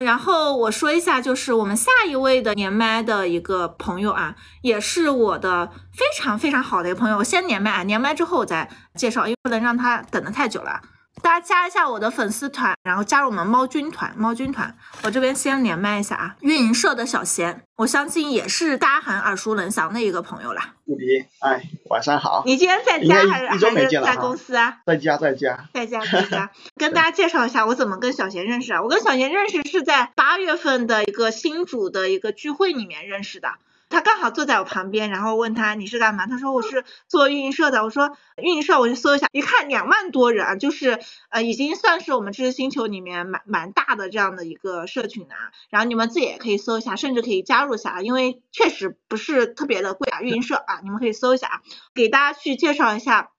[0.01, 7.19] 然后我说一下，就是我们下一位的连麦的一个朋友啊，也是我的非常非常好的一个朋友。
[7.19, 10.81] 我先连麦啊，连麦之后我再介绍，因为不能让他等的太久了。
[11.22, 14.12] 大家加一下我的粉丝团，然后加入我们猫军团。
[14.16, 16.36] 猫军团，我这边先连麦一下啊。
[16.40, 20.74] 运营社的小贤，我相信也是大家很耳熟能详的一个朋友啦。
[20.84, 22.43] 布迪，哎，晚上好。
[22.47, 24.78] 你今天在家还是还是在公司啊？
[24.86, 26.51] 在家，在家，在家，在家。
[26.76, 28.82] 跟大家介绍一下我怎么跟小贤认识啊？
[28.82, 33.55] 我跟小贤认识是在八月份的一个新主的一个聚会里面认识的。
[33.88, 36.26] 他刚好坐在我旁边，然后问他你是干嘛？
[36.26, 37.84] 他说我是做运营社的。
[37.84, 40.98] 我说运营社，我就搜一下，一看两万多人，就是
[41.28, 45.34] 呃已经算是我们知识星球里面蛮蛮大的这样的一个社群了。
[45.70, 50.20] 然后你们自己也可以搜一下，甚至可以加入一下，因为确实不是特别的贵啊。
[50.20, 51.60] 运营社啊，你们可以搜一下啊，
[51.94, 53.30] 给大家去介绍一下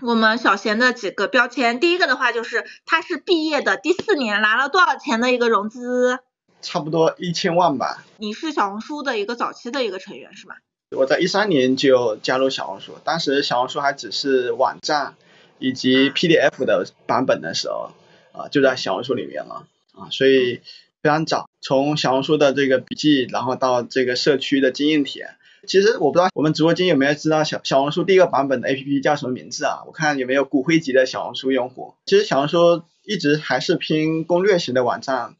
[0.00, 1.78] 我们小贤的几个标签。
[1.78, 6.20] 第一个的话就是他是毕业的第四年，拿了多少钱的一个融资？
[6.64, 8.04] 差不多一千万吧。
[8.16, 10.56] 你是小红书的一个早期的一个成员是吗？
[10.90, 15.14] 我在一三年就加入小红书，当时小红书还只是网站
[15.58, 17.90] 以及 PDF 的版本的时候，
[18.32, 20.60] 啊，就在小红书里面了啊，所以
[21.02, 21.48] 非常早。
[21.60, 25.30] 从小红书的这个笔记，然后到这个社区的经验帖，
[25.66, 29.82] 其实我不知道我们直播间有没有知道小小红书第一个版本的 APP 叫什么名字啊？
[29.86, 31.94] 我看有没有骨灰级的小红书用户。
[32.06, 35.34] 其实小红书一直还是偏攻略型的网站。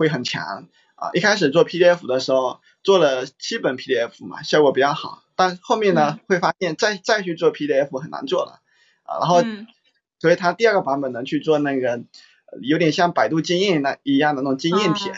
[0.00, 1.10] 会很强啊！
[1.12, 5.22] 一开始做 PDF 的时候做了七本 PDF 嘛，效果比较好。
[5.36, 8.60] 但后面呢，会发现再再去做 PDF 很难做了
[9.02, 9.18] 啊。
[9.18, 9.42] 然后，
[10.18, 12.00] 所以他第二个版本呢去做那个
[12.62, 15.12] 有点像百度经验那一样的那种经验帖，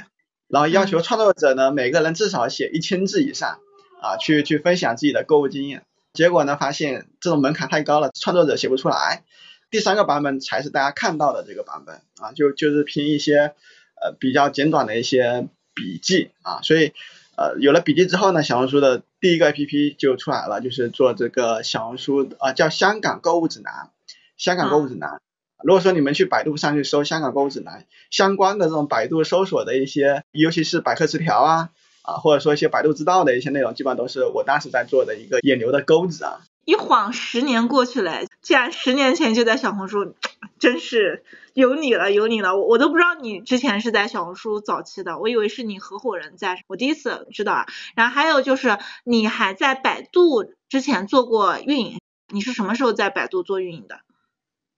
[0.49, 3.61] 然后要求创作者呢每个人至少写一千字以上
[4.01, 5.85] 啊，去去分享自己的购物经验。
[6.13, 9.23] 结果呢，发现这种门槛太高了，创作者写不出来。
[9.71, 13.55] 第三个版本才是大家看到的这个版本啊，就就是拼一些。
[14.03, 16.93] 呃，比较简短的一些笔记啊，所以
[17.37, 23.91] 呃，有了笔记之后呢，小红书的第一个 APP 就出来了，就是做这个小红书啊，叫香港购物指南。
[24.39, 25.21] 香港购物指南，
[25.63, 31.69] 如果说你们去百度上去搜香港购物指南相关的这种百度搜索的一些，尤其是百科词条啊
[32.03, 36.41] 啊，或者说一些百度知道的一些内容，基本上都是我当时在做的一个引流的钩子啊。
[36.65, 40.17] 一晃十年过去了，竟然十年前就在小红书，
[40.59, 41.23] 真是
[41.55, 42.57] 有你了，有你了！
[42.57, 47.67] 我我都不知道你之前是在小红书早期的，我以为是你合伙人在，我第一次知道啊。
[47.95, 52.01] 然后还有就是你还在百度之前做过运营，
[52.33, 54.01] 你是什么时候在百度做运营的？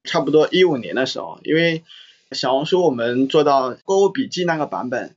[0.05, 1.85] 差不多一五年的时候，因为
[2.33, 5.15] 小红书我们做到购物笔记那个版本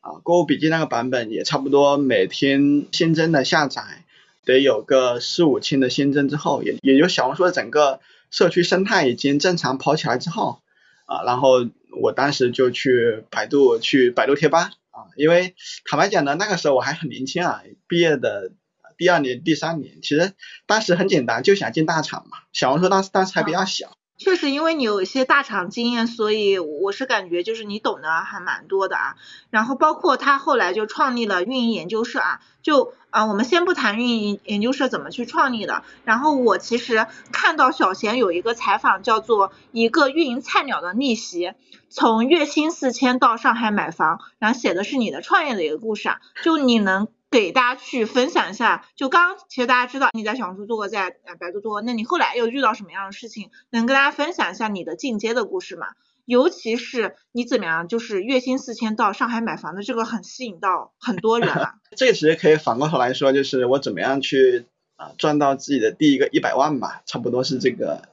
[0.00, 4.04] 啊，购物笔记那个版本也差不多每天新增的下载。
[4.44, 10.62] 得有个四五千的新增之后，也也就小红书的整个社区生态已经正常跑起来之后，
[11.08, 11.66] 啊，然后
[12.00, 15.54] 我当时就去百度去百度贴吧啊，因为
[15.84, 18.52] 坦白讲呢，那个时候我还很年轻啊，毕业的
[18.96, 20.34] 第二年、第三年，其实
[20.66, 22.38] 当时很简单，就想进大厂嘛。
[22.52, 23.97] 小红书当时当时还比较小。
[24.18, 29.14] 确实，因为你有一些大厂经验，所以我是感觉就是你懂得还蛮多的啊。
[29.48, 35.84] 然后包括他后来就创立了运营研究社啊，就啊，我们先不谈运营研究社怎么去创立的。
[36.04, 41.52] 然后我其实看到小贤有一个采访，叫做一个运营菜鸟的逆袭，
[41.88, 47.06] 从月薪四千到上海买房，然后写的是你的创业的一个故事啊，就你能。
[47.30, 55.88] 给大家去分享一下，就刚刚其实大家知道你在小红书做过，在百度做过，那你后来又遇到什么样的事情，能跟大家分享一下你的进阶的故事吗？
[56.24, 61.74] 尤其是你怎么样，就是月薪四千到上海买房的这个很吸引到很多人啊。
[61.96, 64.64] 这个其实可以反过头来说，就是我怎么样去
[64.96, 68.08] 啊赚到自己的第一个一百万吧，差不多是这个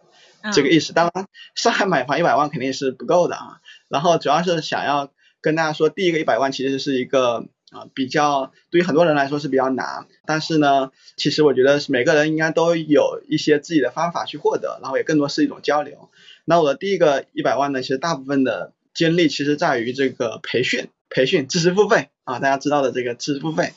[0.53, 0.91] 这个意思。
[0.91, 3.61] 当然，上海买房一百万肯定是不够的啊。
[3.87, 5.09] 然后主要是想要
[5.41, 7.45] 跟大家说，第一个一百万其实是一个。
[7.75, 16.09] 啊，比较对于很多人来说是比较难，但是呢，其实我觉得每个人应该都有一些自己的方法去获得，然后也更多是一种交流。
[16.45, 23.73] 那我的第一个一百万呢，其实大部分的精力其实在于这个培训，培训知识付费啊，大家知道的这个知识付费。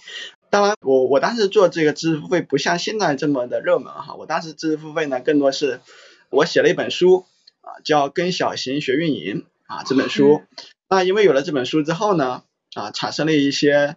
[0.48, 5.80] 当然，我我当时做这个知识付费不像现在这么的热门哈，我当时知识付费呢更多是
[6.30, 7.26] 我写了一本书
[7.62, 9.44] 啊，叫《跟小型学运营》
[9.74, 10.42] 啊这本书。
[10.88, 12.44] 那因为有了这本书之后呢。
[12.78, 13.96] 啊，产生了一些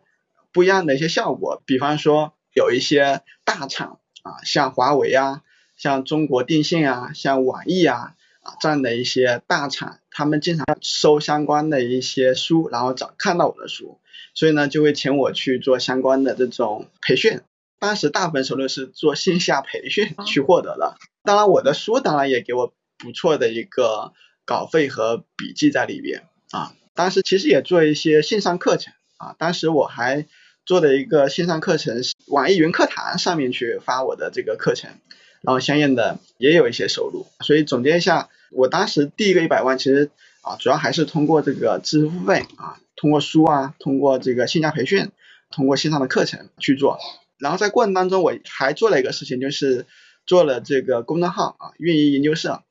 [0.51, 5.43] 不一样的一些效果，比方说有一些大厂啊，像华为啊，
[5.77, 13.99] 像中国电信啊，像网易啊啊这样的一些大厂，他们经常收相关的一些书，然后找看到我的书，
[14.33, 17.41] 所以呢就会请我去做相关的这种培训。
[17.79, 24.13] 当时大部分收入是做线下培训去获得的，当然我的书当然也给我不错的一个
[24.45, 26.73] 稿费和笔记在里边啊。
[26.93, 30.25] 当时其实也做一些线上课程啊，当时我还
[30.65, 34.91] 做的一个线上课程，网易云课堂上面去发我的这个课程，
[35.41, 37.25] 然后相应的也有一些收入。
[37.39, 40.11] 所以总结一下，我当时第一个一百万其实
[40.41, 45.11] 啊，主要还是通过这个知识付费啊，通过书啊，通过这个线下培训，
[45.49, 46.99] 通过线上的课程去做。
[47.37, 49.85] 然后在过程当中，我还做了一个事情，就是
[50.25, 52.63] 做了这个公众号啊，运营研究社。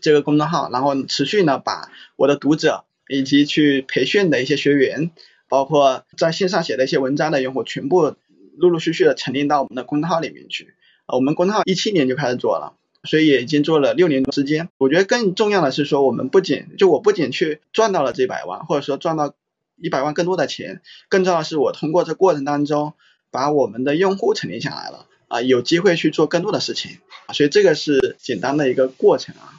[0.00, 5.10] 这个公众号，然后持续呢把我的读者以及去培训的一些学员，
[5.48, 8.14] 包括在线上写的一些文章的用户，全部
[8.56, 10.74] 陆陆续续的沉淀到我们的公众号里面去。
[11.06, 14.68] 啊我们公众号一七年就开始做了，所以也已经做了六年多时间。
[14.78, 19.34] 我觉得更重要的是说，我们不仅就我不仅去赚到了这一百万，或者说赚到
[19.76, 22.94] 一百万更多的钱，更重要的是我通过这过程当中
[23.30, 26.98] 把我们的用户沉淀下来了啊，有机会去做更多的事情。
[27.34, 29.58] 所以这个是简单的一个过程啊。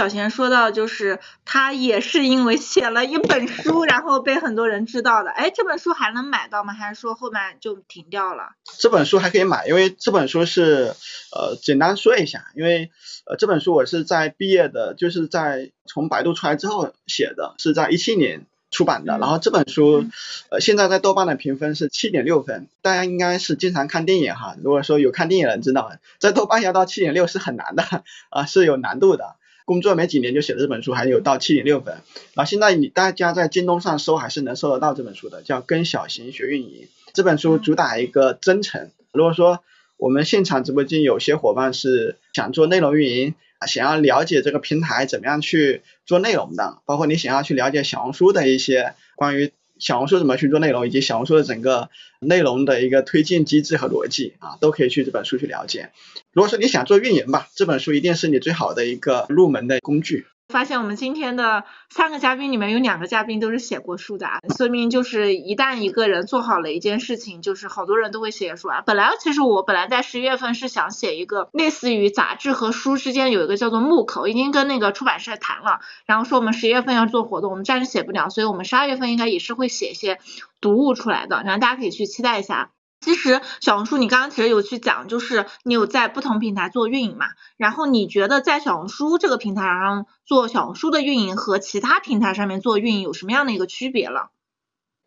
[0.00, 5.30] 小贤说到，就是他也是因为写了一本书，然后被很多人知道的。
[5.30, 6.72] 哎，这本书还能买到吗？
[6.72, 8.52] 还是说后面就停掉了？
[8.78, 10.94] 这本书还可以买，因为这本书是
[11.36, 12.90] 呃，简单说一下，因为
[13.26, 19.18] 呃，这本书我是在毕业的，就是在从百度出来之后写的，是在一七年出版的。
[19.18, 20.06] 然后这本书
[20.48, 22.68] 呃，现在在豆瓣的评分是七点六分。
[22.80, 27.84] 大家应该是经常看电影哈，如果说有看电影的人知道，在豆瓣要到七点六是很难的
[28.30, 29.36] 啊，是有难度的。
[29.64, 31.94] 工作没几年就写的这本书，还有到七点六分。
[32.34, 36.68] 然后现在你大家在京东上搜还是能搜得到这本书的，叫《跟小型学运营》。
[37.14, 38.90] 这本书主打一个真诚。
[39.12, 39.60] 如果说
[39.96, 43.34] 我们现场直播间有些伙伴是想做内容运营，
[43.66, 49.52] 想要了解这个平台怎么样去做内容的，包括你想要去了解小红书的一些关于。
[49.80, 51.90] 小红书怎么去做内容，以及小红书的整个
[52.20, 55.90] 内容的一个推荐机制和逻辑啊，都可以去这本书去了解。
[56.32, 60.26] 如果说你想做运营吧，这本书一定是你最好的一个入门的工具。
[60.50, 68.82] 发现我们今天的三个嘉宾里面有两个嘉宾都是写过书的，啊，说明就是一旦一个人做好了一件事情，就是好多人都会写书啊。
[68.82, 80.18] 本来其实我本来在十一月份是想写一个类似于杂志和书之间有一个叫做木口，已经跟那个出版社谈了，然后说我们十一月份要做活动，我们暂时写不了，所以我们十二月份应该也是会写一些
[80.60, 82.70] 读物出来的，然后大家可以去期待一下。
[83.00, 94.30] 其实小红书，你刚刚其实有去讲，就是你有在不同平台做运营嘛，然后你觉得在小红书这个平台上做小红书的运营和其他平台上面做运营有什么样的一个区别了？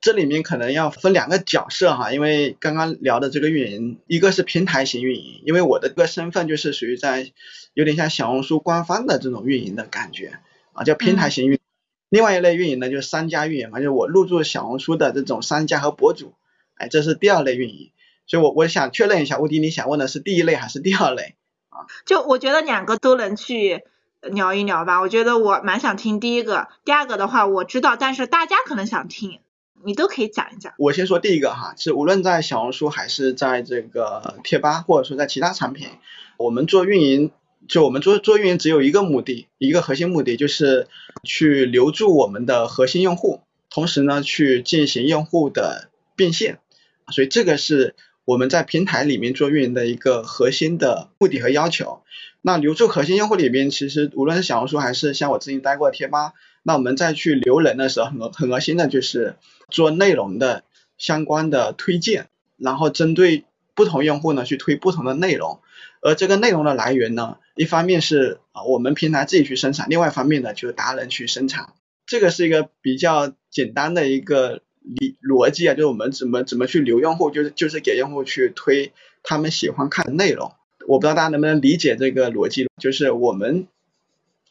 [0.02, 7.32] 这里面可能要分两个角色哈，因为刚刚聊的这个运营，一个是平台型运营，因为我的这个身份就是属于在
[7.76, 10.40] 有点像小红书官方的这种运营的感觉
[10.74, 11.60] 啊，叫平台型运。
[12.10, 16.34] 另外一类运营呢，就是商家运营嘛，就是我入驻小红书的这种商家和博主。
[16.84, 17.92] 哎，这是第二类运营，
[18.28, 21.36] 所以我我想确认一下，吴迪，你想问的是第一类还是第二类
[21.70, 21.88] 啊？
[22.06, 23.84] 就我觉得两个都能去
[24.22, 25.00] 聊一聊吧。
[25.00, 29.40] 我觉得我蛮想听第一个，第二个的话我知道，但是大家可能想听，
[29.86, 30.74] 你都可以讲一讲。
[30.78, 35.88] 我先说第一个哈，是无论在小红书还是在这个贴吧，或者说在其他产品，
[36.38, 37.32] 我们做运营，
[37.70, 40.88] 就我们做做运营只有一个目的，一个核心目的就是
[41.24, 46.60] 去留住我们的核心用户，同时呢去进行用户的变现。
[47.12, 52.02] 所以这个是我们在平台里面做运营的一个核心的目的和要求。
[52.42, 59.36] 那留住核心用户里边，其实无论是小红书还是像我之前待过的贴吧，那我们再去留人的时候，很很核心的就是
[59.70, 60.64] 做内容的
[60.98, 62.28] 相关的推荐，
[62.58, 65.60] 然后针对不同用户呢去推不同的内容。
[66.02, 71.74] 而这个内容的来源呢，一方面是啊我们平台自己去生产，另外一方面呢就是达人去生产。
[72.06, 74.62] 这个是一个比较简单的一个。
[74.84, 78.92] 理逻辑啊，就是我们怎么怎么去留用户，就是就是给用户去推
[79.24, 80.52] 他们喜欢看的内容。
[80.88, 83.68] 我不知道大家能不能理解这个逻辑，就是我们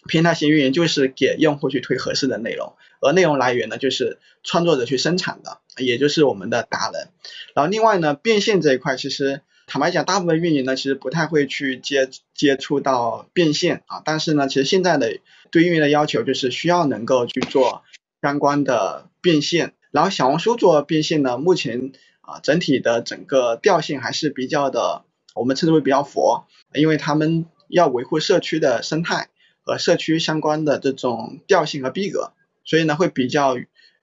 [0.09, 2.72] 平台型运营就是给用户去推合适的内容，
[3.02, 7.09] 而内容来源呢就是创作者去生产的，也就是我们的达人。
[7.54, 15.18] 然后另外呢，变现这一块，其实坦白讲，大部分运营呢其实不太会去接接触到变现啊，但是呢，其实现在的
[15.50, 17.82] 对运营的要求就是需要能够去做
[18.22, 19.74] 相关的变现。
[19.93, 21.93] 然后小红书做变现呢，目前
[22.23, 25.05] 啊整体的整个调性还是比较的，
[25.35, 29.28] 我们称之为比较佛，因为他们要维护社区的生态
[29.62, 32.32] 和社区相关的这种调性和逼格，
[32.64, 33.56] 所以呢会比较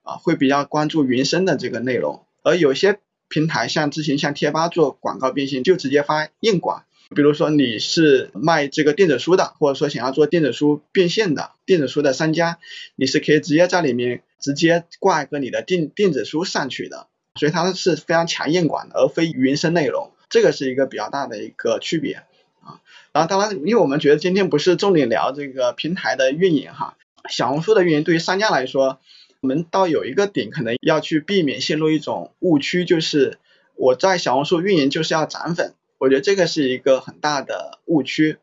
[0.04, 6.84] 啊会比较关注原生的这个内容，而有些平台像之前像贴吧做广告变现，就直接发硬广。
[7.16, 12.60] 比如说你是卖这个电子书的，或者说想要做电子书变现的电子书的商家，
[12.96, 22.24] 你是可以直接在里面直接挂一个你的电电子书上去的，所以它是非常强硬广的，而非原生内容，这个是一个比较大的一个区别
[22.62, 22.82] 啊。
[23.12, 26.98] 然后当然，因为我们觉得今天不是重点聊这个平台的运营哈，
[27.30, 29.00] 小红书的运营对于商家来说
[29.42, 33.38] 我们到有一个点，可能要去避免陷入一种误区，就是
[33.76, 38.38] 我在小红书运营就是要涨粉，我觉得这个是一个很大的误区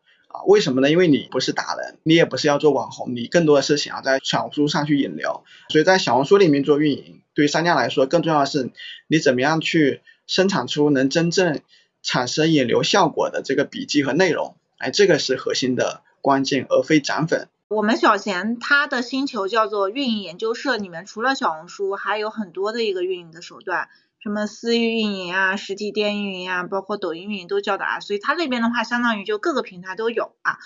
[0.45, 0.91] 为什么呢？
[0.91, 5.43] 因为你不是达人，你也不是要做网红，你更多的是想要在小红书上去引流。
[5.69, 8.71] 所以在小红书里面做运营，对于商家来说，更重要的是
[9.07, 11.61] 你怎么样去生产出能真正
[12.03, 17.47] 产生引流效果的这个笔记和内容，哎，这个是核心的关键，而非涨粉。
[17.69, 23.89] 我们小贤他的星球叫做运营研究社，里面除了小红书，还有很多的一个运营的手段，
[24.19, 30.57] 什么私域运营啊、实体店运营啊，包括抖音运营都教的啊，所以他那边的话，相当于就各个平台都有啊。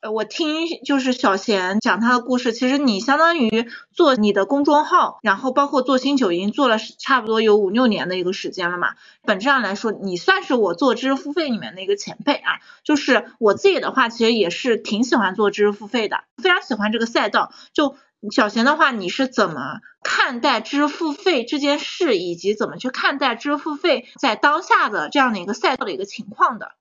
[0.00, 8.94] 呃，我听就是小贤讲他的故事，其实你相当于做你的公众号，然后包括做星球已经做了差不多有五六年的一个时间了嘛。
[9.24, 12.60] 本质上来说，你算是我做知识付费里面的一个前辈啊。
[12.84, 17.52] 就是我自己的话，其实也是挺喜欢做知识付费的，非常喜欢这个赛道。
[17.72, 17.96] 就
[18.30, 26.72] 小贤的话，你是怎么看待知识付费这件事，以及怎么去看待知识付费在当下的这样的一个赛道的一个情况的？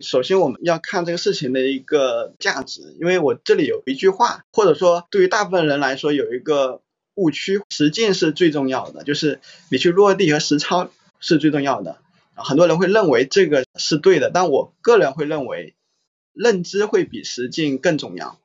[0.00, 6.82] 首先我们要看这个事情的一个价值，因为我这里有一句话，或者说对于大部分人来说有一个
[7.14, 9.40] 误区，实践是最重要的，就是
[9.70, 10.90] 你去落地和实操
[11.20, 11.98] 是最重要的。
[12.34, 15.74] 很多人会认为这个是对的，但我个人会认为
[16.34, 18.38] 认知会比实践更重要，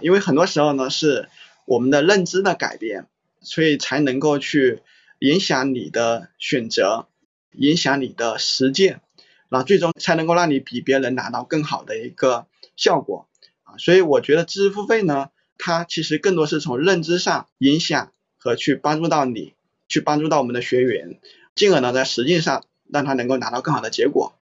[0.00, 1.28] 因为很多时候呢是
[1.68, 3.06] 我们的认知的改变，
[3.42, 4.80] 所以才能够去
[5.18, 7.06] 影响你的选择，
[7.52, 9.02] 影响你的实践。
[9.50, 13.28] 那最终才能够让你比别人拿到更好的一个效果
[13.64, 15.28] 啊，所以我觉得知识付费呢，
[15.58, 19.52] 它其实更多是从认知上影响和去帮助到你，
[19.88, 21.20] 去帮助到我们的学员，
[21.54, 24.32] 进而呢在实际上让他能够拿到更好的结果。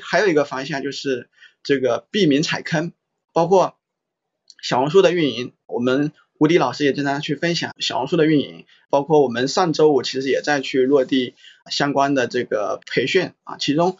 [0.00, 1.28] 还有一个方向就是
[1.64, 2.92] 这个避免踩坑，
[3.32, 3.76] 包括
[4.62, 11.34] 小红书的运营，我们吴迪老师也经常去分享小红书的运营，包括我们上周五其实也在去落地
[11.70, 13.98] 相关的这个培训啊，其中。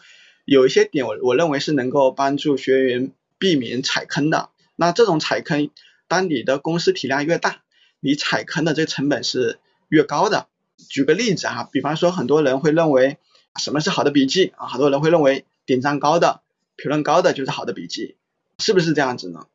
[0.49, 4.47] 有一些点我我认为是能够帮助学员避免踩坑的。
[4.77, 5.71] 那这种踩坑，
[6.07, 7.63] 当你的公司体量越大，
[7.99, 9.59] 你踩坑的这个成本是
[9.89, 10.47] 越高的。
[10.87, 13.17] 举个例子哈，比方说很多人会认为
[13.59, 14.67] 什么是好的笔记啊？
[14.67, 16.39] 很多人会认为点赞高的、
[16.77, 18.15] 评论高的就是好的笔记，
[18.57, 19.47] 是不是这样子呢？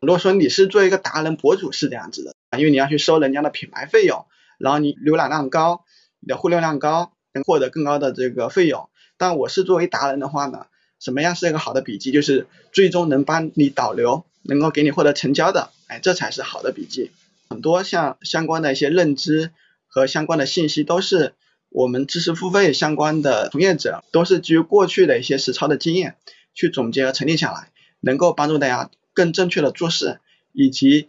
[0.00, 4.24] 如果说你是做一个达人博主是这样子的，因为你要去收人家的品牌费用，
[4.58, 5.84] 然后你浏览量高，
[6.20, 8.88] 你的互动量高，能获得更高的这个费用。
[9.18, 10.66] 但我是作为达人的话呢，
[10.98, 12.12] 什么样是一个好的笔记？
[12.12, 17.10] 就是最终能帮你导流，能够给你获得成交的，哎，这才是好的笔记。
[17.50, 19.50] 很多像相关的一些认知
[19.86, 21.34] 和相关的信息，都是
[21.68, 26.16] 我们知识付费相关的从业者，都是基于过去的一些实操的经验
[26.54, 27.68] 去总结和沉淀下来，
[28.00, 28.90] 能够帮助大家
[29.20, 30.20] 更正确的做事，
[30.52, 31.08] 以及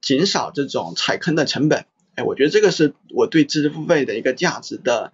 [0.00, 1.86] 减少这种踩坑的成本。
[2.16, 5.12] 哎，我觉得这个是我对知识付费的一个价值的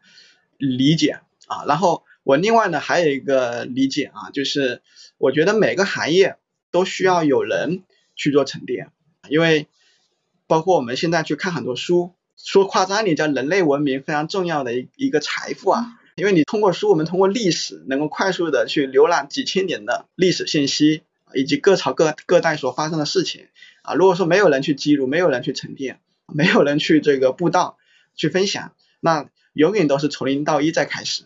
[0.57, 2.03] 理解啊，然后。
[2.23, 4.83] 我另外呢还有一个理解啊，就是
[5.17, 6.37] 我觉得每个行业
[6.71, 7.83] 都需要有人
[8.15, 8.91] 去做沉淀，
[9.31, 9.67] 因为
[10.47, 21.03] 包括我们现在去看很多书，说夸张点叫人类文明非常重要的一一个财富啊，因为你通过书，我们通过历史能够快速的去浏览几千年的历史信息，
[21.35, 23.49] 以及各朝各各代所发生的事情
[23.83, 27.79] 啊，如果说没有人去记录，没有人去沉淀，没有人去这个布道
[28.15, 31.25] 去分享，那永远都是从零到一再开始。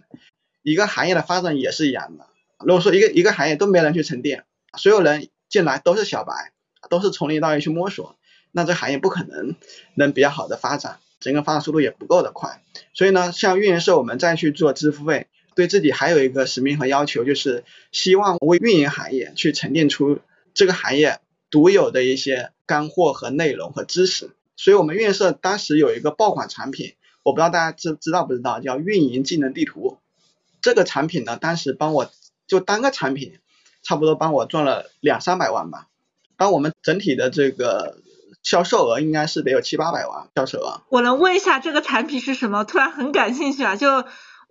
[0.63, 2.27] 一个行业的发展也是一样的。
[2.59, 4.45] 如果说一个一个行业都没人去沉淀，
[4.79, 6.53] 所有人进来都是小白，
[6.89, 8.17] 都是从零到一去摸索，
[8.51, 9.57] 那这行业不可能
[9.95, 12.63] 能比较好的发展，整个发展速度也不够的快。
[12.95, 20.19] 所以呢，像运营社我们再去做支付费，对自己还有一个使命和要求，就是希望为运营行业去沉淀出
[20.55, 21.21] 这个行业
[21.51, 24.31] 独有的一些干货和内容和知识。
[24.57, 29.99] 所以我们运营社当时有一个爆款产品，我不知道大家知知道不知道，叫运营技能地图。
[30.61, 32.11] 这个产品呢，当时帮我
[32.47, 33.39] 就单个产品，
[33.83, 35.89] 差不多帮我赚了两三百万吧。
[36.37, 37.99] 当我们整体的这个
[38.43, 40.83] 销售额应该是得有七八百万销售额。
[40.89, 42.65] 我能问一下这个产品是什么？
[42.65, 43.77] 突然很感兴趣啊！
[43.77, 44.05] 就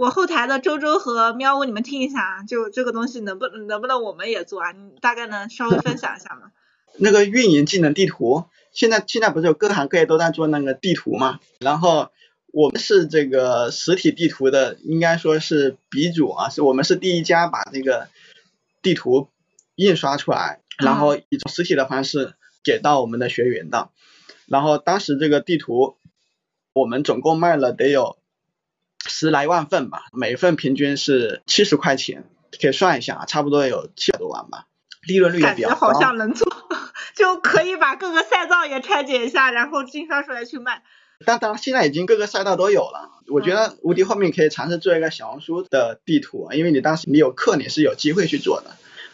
[0.03, 4.73] 我后台的周周和喵呜，你们听一下啊，就这个东西能不能不能我们也做啊？
[4.73, 6.51] 你大概能稍微分享一下吗？
[6.99, 8.43] 那个运营技能地图，
[8.73, 11.39] 现在现在不是有各行各业都在做那个地图嘛？
[11.59, 12.09] 然后。
[12.55, 18.09] 我们是这个实体地图的，应该说是鼻祖啊，是我们是第一家把这个
[18.83, 19.29] 地图
[19.73, 23.89] 印刷出来，然后以实体的方式给到我们的学员的。
[24.45, 25.97] 然后当时这个地图，
[26.73, 28.17] 我们总共卖了得有
[29.05, 32.25] 十来万份吧，每份平均是七十块钱，
[32.61, 34.65] 可以算一下啊，差不多有七百多万吧，
[35.07, 35.75] 利润率也比较高。
[35.75, 36.47] 好像能做，
[37.15, 40.83] 就可以把各个赛道也拆解一下，然后印刷出来去卖。
[41.25, 43.09] 但当然现在已经各个赛道都有了。
[43.27, 48.71] 我觉得无敌后面可以尝试做一个小红书的地图，因为你当时你有课，你是有机会去做的。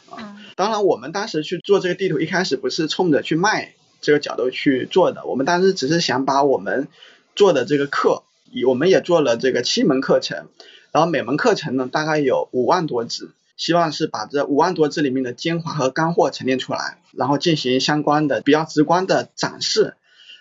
[0.09, 6.87] 啊，当然我们当时去做这个地图，一开始不是冲着去卖这个角度去做的，我们当时只是想把我们
[7.35, 8.23] 做的这个课，
[8.67, 10.47] 我们也做了这个七门课程，
[10.91, 19.95] 然后每门课程呢大概有五万多字，希望是把这五万多字里面的精华和干货沉淀出来，然后进行相关的比较直观的展示。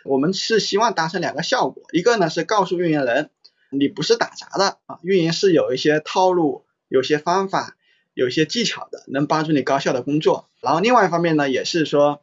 [0.05, 3.31] 我们是希望达成两个效果，一个呢是告诉运营人，
[3.71, 7.77] 你不是打杂的啊，运营是有一些套路、有些方法、
[8.15, 10.49] 有些技巧的，能帮助你高效的工作。
[10.61, 12.23] 然后另外一方面呢，也是说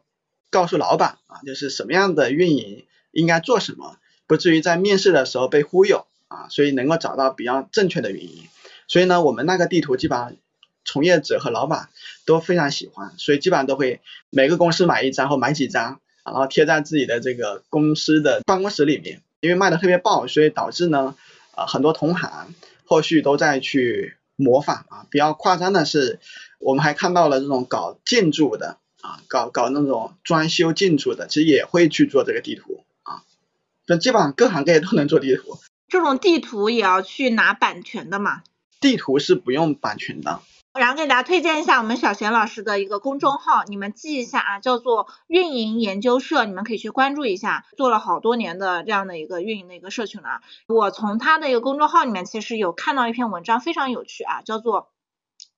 [0.50, 8.44] 告诉老板啊，就是什么样的运营应该做什么，不至于在面试的时候被忽悠啊，所以能够找到比较正确的运营。
[8.88, 10.36] 所以呢，我们那个地图基本上
[10.84, 11.88] 从业者和老板
[12.24, 14.00] 都非常喜欢，所以基本上都会
[14.30, 16.00] 每个公司买一张或买几张。
[16.24, 21.14] 然后贴在自己的这个公司的办公室里面，因为卖的特别爆，所以导致呢，
[21.52, 22.52] 啊很多同行
[22.84, 25.06] 后续都在去模仿啊。
[25.08, 26.18] 比较夸张的是，
[26.58, 32.82] 我们还看到了这种搞建筑的啊，搞搞那种装修建筑的，其实也会去做这个地图。
[33.86, 35.58] 就基本上各行各业都能做地图。
[35.88, 38.42] 这种地图也要去拿版权的嘛？
[38.80, 40.40] 地图是不用版权的。
[40.78, 50.42] 然后给大家推荐一下我们小贤老师的一个公众号，你们记一下啊，叫做运营研究社，你们可以去关注一下，做了好多年的这样的一个运营的一个社群了。
[50.66, 54.90] 我从他的一个公众号里面其实有看到一篇文章，非常有趣啊，叫做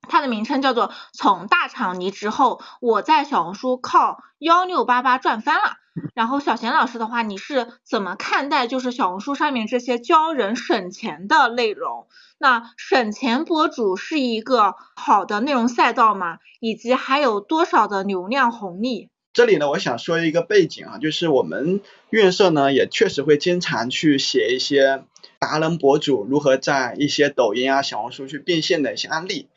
[0.09, 5.77] 它的名称叫做从大厂离职后，我在小红书靠幺六八八赚翻了。
[6.15, 12.07] 然后小贤老师的话，你是怎么看待就是小红书上面这些教人省钱的内容？
[12.39, 16.39] 那省钱博主是一个好的内容赛道吗？
[16.61, 19.11] 以及还有多少的流量红利？
[19.33, 21.81] 这里呢，我想说一个背景啊，就是我们
[22.11, 25.03] 院社呢也确实会经常去写一些
[25.41, 29.49] 达人博主如何在一些抖音啊、小红书去变现的一些案例。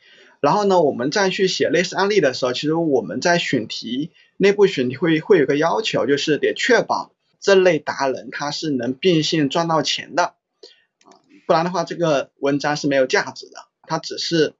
[0.42, 4.10] 然后呢，我们再去写类似案例的时候，其实我们在选题。
[4.38, 10.34] 内部选题会会有个要求，就是得确保这类达人他是能变现赚到钱的，
[11.04, 11.14] 啊，
[11.46, 14.54] 不然的话这个文章是没有价值的，它只是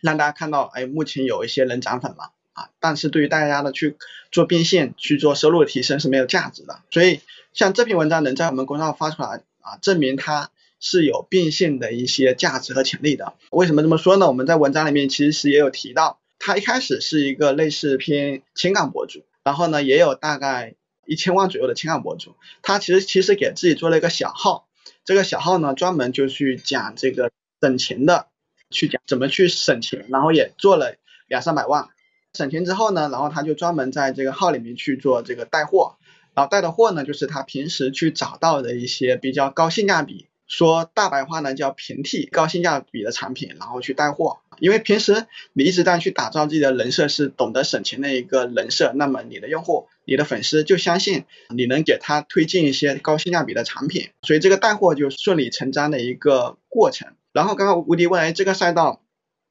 [0.00, 3.98] 让大家看到，哎，目前有一些人涨粉了，啊，但是对于大家的去
[4.32, 6.80] 做变现、去做收入提升是没有价值的。
[6.90, 7.20] 所以
[7.52, 10.50] 像这篇文章能在我们公众号发出来，啊，证明它
[10.80, 13.34] 是有变现的一些价值和潜力的。
[13.50, 14.26] 为什么这么说呢？
[14.28, 16.20] 我们在文章里面其实是也有提到。
[16.38, 20.74] 他一开始是一个类似偏情感博主，然后呢也有大概
[21.06, 22.36] 一千万左右的情感博主。
[22.60, 24.68] 他其实其实给自己做了一个小号，
[25.04, 27.30] 这个小号呢专门就去讲这个
[27.62, 28.28] 省钱的，
[28.70, 30.96] 去讲怎么去省钱，然后也做了
[31.26, 31.88] 两三百万。
[32.34, 35.96] 省钱之后呢，然后他就专门在这个号里面去做这个带货，
[36.34, 40.26] 然后带的货呢就是他平时去找到的一些比较高性价比。
[40.46, 44.38] 说大白话呢叫平替高性价比的产品，然后去带货。
[44.58, 57.08] 因为平时你一直在去打造自己的人设，是懂得省钱的一个人设，那么你的用户、你的粉丝就相信你能给他推荐一些高性价比的产品，所以这个带货就顺理成章的一个过程。
[57.32, 59.02] 然后刚刚吴迪问，哎，这个赛道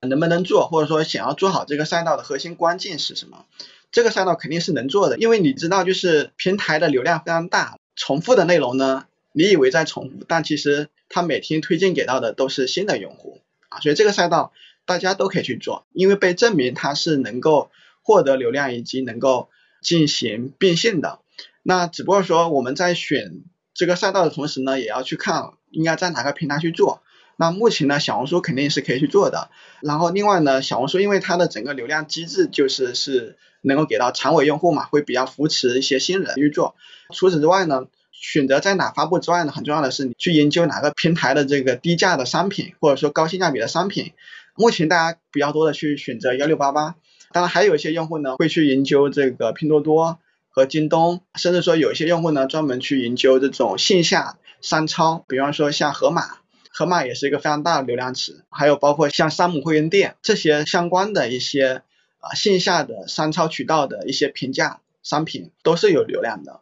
[0.01, 3.45] 能不能做，或者说想要做好这个赛道的核心关键是什么？
[3.91, 9.05] 这个赛道肯定是能做的，因为你知道，就是平台的流量非常大，重复的内容呢。
[9.37, 14.53] 你以为在重复，但其实他每天推荐给到的都是新的用户啊，所以这个赛道
[14.85, 17.69] 大家都可以去做，因为被证明它是能够
[18.01, 19.49] 获得流量以及能够
[19.81, 21.19] 进行变现的。
[21.63, 23.43] 那只不过说我们在选
[23.73, 27.01] 这个赛道的同时呢，也要去看应该在哪个平台去做。
[27.35, 29.49] 那目前呢，小红书肯定是可以去做的。
[29.81, 36.75] 然后另外呢，小红书因为它的整个流量机制就是是能够给到长尾用户嘛，会比较扶持一些新人去做。
[37.13, 37.87] 除此之外呢。
[38.27, 44.13] 选择在哪发布之外呢，很重要的是你去研究哪个平台的这个低价的商品，或者说高性价比的商品。
[44.55, 46.95] 目前大家比较多的去选择幺六八八，
[47.31, 50.17] 当然还有一些用户呢会去研究这个拼多多
[50.49, 56.39] 和京东，甚至说有一些用户呢专门去研究这种线下商超，比方说像盒马，
[56.71, 61.83] 盒马也是一个非常大的流量池，还有包括像山姆会员店这些相关的一些
[62.19, 66.61] 啊线下的商超渠道的一些平价商品都是有流量的。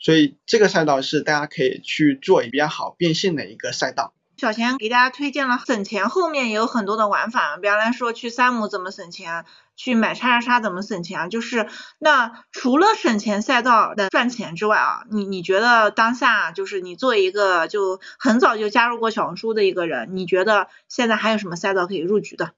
[0.00, 4.12] 所以这个赛道是大家可以去做也比较好变现的一个赛道。
[4.36, 9.44] 小钱给大家推荐了省钱，后面也有很多的玩法，比方来说去山姆怎么省钱，
[9.76, 11.68] 去买叉叉叉怎么省钱，就是
[11.98, 22.52] 那除了省钱赛道的赚钱之外啊，你你觉得当下就是你作为一个就很早就加入过小红书的一个人，你觉得现在还有什么赛道可以入局的？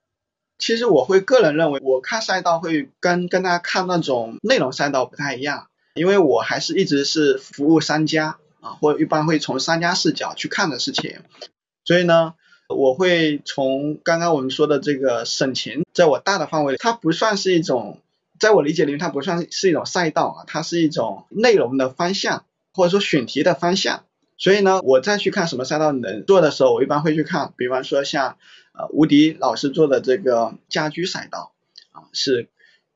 [0.58, 5.66] 其实我会个人认为，我看赛道会跟跟大家看那种内容赛道不太一样。
[5.94, 11.20] 因为我还是一直是服务商家啊，或一般会从商家视角去看的事情。
[11.84, 12.34] 所以呢，
[12.68, 18.00] 我会从刚刚我们说的这个省钱，在我大的范围，它不算是一种，
[18.38, 24.04] 在我理解里面，它不算是一种赛道啊，它是一种内容的方向，或者说选题的方向。
[24.38, 28.38] 所以呢，我再去看什么赛道能做的时候，我一般会去看，比方说像
[28.72, 31.52] 呃吴迪老师做的这个家居赛道
[31.92, 32.48] 啊，是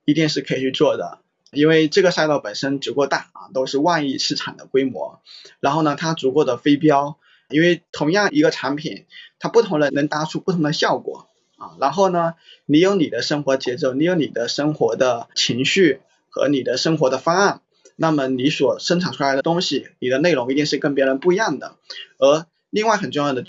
[0.04, 1.18] 一定是可以去做的，
[1.56, 5.20] 因为这个赛道本身足够大啊，都是万亿市场的规模，
[5.60, 7.18] 然后呢，它足够的非标，
[7.48, 9.06] 因为同样一个产品，
[9.38, 12.34] 它不同人能搭出不同的效果啊，然后呢，
[12.66, 17.62] 你有你的生活节奏，你有你的生活的情绪和你的生活的方案。
[17.98, 21.76] 那么你所生产出来的东西，你的内容一定是跟别人不一样的。
[22.18, 23.44] 而另外很重要的，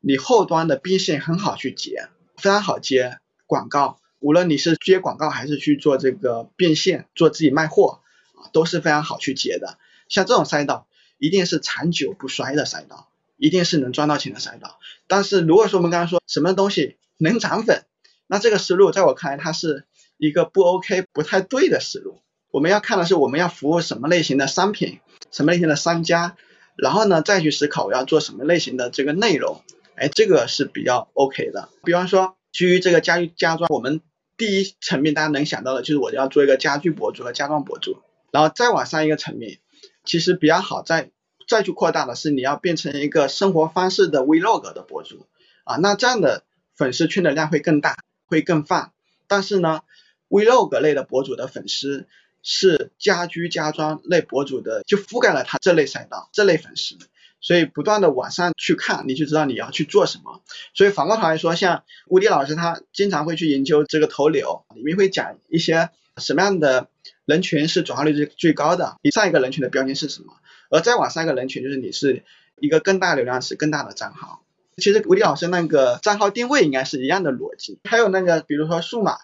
[0.00, 3.98] 你后端的变现很好去接，非常好接广告。
[4.20, 8.00] 无论你是接广告还是去做这个变现，做自己卖货
[8.34, 9.78] 啊，都是非常好去接的。
[10.08, 10.86] 像这种赛道，
[11.18, 14.78] 一定是长久不衰的赛道，一定是能赚到钱的赛道。
[15.06, 17.84] 但是如果说我们刚刚说什么东西能涨粉，
[18.26, 19.84] 那这个思路在我看来，它是
[20.16, 22.20] 一个不 OK、不太对的思路。
[22.50, 25.00] 我们要看的是我们要服务什么类型的商品，
[25.30, 26.36] 什么类型的商家，
[26.76, 29.62] 然后呢再去思考我要做什么类型的这个内容，
[29.94, 31.68] 哎，这个是比较 OK 的。
[31.84, 34.00] 比方说基于这个家具家装，我们
[34.38, 38.00] 第一层面大家能想到的就是我要做一个家具博主和家装博主，
[38.30, 39.58] 然后再往上一个层面，
[40.04, 41.10] 其实比较好再
[41.46, 45.26] 再去扩大的是你要变成一个生活方式的 Vlog 的博主
[45.64, 46.44] 啊，那这样的
[46.74, 48.92] 粉丝圈的量会更大，会更泛。
[49.26, 49.82] 但是呢
[50.30, 52.06] ，Vlog 类的博主的粉丝。
[52.40, 56.96] 是家居家装类博主的，就覆盖了他这类赛道、这类粉丝，
[57.40, 60.42] 所以不断的往上去看，你就知道你要去做什么。
[60.74, 66.88] 所以反过头来说，像吴迪老师他经常会去研究这个投流，里面会讲一些什么样的
[67.24, 70.34] 人群是转化率最最高的，你上一个人群的标签是什么，
[70.70, 72.24] 而再往上一个人群就是你是
[72.60, 74.42] 一个更大流量是更大的账号。
[74.76, 79.18] 其实吴迪老师那个账号定位应该是一样的逻辑，还有那个比如说数码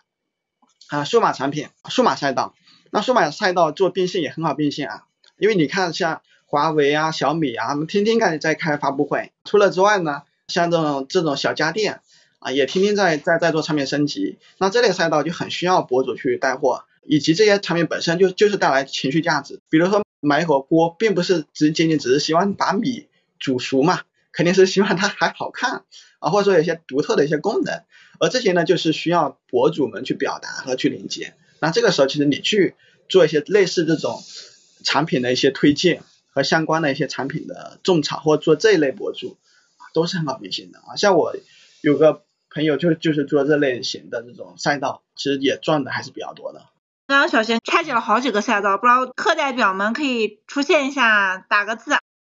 [0.89, 2.55] 啊，数码产品、数码赛道。
[2.91, 5.05] 那数码赛道做变现也很好变现啊，
[5.37, 6.23] 因为你看像
[6.55, 9.33] 华为啊、小米啊，他们天天开在开发布会。
[9.45, 12.01] 除了之外呢，像这种这种小家电
[12.39, 14.39] 啊，也天天在在在做产品升级。
[14.59, 19.59] 那这类赛道就很需要博主去带货，以及这些产品本身就就是带来情绪价值。
[19.69, 23.09] 比如说买一口锅，并不是只仅仅只是希望把米
[23.41, 25.83] 煮熟嘛，肯定是希望它还好看
[26.21, 27.83] 啊，或者说有些独特的一些功能。
[28.21, 31.35] 而这些呢，就是需要博主们去表达和去连接。
[31.59, 32.77] 那这个时候，其实你去
[33.09, 34.23] 做一些类似这种
[34.85, 36.05] 产品的一些推荐
[36.35, 39.39] 和相关的一些产品的种草，或者做这一类博主，
[39.93, 40.97] 都是很好变现的啊。
[40.97, 41.37] 像我
[41.81, 46.67] 有个朋友就就是做这类型的这种赛道，其实也赚的还是比较多的。
[47.07, 51.93] 刚刚小贤拆解了好几个赛道，不知道课代表们可以出现一下，打个字。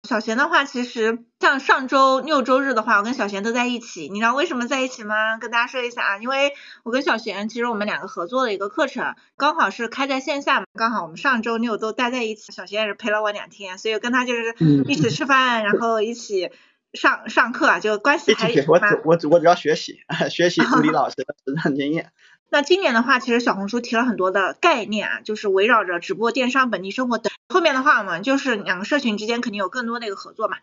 [0.06, 4.08] 小贤的话，其实像上周六周日的话，我跟小贤都在一起。
[4.10, 5.38] 你知道为什么在一起吗？
[5.38, 6.54] 跟大家说一下啊，因为
[6.84, 12.52] 我跟小贤其实我们两个合作的一个课程，刚好是开在线下嘛，刚好我们上周六都待在一起。
[12.52, 14.56] 小贤也是陪了我两天，所以跟他就是
[14.88, 16.52] 一起吃饭，然后一起
[16.94, 20.00] 上上课啊，就关系还我只我只我只要学习
[20.30, 22.12] 学习助理老师的实战经验。
[22.50, 27.32] 那今年的话，其实小红书提了很多的概念啊，就是围绕着直播、电商、本地生活等。
[27.50, 30.58] 后面的话，我们就是两个社群之间肯定有更多的一个合作嘛。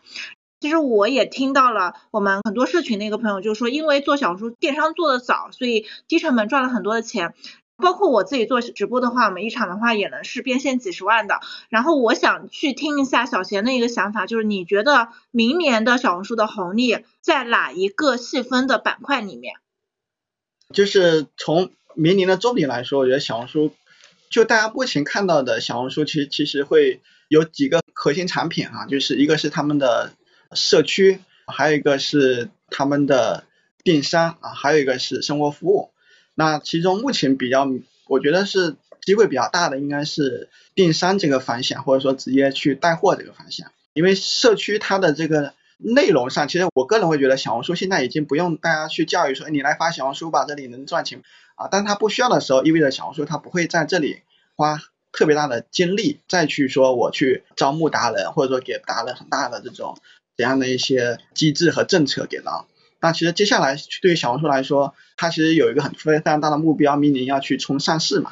[0.59, 7.33] 其实我也听到了我们很多社群的一个朋友就说，因为做小红书电商做的早，所以低成本赚了很多的钱。
[7.75, 11.41] 包括我自己做直播的话，我们一场的话也能是变现几十万的。
[11.69, 19.55] 然后我想去听一下小贤的一个想法，就是你觉得明年的小红书的红利在哪一个细分的板块里面？
[20.73, 23.71] 就是从明年的重点来说，我觉得小红书
[24.29, 30.11] 就大家目前看到的小红书，其实其实会有几个核心产品啊，就是一个是他们的
[30.53, 33.45] 社区，还有一个是他们的
[33.83, 35.91] 电商啊，还有一个是生活服务。
[36.35, 37.65] 那其中目前比较，
[38.07, 45.53] 我觉得是机会比较大的，应该是电商这个方向，或者说直接去带货这个方向，因为社区它的这个。
[45.83, 51.21] 内容上，其实我个人会觉得小红书现在已经不用大家去教育说，你来发小红书吧，这里能赚钱
[51.55, 51.67] 啊。
[51.69, 54.21] 但它不需要的时候，意味着小红书它不会在这里
[54.55, 54.79] 花
[55.11, 59.97] 特别大的精力再去说我去招募达人，或者说给达人很大的这种
[60.37, 62.65] 怎样的一些机制和政策给到。
[63.01, 68.31] 那其实接下来对于小红书来说，它其实有一个很非常大的目标，明年要去冲上市嘛。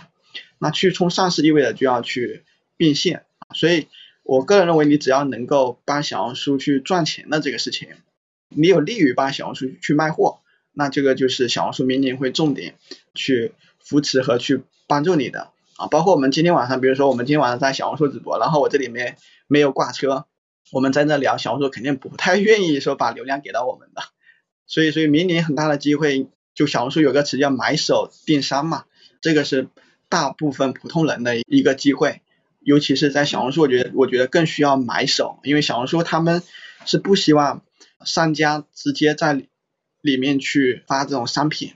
[0.57, 2.45] 那去冲上市意味着就要去
[2.77, 3.87] 变现，所以。
[4.23, 7.89] 我个人认为，你只要能够帮小红书去赚钱的这个事情，
[8.49, 10.39] 你有利于帮小红书去卖货，
[10.73, 12.75] 那这个就是小红书明年会重点
[13.13, 15.51] 去扶持和去帮助你的。
[15.77, 19.17] 啊，包括我们今天晚上，比如说我们今天晚上在小红书直播，然后我这里面
[19.47, 20.27] 没有挂车，
[20.71, 24.03] 我们在这聊小红书肯定不太愿意说把流量给到我们的，
[24.67, 28.85] 所以所以明年很大的机会，就小红书有个词叫买手电商嘛，
[29.21, 29.69] 这个是
[30.07, 32.21] 大部分普通人的一个机会，
[32.61, 36.41] 尤其是在小红书，我觉得我觉得更需要买手，因为小红书他们
[36.85, 37.63] 是不希望
[38.05, 39.41] 商家直接在
[40.01, 41.73] 里面去发这种商品。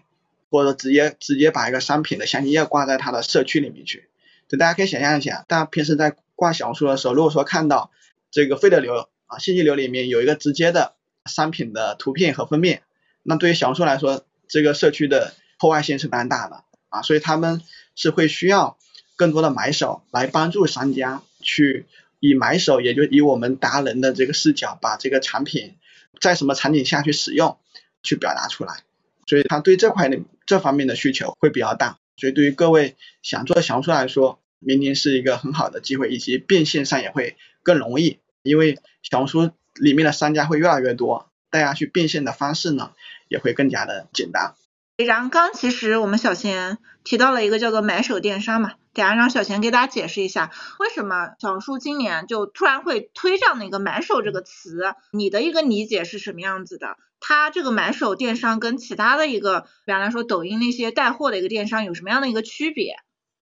[0.52, 4.08] 或者直接直接把一个商品的详情页挂在他的社区里面去，
[4.48, 7.92] 就大家可以想象一下，大家平时在挂小红书的时候，如果说看到
[8.32, 10.96] 这个费的流啊信息流里面有一个直接的
[11.26, 12.84] 商品的图片和封面，
[13.22, 17.62] 那对于小红书来说，这个社区的破坏性是蛮大的啊，所以他们
[17.96, 18.78] 是会需要
[19.16, 21.86] 更多的买手来帮助商家去
[22.20, 25.76] 以买手，也就以我们达人的这个视角，把这个产品
[26.20, 27.58] 在什么场景下去使用，
[28.04, 28.84] 去表达出来。
[29.28, 42.92] 所以他对这块的这方面的需求会比较大，所以对于各位想做小红书来说，明年是一个很好的机会，以及变现上也会更容易，因为小红书里面的商家会越来越多，大家去变现的方式呢
[43.28, 44.56] 也会更加的简单。
[45.04, 56.96] 然刚其实我们小贤提到了一个叫做买手电商嘛，等下让小贤给大家解释一下，为什么小红书今年就突然会推这样的一个买手这个词，你的一个理解是什么样子的？
[57.20, 62.96] 它这个买手电商跟其他的一个，比方来说抖音那些带货的一个电商有什么样的一个区别？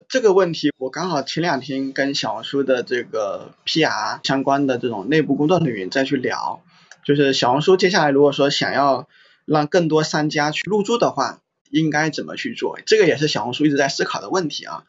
[0.08, 6.62] 这个问题我刚好前两天跟小红书的这个 PR 相关的这种内部工作人员再去聊，
[7.04, 9.08] 就是小红书接下来如果说想要
[9.48, 12.78] 让更多商家去入驻的话，应该怎么去做？
[12.86, 14.84] 这个也是小红书一直在思考的问题啊。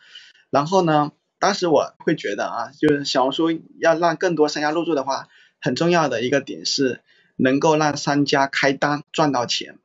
[0.50, 5.28] 然后呢，当时我会觉得啊，就是小红书要让更多商家入驻的话，
[5.62, 7.02] 很重要的一个点是。
[7.42, 9.78] 能够让商家开单赚到钱，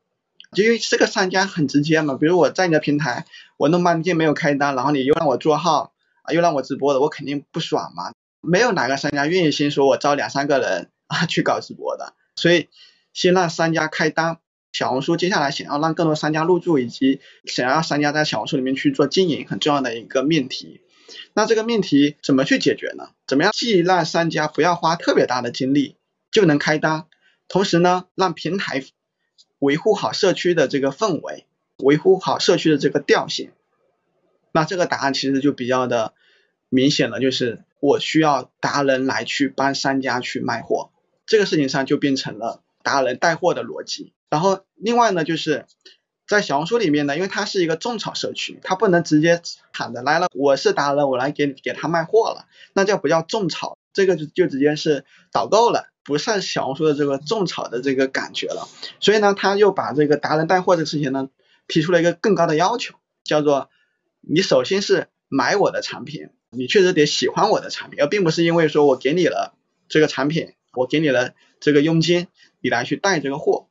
[0.52, 3.26] 就因为这个商家很直接嘛，比如我在你的平台，
[3.56, 5.92] 我弄半天没有开单，然后你又让我做号
[6.22, 8.10] 啊，又让我直播的，我肯定不爽嘛。
[8.40, 12.68] 没有哪个商家愿意先说我招两三个人啊 去搞直播的，所以
[13.12, 14.38] 先让商家开单。
[14.74, 20.80] 小红书接下来想要让更多商家入驻，以及想要商家在小红书里面去做经营，很重要的一个命题。
[21.32, 23.10] 那这个命题怎么去解决呢？
[23.24, 25.96] 怎么样既让商家不要花特别大的精力
[26.32, 27.06] 就能开单？
[27.46, 28.82] 同时呢，让平台
[29.60, 31.46] 维护好社区的这个氛围，
[31.76, 33.52] 维护好社区的这个调性。
[34.50, 36.14] 那这个答案其实就比较的
[36.68, 40.90] 明显了，就是我需要达人来去帮商家去卖货，
[41.26, 44.12] 这个事情上就变成了达人带货的逻辑。
[44.34, 45.64] 然后另外呢，就是
[46.26, 49.40] 在小红书里面呢，因为它是一个种草社区，它不能直接
[49.72, 53.78] 喊的来了，我是达人，我来给给他卖货了，那叫不叫种草？
[53.92, 55.86] 这个就就直接是导购了。
[56.02, 61.28] 不像小红书的这个种草的这个感觉了，所以呢，他又把这个达人带货这个事情呢，
[61.68, 63.70] 提出了一个更高的要求，叫做
[64.20, 69.54] 你首先是买我的产品，你确实得喜欢我的产品，而并不是因为说我给你了
[69.88, 72.26] 这个产品，我给你了这个佣金，
[72.60, 73.68] 你来去带这个货。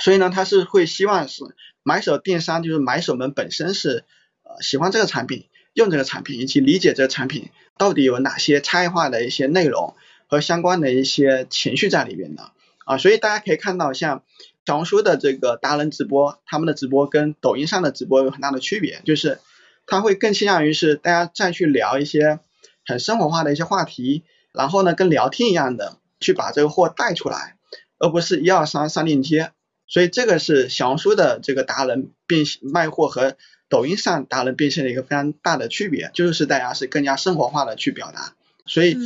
[0.00, 1.42] 所以呢，他是会希望是
[1.82, 4.04] 买手电商，就是买手们本身是
[4.42, 9.94] 呃喜欢这个产品，用这个产品，以及理解这个产品到底有哪些差异化的一些内容。
[10.28, 12.50] 和相关的一些情绪在里面的
[12.84, 14.24] 啊，所以大家可以看到，像
[14.66, 19.38] 小红书的这个达人直播，他们的直播跟抖音上的直播有很大的区别，就是
[19.86, 22.40] 他会更倾向于是大家再去聊一些
[22.84, 27.56] 很生活化的一些话题，然后呢跟聊天一样的去把这个货带出来，
[28.00, 29.52] 而不是一二三上链接。
[29.86, 33.36] 所以这个是小红书的这个达人变卖货和
[33.68, 38.34] 抖音上达人变现的一个非常大的区别，就是大家是更加生活化的去表达，
[38.66, 38.96] 所以。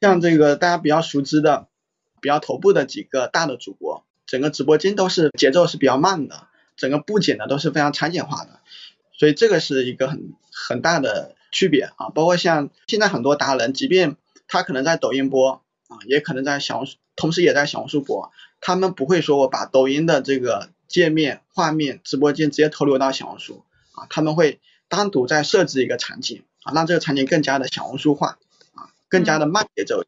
[0.00, 1.66] 像这个大家比较熟知的、
[2.20, 6.46] 比较头部的几个大的主播，整个直播间都是节奏是比较慢的，
[6.76, 8.60] 整个布景呢都是非常场景化的，
[9.18, 12.10] 所以这个是一个很很大的区别啊。
[12.14, 14.16] 包括像现在很多达人，即便
[14.46, 18.30] 他可能在抖音播啊，也可能在小红书，同时也在小红书播，
[18.66, 23.62] 他们不会说我把抖音的这个界面、画面、直播间直接投流到小红书
[23.92, 24.58] 啊，他们会
[24.88, 28.38] 单独再设置一个场景啊，让这个场景更加的小红书化
[28.72, 28.88] 啊。
[29.10, 30.02] 更加的慢节奏。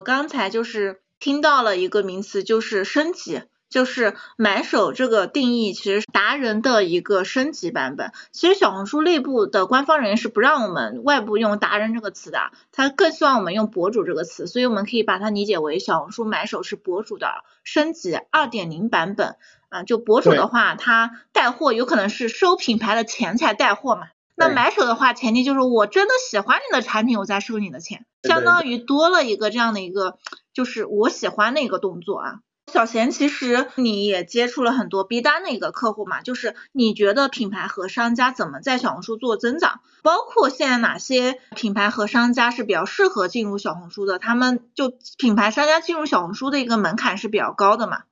[0.00, 8.12] 我刚才就是听到了一个名词，就是升级，就是买手这个定义，其实达人的一个升级版本。
[8.32, 19.36] 其实小红书内部的官方人员是不让我们外部用达人这个词的，他更希望我们用博主这个词，所以我们可以把它理解为小红书买手是博主的升级二点零版本。
[19.70, 24.06] 啊，就博主的话，他带货有可能是收品牌的钱才带货嘛。
[24.34, 30.16] 那买手的话，前提就是我真的喜欢你的产品，我再收你的钱，相当于多了一个这样的一个，
[30.54, 32.40] 就是我喜欢的一个动作啊。
[32.68, 39.80] 小贤，其实你也接触了很多 B 端的一个客户嘛，就是你觉得品牌和商家怎么在小红书做增长？
[40.02, 44.18] 包括现在哪些品牌和商家是比较适合进入小红书的？
[44.18, 48.02] 他们就品牌商家进入小红书的一个门槛是比较高的嘛？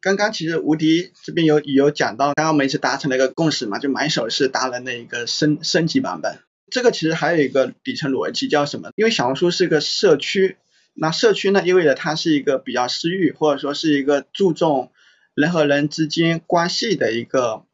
[0.00, 6.38] 刚刚其实吴迪这边有有讲到，刚刚我们一起达成了一个共识嘛，就买手是达人的一个升升级版本。
[6.70, 8.90] 这个其实还有一个底层逻辑叫什么？
[8.94, 10.58] 因为小红书是个社区。
[10.98, 14.90] 那社区呢，意味着它是一个比较私域，或者说是一个注重
[15.34, 17.64] 人和人之间关系的一个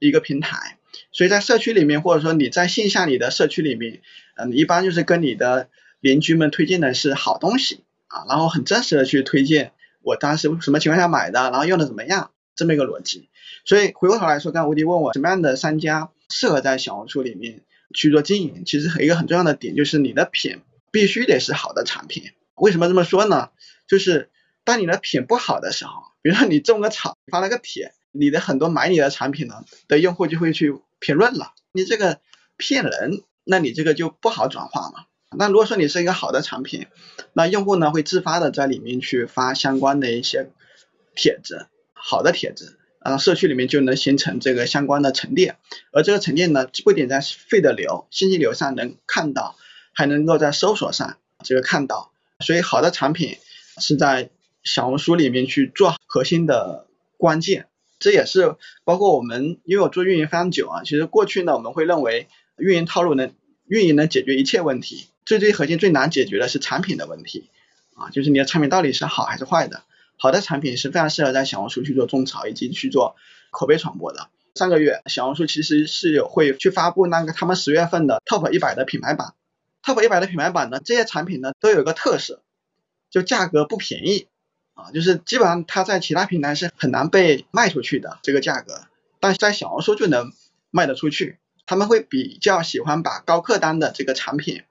[0.00, 0.78] 一个平台。
[1.12, 4.00] 所以在社区里面，或者说你在线下你的社区里面，
[4.36, 5.68] 嗯，一般就是跟你的
[6.00, 9.72] 邻居们推荐的是好东西啊，然后很真实的去推荐
[10.02, 13.28] 我当时什么情况下买的，然后用的怎么样，这么一个逻辑。
[13.64, 17.60] 所以回过头来说，刚吴迪问我什么样的商家适合在小红书里面
[17.94, 20.60] 去做经营，其实一个很重要的点就是你的品
[20.90, 22.32] 必须得是好的产品。
[22.54, 23.50] 为什么这么说呢？
[23.88, 24.30] 就是
[24.64, 32.20] 当你的品不好的时候，比如说你种个草，发了个帖，你的很多买你的产品呢的用户就会去评论了，你这个
[32.56, 35.06] 骗人，那你这个就不好转化嘛。
[35.34, 36.86] 那如果说你是一个好的产品，
[37.32, 40.50] 那用户呢会自发的在里面去发相关的一些
[41.16, 45.56] 帖子，好的帖子，然后社区里面就能形成这个相关的沉淀，
[45.90, 49.56] 而这个沉淀呢不仅在费的流、信息流上能看到，
[49.92, 52.11] 还能够在搜索上这个看到。
[52.42, 53.38] 所以好的产品
[53.78, 54.30] 是在
[54.62, 56.86] 小红书里面去做核心的
[57.16, 62.28] 关键，这也是包括我们，因为我做运营非常久啊，其实过去呢我们会认为
[62.58, 63.32] 运营套路能
[63.66, 67.48] 运营能解决一切问题，最最核心最难解决的是产品的问题
[67.94, 69.82] 啊，就是你的产品到底是好还是坏的。
[70.18, 73.16] 好的产品是非常适合在小红书去做种草以及去做
[73.50, 74.28] 口碑传播的。
[74.54, 79.34] 上个月小红书其实是有会去发布那个他们十月份的 Top 一百的品牌榜。
[79.82, 82.42] Top 一百的品牌版呢，这些产品呢都有一个特色，
[83.10, 84.28] 就价格不便宜
[84.74, 88.86] 啊，就是基本上它在其他平台是很难被卖出去的这个价格，
[89.20, 90.32] 但是在小红书就能
[90.70, 91.38] 卖得出去。
[91.64, 94.62] 他们会比较喜欢把高客单的这个产品，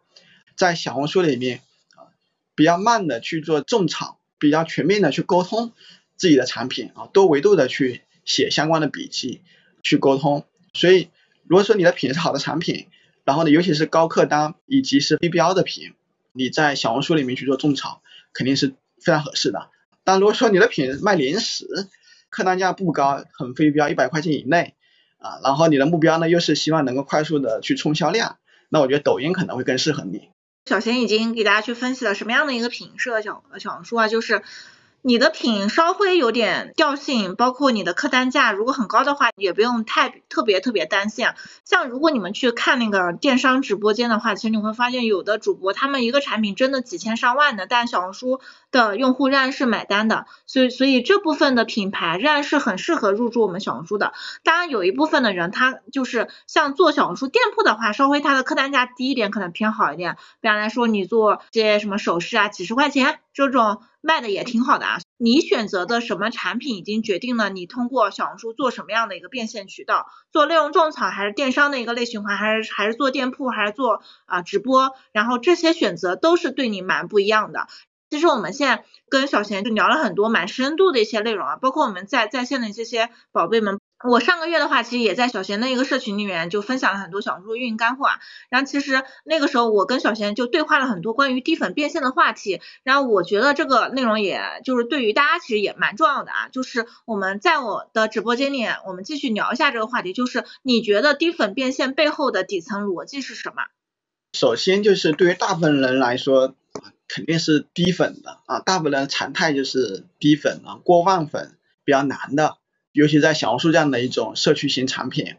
[0.55, 1.61] 在小红书里面
[1.95, 2.11] 啊
[2.53, 5.71] 比较慢的去做种草，比较全面的去沟通
[6.15, 9.41] 自己的产品啊，多维度的去写相关的笔记
[9.83, 10.45] 去沟通。
[10.73, 11.09] 所以
[11.47, 12.87] 如果说你的品是好的产品，
[13.23, 15.93] 然后呢，尤其是高客单以及是非标的品，
[16.33, 18.01] 你在小红书里面去做种草，
[18.33, 19.69] 肯定是非常合适的。
[20.03, 21.65] 但如果说你的品卖零食，
[22.29, 24.75] 客单价不高，很非标，一百块钱以内
[25.17, 28.37] 啊，然后你的目标呢又是希望能够快速的去冲销量，
[28.69, 30.29] 那我觉得抖音可能会更适合你。
[30.65, 34.41] 小贤已经给大家去分析了什么样的一个品适合小小红书啊，就是。
[35.03, 41.35] 你的品稍微有点调性，包括你的客单价如果很高的话，也不用太特别特别担心啊。
[41.65, 54.13] 像如果你们去看那个电商直播间的话，其实你会发现有的主播他们一个产品真的几千上万的，但小红书的用户仍然是买单的，所以所以这部分的品牌仍然是很适合入驻我们小红书的。
[54.43, 60.17] 当然有一部分的人他就是像做小红书店铺的话，稍微他的客单价低一点可能偏好一点。
[60.41, 63.81] 比方来说你做些什么首饰啊，几十块钱这种。
[64.03, 77.67] 卖的也挺好的啊，你选择的什么产品已经决定了你通过小红书做什么样的一个变现渠道，做内容种草还是电商的一个类循环，还是还是做店铺，还是做啊直播，然后这些选择都是对你蛮不一样的。
[78.09, 83.79] 其实我们现在跟小贤就聊了很多蛮深度的一些内容啊，包括我们在在线的这些宝贝们。
[84.03, 88.19] 我上个月的话，其实也在小贤的一个社群里面就分享了很多小红书运营干货啊。
[88.49, 92.61] 然后其实那个时候我跟小贤就对话了很多关于低粉变现的话题。
[92.83, 96.49] 然后我觉得这个内容也就是对于大家其实也蛮重要的啊。
[96.49, 103.63] 就是我们在我的直播间里，我们继续聊一下这个话题，就是你觉得低粉变现背后的底层逻辑是什么？
[104.33, 106.55] 首先就是对于大部分人来说，
[107.07, 112.57] 肯定是低粉的啊，大部分人常态就是低粉啊，过万粉比较难的。
[112.93, 115.35] 尤其在小红书这样的一种社区型产品，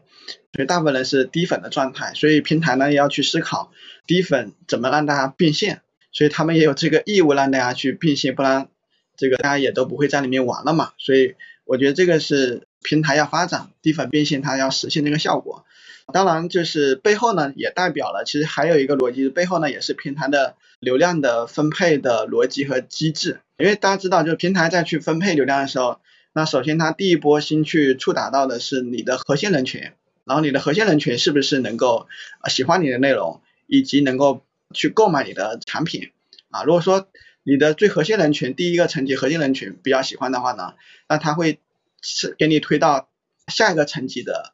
[0.53, 3.71] 所以大部分人是低粉的状态，所以平台呢也要去思考
[4.07, 5.81] 低粉怎么让大家变现，
[6.11, 8.69] 所以他们也有这个义务让大家去变现，不然
[9.15, 10.93] 这个大家也都不会在里面玩了嘛。
[10.97, 11.35] 所以
[11.65, 15.63] 我觉得这个是平台要发展低粉变现，它要实现这个效果。
[16.11, 25.99] 当然就是背后呢也代表了，其实还有一个逻辑，背后呢也是平台的流量的分配的逻辑和机制，因为大家知道，就是平台在去分配流量的时候。
[26.35, 29.91] 那首先，它第一波先去触达到的是你的核心人群，
[30.25, 32.07] 然后你的核心人群是不是能够
[32.49, 34.43] 喜欢你的内容，以及能够
[34.73, 36.09] 去购买你的产品
[36.49, 36.63] 啊？
[36.63, 37.07] 如果说
[37.43, 40.73] 你的最核心人群第一个层级核心人群比较喜欢的话呢，
[41.07, 41.59] 那他会
[42.01, 43.09] 是给你推到
[43.47, 44.53] 下一个层级的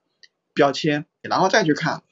[0.54, 2.04] 标签，然后再去看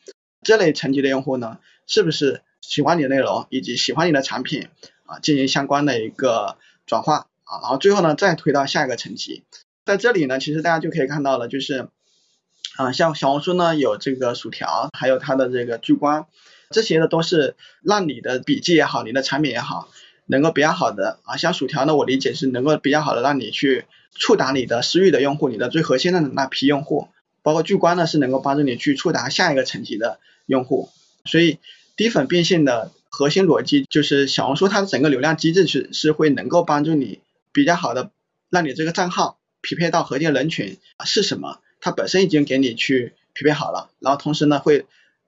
[0.44, 4.70] 这类层级的用户呢是不是喜欢你的内容以及喜欢你的产品
[5.06, 7.28] 啊，进行相关的一个转化。
[7.50, 9.44] 啊，然后最后呢再推到下一个层级。
[9.86, 11.88] 在这里呢，其实大家就可以看到了，就是
[12.76, 16.28] 啊，像小红书呢有这个薯条，还有它的这个聚光，
[16.70, 19.90] 这些呢都是让你的笔记也好，你的产品也好，
[20.26, 21.38] 能够比较好的啊。
[21.38, 27.08] 像薯条呢，我理解是能够比较好的让你去触达你的私域的用户，你的最核心的那批用户。
[27.44, 30.90] 包括聚光呢，是能够帮助你去触达下一个层级的用户。
[31.24, 31.60] 所以
[31.96, 37.22] 低粉变现的核心逻辑就是小红书它的整个流量机制是是会能够帮助你
[37.58, 38.12] 比较好的
[38.52, 44.86] 让你这个账号匹配到核心人群是什么，它本身已经给你去匹配好了，然后同时呢会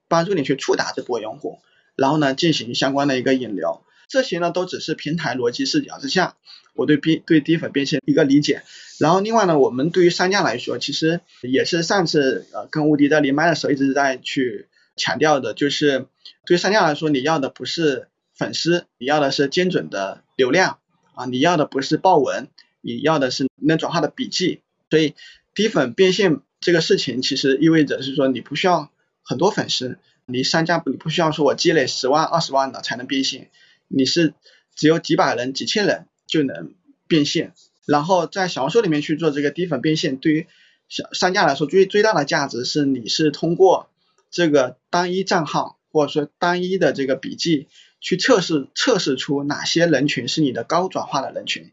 [0.08, 1.58] 帮助你去触达这波用户，
[1.96, 3.82] 然后呢进行相关的一个引流。
[4.08, 6.36] 这些呢都只是平台逻辑视角之下，
[6.76, 8.62] 我对 B 对低粉变现一个理解。
[9.00, 16.06] 然后另外呢，我们对于商家来说，其实也是上次呃跟吴迪在连麦的时候一直在去强调的，就是
[16.46, 20.78] 对于商家来说，你要的不是粉丝，你要的是精准的流量
[21.20, 22.48] 啊，你要的不是爆文，
[22.80, 24.62] 你要的是能转化的笔记。
[24.90, 25.16] 所以
[25.54, 28.90] 低粉变现这个事情，其实意味着是说你不需要
[29.22, 33.50] 很多粉丝，你商家你不需要说我积累十万二十万的才能变现。
[33.90, 34.34] 你是
[34.76, 36.74] 只有几百人、几千人就能
[37.10, 37.54] 变现，
[37.86, 40.48] 然后在小红书里面去做这个低粉变现，对于
[40.88, 43.90] 小商家来说最最大的价值是你是通过
[44.32, 47.68] 这个单一账号或者说单一的这个笔记
[48.00, 51.72] 去测试测试出哪些人群是你的高转化的人群，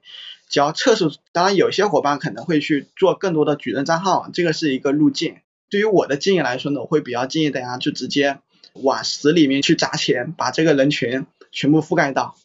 [0.48, 5.36] 只要测试，当然有些伙伴可能会去做更多的矩阵账号，这个是一个路径。
[5.70, 8.38] 对于我的建议来说呢，我会比较建议大家就直接
[8.74, 11.26] 往死里面去砸钱，把这个人群。
[11.52, 12.36] 全部覆盖到，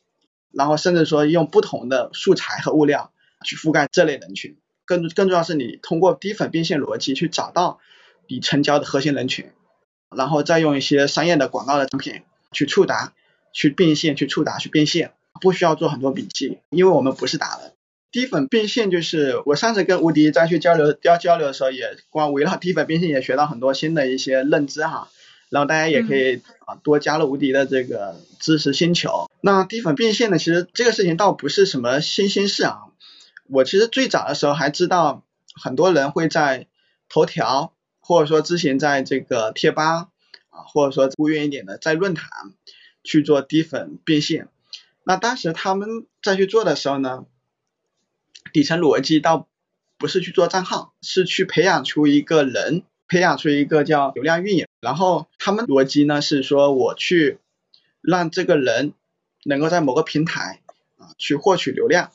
[0.54, 3.12] 然后甚至说用不同的素材和物料
[3.44, 4.56] 去覆盖这类人群，
[4.86, 7.82] 更更重要是你通过低粉变现逻辑去找到
[8.28, 9.52] 你成交的核心人群，
[10.16, 12.22] 然后再用一些商业的广告的产品
[12.54, 13.12] 去触达、
[13.54, 15.12] 去变现、去触达、去变现，
[15.42, 17.74] 不需要做很多笔记，因为我们不是达人。
[18.12, 25.10] 低粉变现就是我上次跟吴迪再去交流交交流的时候，也光围绕低粉变现也学到很多新的一些认知哈。
[25.50, 29.30] 然后大家也可以啊多加入无敌的这个知识星球。
[29.42, 32.80] 那低粉变现呢，其实这个事情倒不是什么新鲜事啊。
[33.50, 35.24] 我其实最早的时候还知道
[35.62, 36.68] 很多人会在
[37.10, 40.08] 头条，或者说之前在这个贴吧
[40.50, 42.30] 啊，或者说不远一点的在论坛
[43.04, 44.48] 去做低粉变现。
[45.04, 47.26] 那当时他们在去做的时候呢，
[48.54, 49.48] 底层逻辑倒
[49.98, 52.84] 不是去做账号，是去培养出一个人。
[53.08, 57.40] 培养出一个叫流量运营，然后他们逻辑呢是说我去
[58.00, 58.94] 让这个人
[59.44, 60.62] 能够在某个平台
[60.96, 62.10] 啊去获取流量，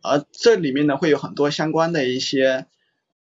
[0.00, 2.66] 而这里面呢会有很多相关的一些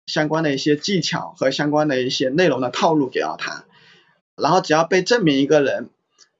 [0.04, 3.64] 相关的一些技巧和相关的一些内容的套路给到他，
[4.36, 5.88] 然后只要被证明一个人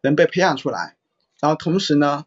[0.02, 0.96] 能被培养出来，
[1.40, 2.26] 然后同时呢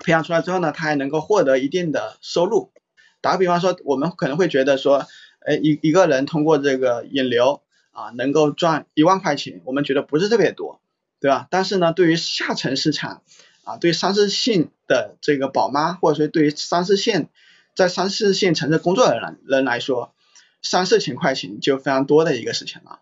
[0.00, 2.72] 培养出来之后呢他还能够获得一定的收入，
[3.20, 5.06] 打个比方说我们可能会觉得说。
[5.48, 10.80] 哎，一一个人通过这个引流啊，能够赚一万块钱，我们觉得不是特别多，
[11.20, 11.46] 对吧？
[11.52, 13.22] 但是呢，对于下沉市场
[13.62, 17.28] 啊，对三四线的这个宝妈，或者说对于三四线
[17.76, 20.16] 在三四线城市工作的人人来说，
[20.62, 22.98] 三四千块钱就非常多的一个事情了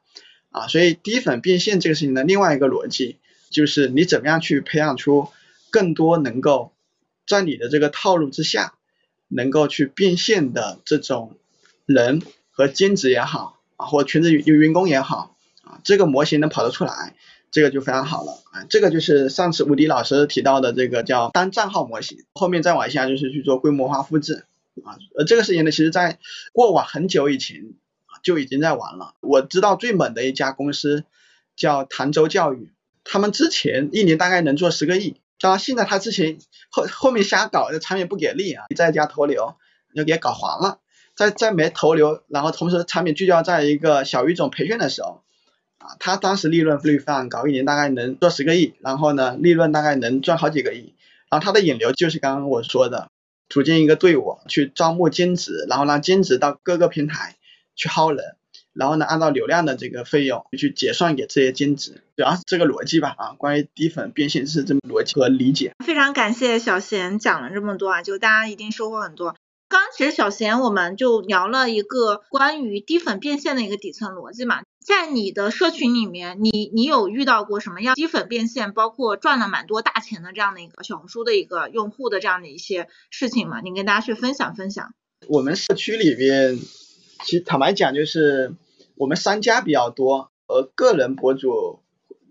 [0.50, 0.68] 啊。
[0.68, 3.20] 所以低粉变现这个事情的另外一个逻辑，
[3.54, 5.28] 就是你怎么样去培养出
[5.70, 6.72] 更多能够
[7.26, 8.74] 在你的这个套路之下，
[9.28, 11.38] 能够去变现的这种。
[11.86, 17.14] 人和兼职也好啊，或全职员员工也好啊，这个模型能跑得出来，
[17.50, 18.64] 这个就非常好了啊。
[18.70, 24.46] 这个就是上次吴迪老师提到的这个叫单账号模型，后面再往下就是去做规模化复制
[24.82, 24.96] 啊。
[25.14, 26.18] 呃，这个事情呢，其实在
[26.54, 27.74] 过往很久以前
[28.22, 29.14] 就已经在玩了。
[29.20, 31.04] 我知道最猛的一家公司
[31.54, 32.70] 叫潭州教育，
[33.04, 36.38] 他们之前一年大概能做十个亿，当然现在他之前
[36.70, 39.54] 后后面瞎搞，这产品不给力啊，再加投流
[39.92, 40.80] 要给搞黄了。
[41.14, 45.22] 在在没投流，然后同时产品聚焦在一个小语种培训的时候，
[45.78, 50.94] 啊，他当时利润率非常高，一年大概能做十个亿，然后呢，利润大概能赚好几个亿。
[51.30, 53.10] 然后他的引流就是刚刚我说的，
[53.48, 57.36] 组建一个队伍去招募兼职，然后让兼职到各个平台
[57.76, 58.34] 去薅人，
[58.74, 65.72] 然后呢，按照流量的这个费用去结算给这些兼职，主要是这个逻辑吧，啊，关于低粉变现是这么逻辑和理解。
[65.84, 69.36] 非常感谢小贤讲了这么多啊，就大家一定收获很多。
[69.66, 83.60] 刚刚其实小贤我们就聊了一个关于低粉变现的一个底层逻辑嘛，在你的社群里面，你你有遇到过什么样低粉变现，包括赚了蛮多大钱的这样的一个小红书的一个用户的这样的一些事情吗？
[83.62, 84.94] 你跟大家去分享分享。
[85.26, 86.56] 我们社区里面，
[87.24, 88.54] 其实坦白讲就是
[88.96, 91.80] 我们商家比较多，而个人博主，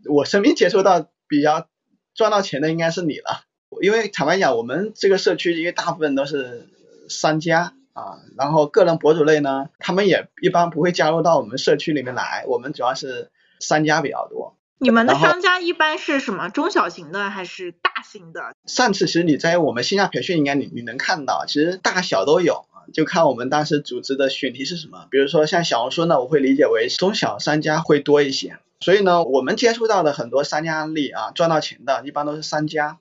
[0.10, 1.68] 我身边接触到比较
[2.14, 3.44] 赚到钱的应该是你了。
[3.82, 6.70] 因为坦白讲，我们这个社区因为大部分都是
[7.10, 14.56] 商家啊，然后个人博主类呢，他们也一般不会加入到我们社区里面来，我们主要是商家比较多。
[14.78, 16.50] 你们的商家一般是什么？
[16.50, 18.54] 中小型的还是大型的？
[18.66, 25.08] 上次其实你在我们线下培训应该你你能看到，其实大小都有啊，就看我们当时组织的选题是什么。
[25.10, 32.98] 比如说像小红书呢，我会理解为中小商家会多一些，所以呢，我们接触到的很多商家案例啊，赚到钱的一般都是商家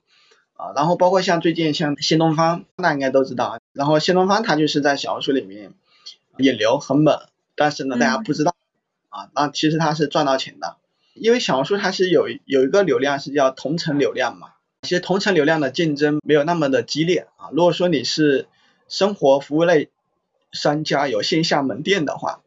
[0.55, 5.73] 啊，然后包括像最近像新东方，大家应该都知道，然后新东方它就是在小红书里面
[6.37, 7.19] 引流很猛，
[7.55, 8.55] 但是呢大家嗯不知道
[9.09, 10.77] 啊，那其实它是赚到钱的，
[11.15, 14.49] 因为小红书它是有有一个流量是叫同城流量嘛。
[14.83, 17.47] 其实同城流量的竞争没有那么的激烈啊。
[17.53, 18.47] 如果说你是
[18.93, 19.89] 生活服务类
[20.51, 22.43] 商家有线下门店的话，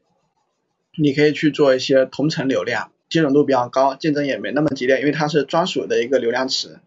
[0.97, 6.79] 你可以去做一些同城流量，精准度比较高，竞争也没那么激烈，因为它是专属的一个流量池。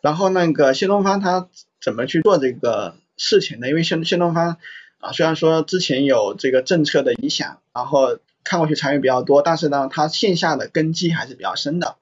[0.00, 1.46] 然后那个新东方它
[1.78, 3.68] 怎么去做这个事情呢？
[3.68, 4.56] 因为新新东方
[5.00, 11.96] 啊，虽然说之前有这个政策的影响，然后看过去参与比较多，但是呢，它线下的根基还是比较深的，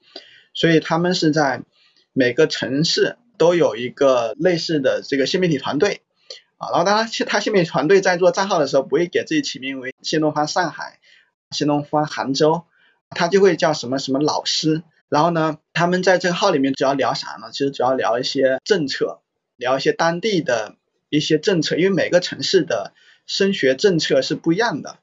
[0.53, 1.63] 所以他们是在
[2.13, 6.03] 每个城市都有一个类似的这个新媒体团队
[6.71, 10.99] 然后当然他下面团队在做账号的时候，不会给自己起名为新东方上海、
[11.51, 12.65] 新东方杭州，
[13.11, 14.83] 他就会叫什么什么老师。
[15.09, 17.51] 然后呢，他们在这个号里面主要聊啥呢？
[17.53, 19.21] 其实主要聊一些政策，
[19.57, 20.77] 聊一些当地的
[21.09, 22.93] 一些政策，因为每个城市的
[23.27, 24.99] 升学政策是不一样的，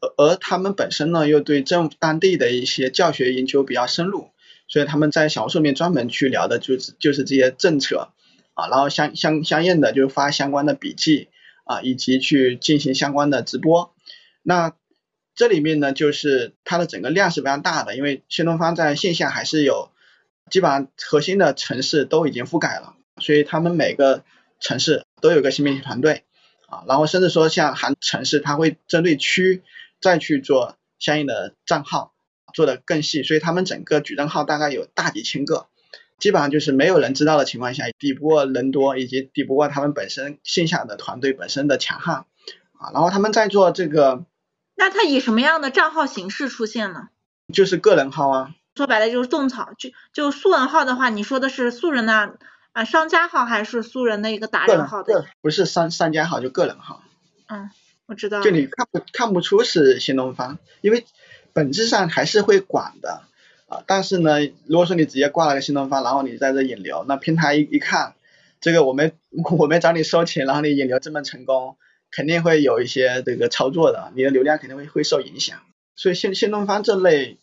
[0.00, 4.30] 而而他们本身呢又对政当地的一些教学研究比较深入，
[4.66, 8.08] 所以他们在小红书里面专门去聊的就是就是这些政策
[8.56, 11.28] 啊，然后相相相应的就发相关的笔记
[11.64, 13.94] 啊，以及去进行相关的直播。
[14.42, 14.72] 那
[15.34, 19.90] 这里面呢，就是它的整个量是非常大的，因为新东方在线下还是有
[20.50, 24.24] 基本上核心的城市都已经覆盖了，所以他们每个
[24.60, 26.24] 城市都有个新媒体团队
[26.66, 29.62] 啊，然后甚至说像韩城市，它会针对区
[30.00, 32.14] 再去做相应的账号，
[32.54, 35.66] 做的更细，所以他们整个矩阵号大概有大几千个，
[36.18, 42.24] 基本上就是没有人知道的情况下，抵不过人多，以及抵不过他们本身线下的团队本身的强悍
[42.72, 44.24] 啊，然后他们在做这个
[44.74, 47.08] 那他以什么样的账号形式出现呢？
[47.52, 52.38] 就是个人号啊，说白了就是种草，就就素人号的话，你说的是素人的
[52.72, 55.12] 啊商家号还是素人的一个达个人人号的？
[55.14, 57.02] 个不是商商家号，就个人号，
[57.48, 57.70] 嗯，
[58.06, 58.42] 我知道。
[58.42, 61.04] 就你看不看不出是新东方，因为
[61.52, 63.22] 本质上还是会管的
[63.66, 63.82] 啊。
[63.86, 68.14] 但是呢，如果说你直接挂了个新东方，然后你在这引流，那平台一一看，
[68.60, 69.12] 这个我没
[69.58, 71.76] 我没找你收钱，然后你引流这么成功，
[72.10, 75.60] 肯定会有一些这个操作的，你的流量肯定会会受影响。
[75.94, 77.38] 所以新新东方这类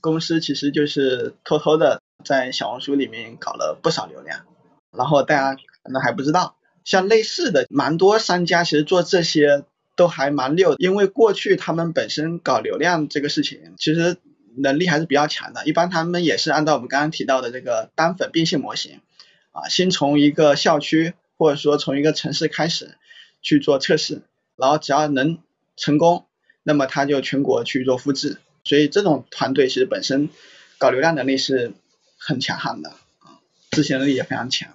[0.00, 4.40] 公司其实就是偷偷的在小红书里面搞了不少流量，
[4.96, 6.56] 然后大家可能还不知道。
[6.84, 9.64] 像类似的蛮多商家其实做这些
[9.96, 14.16] 都还蛮溜，因为过去他们本身搞流量这个事情，其实
[14.56, 15.66] 能力还是比较强的。
[15.66, 19.00] 一般他们也是按照我们刚刚提到的这个单粉变现模型
[19.52, 22.96] 啊，先从一个校区或者说从一个城市开始
[23.42, 24.22] 去做测试，
[24.56, 25.38] 然后只要能
[25.76, 26.26] 成功，
[26.62, 28.38] 那么他就全国去做复制。
[28.64, 30.28] 所以这种团队其实本身
[30.78, 31.72] 搞流量能力是
[32.18, 33.38] 很强悍的啊，
[33.70, 34.70] 执行能力也非常强。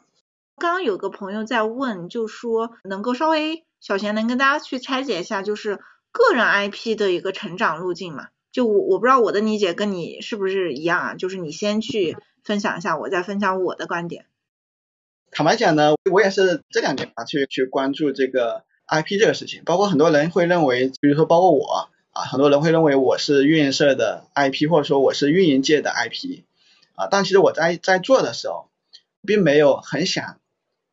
[0.58, 5.80] 刚刚有个朋友在问，就说能够稍微小贤能跟大家去拆解一下，就是
[6.12, 8.28] 个人 IP 的一个成长路径嘛？
[8.52, 11.14] 就我我不知道我的理解跟你是不是一样啊？
[11.16, 14.26] 就是你先去分享一下，我再分享我的观点。
[15.32, 26.42] 坦白讲呢，我也是这两年啊去去关注这个 IP 这个事情，包括很多人会认为，比如说包括我啊，很多人会认为我是运营社的 IP，或者说我是运营界的 IP
[26.96, 28.68] 啊，但其实我在在做的时候，
[29.26, 30.42] 并没有很想，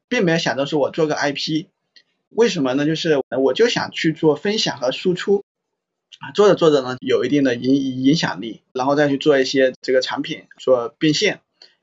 [0.08, 1.66] 并没有想着说我做个 IP，
[2.28, 2.86] 为什么呢？
[2.86, 5.42] 就是我就想去做分享和输出，
[6.18, 11.40] 啊做着做着呢，有一定的影影响力，然后再去做一些这个产品做变现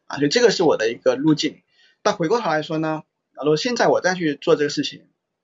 [0.07, 1.62] 啊，所以这个是我的一个路径。
[2.03, 3.03] 但回过头来说呢，
[3.34, 5.03] 如果现在我再去做这个事情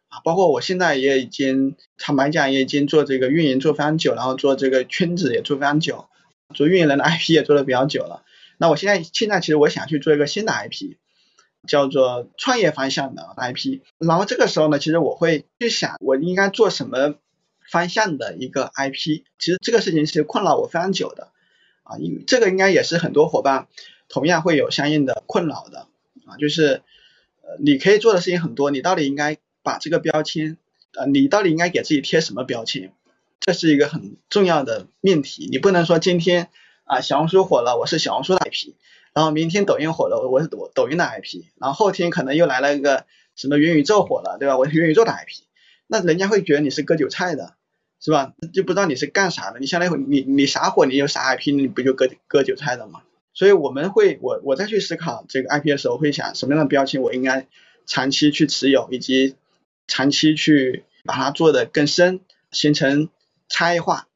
[0.10, 6.08] 啊，包括我现在也已经坦白讲也已经做这个运营做非常久，然后做这个圈子也做非常久，
[6.54, 8.24] 做运营人的 IP 也做的比较久了。
[8.58, 10.98] 那我现在现在其实我想去做一个新的 IP，
[11.68, 13.80] 叫做创业方向的 IP。
[13.98, 17.16] 然后这个时候呢，其实我会去想我应该做什么
[17.72, 19.24] 方向的一个 IP。
[19.40, 21.30] 其实这个事情是困扰我非常久的
[21.84, 23.68] 啊，因为这个应该也是很多伙伴
[24.10, 25.88] 同样会有相应的困扰的。
[26.28, 26.84] 啊，就是
[27.42, 30.58] 呃，你可以做的事情很多，你到底应该把这个标签，
[30.96, 32.94] 呃，你到底应该给自己贴什么标签？
[33.40, 35.48] 这是一个很重要的命题。
[35.50, 36.50] 你不能说今天
[36.84, 38.74] 啊，小红书火了，我是小红书的 IP，
[39.14, 44.58] 然后明天抖音火了，我是抖抖音的 IP，然后后天可能又来了一个什么元宇宙火了，对吧？
[44.58, 45.42] 我是元宇宙的 IP，
[45.88, 47.56] 那人家会觉得你是割韭菜的，
[48.04, 48.34] 是吧？
[48.52, 53.04] 就不知道你是干啥的，你相当于你你啥火，你有啥 IP，你不就割割韭菜的吗？
[53.34, 57.48] 所以我们会，我我再去思考这个 IP 的时候，会想什么样的标签我应该
[57.86, 59.36] 长期去持有，以及
[59.88, 62.22] 长期去把它做的更深，
[62.52, 63.10] 形成
[63.48, 64.08] 差异化。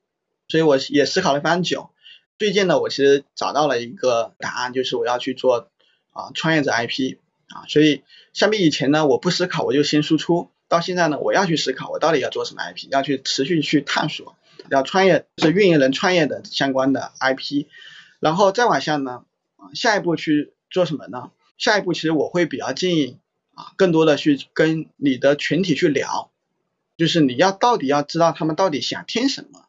[0.48, 1.90] 所以我也思考了非常久。
[2.38, 5.70] 最近呢，我其实找到了一个答案，就是我要去做
[6.12, 7.18] 啊创业者 IP
[7.48, 8.03] 啊，所以
[8.34, 14.36] 相比以前呢，我不思考我就先输出，到现在呢，我要去思考我到底要做什么 IP，要去持续去探索，
[14.70, 17.66] 要创业是运营人创业的相关的 IP，
[18.20, 19.24] 然后再往下呢，
[19.74, 21.32] 下一步去做什么呢？
[21.58, 23.18] 下一步其实我会比较建议
[23.54, 26.32] 啊，更多的去跟你的群体去聊，
[26.98, 29.66] 就是你要到底要知道他们到底想听什么，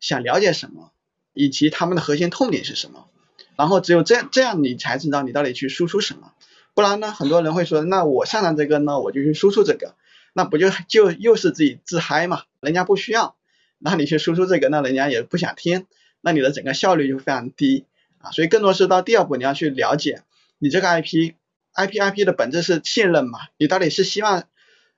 [0.00, 0.90] 想了解什么。
[1.36, 3.08] 以及他们的核心痛点是什么，
[3.56, 6.32] 然后只有这样这样你才知道你到底去输出什么，
[6.74, 9.96] 不然呢，很多人会说，那我擅长这个呢，我就去输出这个，
[10.34, 13.36] 那不就就又是自己自嗨嘛，人家不需要，
[13.78, 15.86] 那你去输出这个，那人家也不想听，
[16.20, 17.86] 那你的整个效率就非常低
[18.18, 20.20] 啊，所以更多是到第二步，你要去了解
[20.58, 21.34] 你这个 IP，IP
[21.74, 24.44] IP 的本质是信任嘛，你到底是希望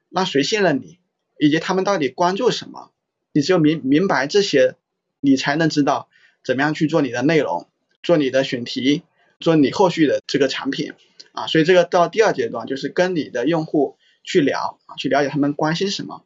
[0.09, 0.99] 让谁信任你，
[1.39, 2.91] 以及他们到底关注什么，
[3.33, 4.75] 你只有明明白这些，
[5.21, 6.09] 你才能知道。
[6.45, 7.67] 怎么样去做你的内容，
[8.05, 9.03] 做你的选题，
[9.41, 10.93] 做你后续的这个产品
[11.33, 11.49] 啊？
[11.49, 16.23] 所以这个到第二阶段就是跟你的用户去聊啊，去了解他们关心什么。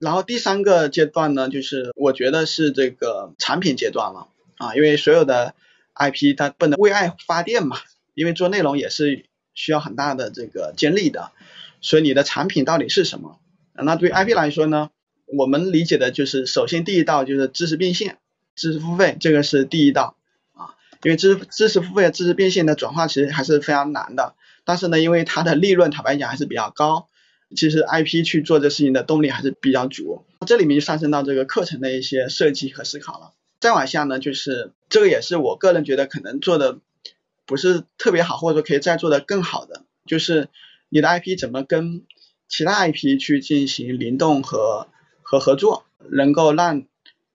[0.00, 4.26] 然后第三个阶段呢，就是我觉得是这个产品阶段了
[4.56, 5.54] 啊，因为所有的
[5.94, 7.76] IP 它不能为爱发电嘛，
[8.14, 11.30] 因为做内容也是需要很大的这个精力的。
[11.80, 13.38] 所以你的产品到底是什么？
[13.74, 14.90] 那对 IP 来说呢，
[15.26, 18.18] 我们理解的就是首先第一道就是知识变现。
[18.56, 20.16] 知识付费这个是第一道
[20.52, 24.34] 啊，因为知知识付费、知识变现的转化其实还是非常难的，
[24.64, 27.08] 但是呢，因为它的利润坦白讲还是比较高，
[27.54, 30.24] 其实 IP 去做这事情的动力还是比较足。
[30.46, 33.32] 这里面就上升到这个课程的一些设计和思考了。
[33.60, 36.78] 再往下呢，就是这个也是我个人觉得可能做的
[37.44, 40.48] 不是特别好，或者说可以再做的更好的，就是
[40.88, 42.04] 你的 IP 怎么跟
[42.48, 44.88] 其他 IP 去进行联动和
[45.22, 46.84] 和合作，能够让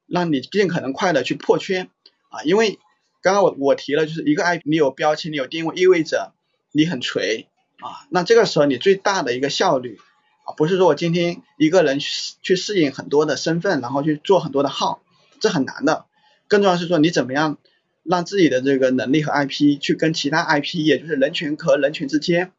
[0.07, 1.89] 让你尽可能快的去破圈
[2.29, 2.79] 啊，因为
[3.21, 6.33] 刚刚我我提了，就是一个 IP 你有标签，你有定位，意味着
[6.71, 7.47] 你很锤
[7.77, 8.07] 啊。
[8.09, 9.99] 那这个时候你最大的一个效率
[10.45, 15.01] 啊，不是说我今天一个人去去适应很多的身份，然后去做很多的号，
[15.39, 16.05] 这很难的。
[16.47, 17.57] 更重要是说你怎么样
[18.03, 22.51] 让自己的这个能力和 IP 去跟其他 IP，也就是人群和人群之间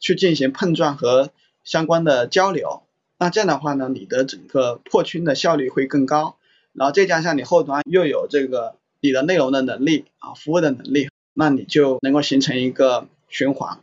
[0.00, 1.30] 去进行碰撞和
[1.62, 2.82] 相关的交流。
[3.18, 6.36] 那这样的话呢，你的整个破圈的效率会更高。
[6.72, 13.78] 然后再加上你后端又有这个你的内容的能力啊，服务的能力，那你就能够形成一个循环。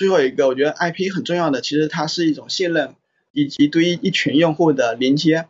[0.00, 2.94] 最后一个，我觉得 IP 很重要的，其实它是一种信任
[3.32, 5.46] 以及对于一群用户的连接。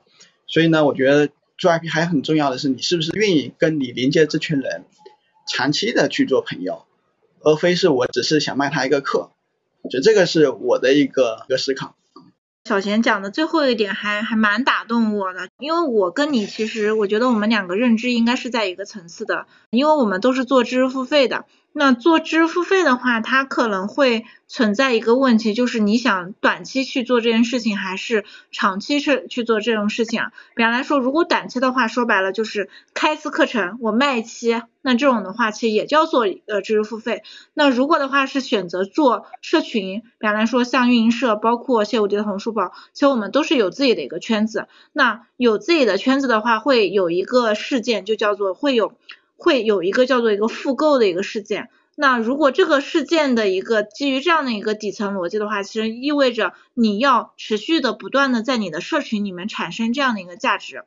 [0.49, 4.87] 所以呢，我觉得做 IP 还很重要的是，你是不是愿意跟你连接这群人
[5.47, 6.83] 长期的去做朋友，
[7.45, 9.31] 而非是我只是想卖他一个课。
[9.89, 11.95] 就这个是我的一个一个思考。
[12.65, 21.45] 小贤讲的最后一点还还蛮打动我的，因为我跟你其实我觉得我们两个认知应该是在一个层次的，因为我们都是做知识付费的。
[21.73, 30.33] 那做知识付费的话，它可能会存在一个问题，就是你想短期去做这件事情，还是长期去去做这种事情啊？
[30.57, 37.23] 比方来说，如果短期的话，说白了就是开一次课程，我卖一期，那这种的话其实也叫做呃知识付费。
[37.55, 44.67] 那如果的话是选择做社群，比方来说像运营社，包括谢无敌的红书宝，其实我们都是有自己的一个圈子。
[44.93, 48.93] 那有自己的圈子的话，会有一个事件，就叫做会有。
[49.41, 60.85] 会有一个叫做一个复购的一个事件，那如果这个事件的一个基于这样的一个底层逻辑的话，其实意味着你要持续的不断的在你的社群里面产生这样的一个价值，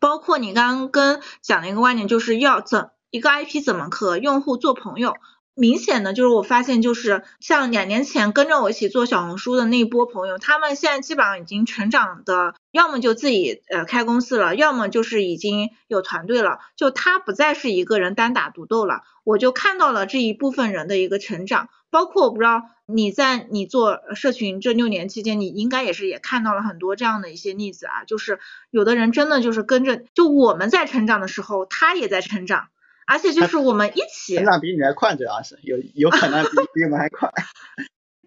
[0.00, 5.14] 包括你刚刚跟讲的一个观点，就是要怎一个 IP 怎么和用户做朋友。
[5.58, 19.00] 明显的就是我发现，就是像两年前跟着我一起做小红书的那一波朋友，他们现在基本上已经成长的，要么就自己呃开公司了，要么就是已经有团队了，就他不再是一个人单打独斗了。
[19.24, 32.68] 我就看到了这一部分人的一个成长，包括我不知道你在你做社群这六年期间，你应该也是也看到了很多这样的一些例子啊，就是有的人真的就是跟着，就我们在成长的时候，他也在成长。
[33.06, 37.30] 而且就是我们一起成长比你还快，主要是有有可能比 比我们还快。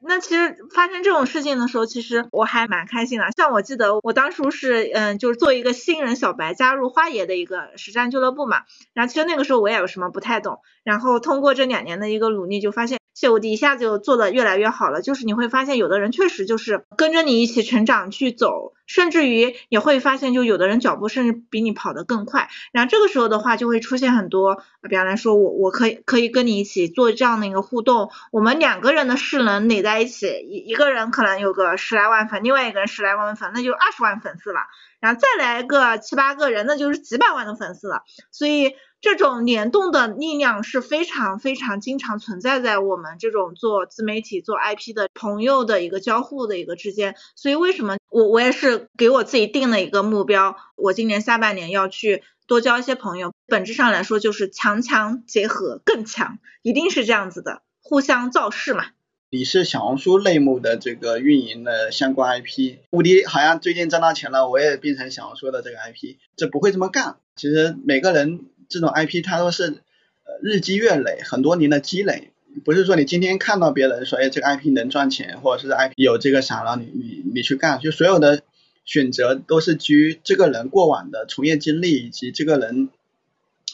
[0.01, 3.25] 那其实发生这种事情的时候，其实我还蛮开心的。
[3.35, 8.61] 像我记得我当初是嗯，就是做一个新人小白加入花爷的一个实战俱乐部嘛。
[8.93, 10.61] 然后其实那个时候我也有什么不太懂。
[10.83, 12.98] 然后通过这两年的一个努力，就发现。
[13.20, 34.62] 就一下就做的越来越好了，就是你会发现有的人确实就是跟着你一起成长去走，甚至于也会发现就有的人脚步甚至比你跑得更快，然后这个时候的话就会出现很多，比方来说我我可以可以跟你一起做这样的一个互动，我们两个人的势能垒在一起，一一个人可能有个十来万粉，另外一个人十来万粉，那就二十万粉丝了，
[35.00, 38.76] 然后再来个七八个人，那就是几百万的粉丝了，所以。
[39.02, 47.16] 这种联动的力量是非常非常经常存在在我们这种做自媒体、做 IP 的朋友的一个交互的一个之间。
[47.36, 53.32] 所以为什么我我也是给我自己定了一个目标，我今年下半年要去多交一些朋友。
[53.48, 58.88] 本质上来说就是强强结合更强，一定是这样子的，互相造势嘛。
[59.30, 67.16] 你是小红书类目的这个运营的相关 IP，无敌好像最近挣到钱了，我也变成小红书的这个 IP，这不会这么干。
[67.38, 68.49] 其实每个人。
[68.70, 69.82] 这种 IP 它都是
[70.24, 72.32] 呃日积月累，很多年的积累，
[72.64, 78.44] 不是说你今天看到别人说哎这个 IP 能赚钱，或者是 IP 有这个啥了，你你你去干，就所有的
[78.86, 82.90] 选择都是基于这个人过往的从业经历，以及这个人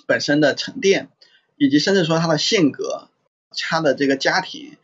[0.08, 1.10] 本身的沉淀，
[1.58, 3.10] 以及甚至说他的性格，
[3.52, 4.78] 他的这个家庭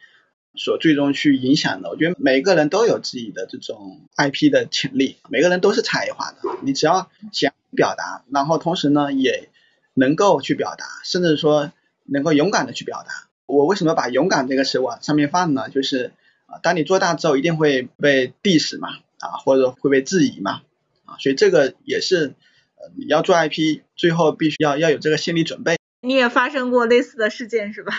[0.55, 1.89] 所最终去影响的。
[1.89, 9.47] 我觉得每个人都有自己的这种 IP 的潜力，每个人都是差异化的，你只要想表达，然后同时呢也。
[9.93, 11.71] 能够去表达，甚至说
[12.05, 13.27] 能够勇敢的去表达。
[13.45, 15.69] 我为什么把勇敢这个词往上面放呢？
[15.69, 16.13] 就是
[16.45, 18.89] 啊，当你做大之后，一定会被 diss 嘛，
[19.19, 20.61] 啊，或者会被质疑嘛，
[21.05, 22.35] 啊，所以这个也是
[22.75, 25.77] 呃你要做 IP，最后必须要要有这个心理准备。
[26.01, 27.93] 你也发生过类似的事件是吧？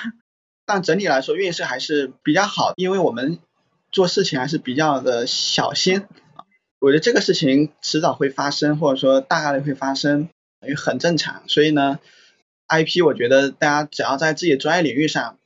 [0.65, 3.39] 但整体来说运势还是比较好，因为我们
[3.91, 6.05] 做事情还是比较的小心。
[6.79, 10.31] 我觉得这个事情迟早会发生，或者说大概率会发生。
[10.67, 11.99] 也很正常，所以呢
[12.69, 15.39] ，IP 我觉得大家只要在自己专业领域上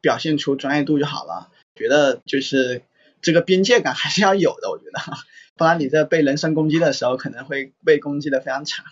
[0.00, 1.48] 表现出专业度就好了。
[1.74, 2.82] 觉得就是
[3.22, 5.00] 这个边界感还是要有的，我觉得，
[5.56, 8.84] 不然你在被人身攻击的时候，可能会被攻击的非常惨。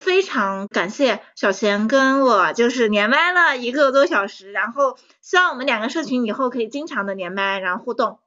[0.00, 8.18] 非常感谢小贤跟我就是连麦了一个多小时，然后希望我们两个社群以后可以经常的连麦，然后互动。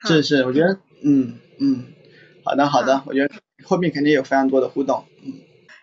[0.00, 1.86] 是是，我觉得，嗯嗯，
[2.44, 3.34] 好的好的，我觉得
[3.64, 5.11] 后面肯定有非常多的互动，嗯。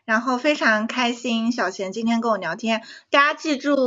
[0.09, 2.81] 然后非常开心，小贤今天跟我聊天，
[3.11, 3.77] 大家记住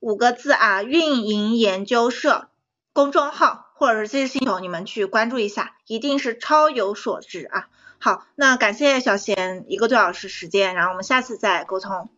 [0.00, 2.48] 五个字啊，运营研究社
[2.92, 7.68] 公众号或者是知识星球，你们去关注一下，一定是超有所值啊。
[8.00, 12.08] 好，那感谢小贤一个多小时时间，然后我们下次再沟通。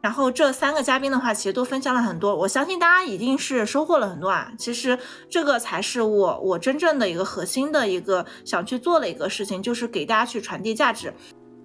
[0.00, 4.52] 然后这三个嘉宾的话，其实都分享了很多，我相信大家一定是收获了很多啊。
[4.56, 4.96] 其实
[5.28, 11.12] 这个才是我我真正的一个核心的一个想去做的一个事情，就是给大家去传递价值。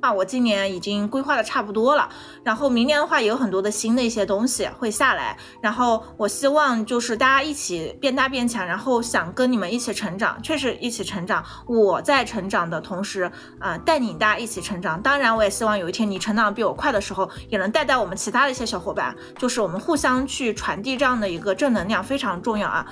[0.07, 2.07] 啊，我今年已经规划的差不多了，
[2.41, 11.43] 然后明年的话也有很多的新的一些东西会下来，然后我希望就是大家一起变大变强，然后想跟你们一起成长，确实一起成长。
[11.67, 13.29] 我在成长的同时，
[13.59, 15.01] 啊，带领大家一起成长。
[15.01, 22.85] 当然，我也希望有一天你成长比我快的时候，也能带带我们其他的一些小伙伴，就是我们互相去传递这样的一个正能量，非常重要啊。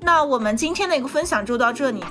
[0.00, 2.02] 那我们今天的一个分享就到这里。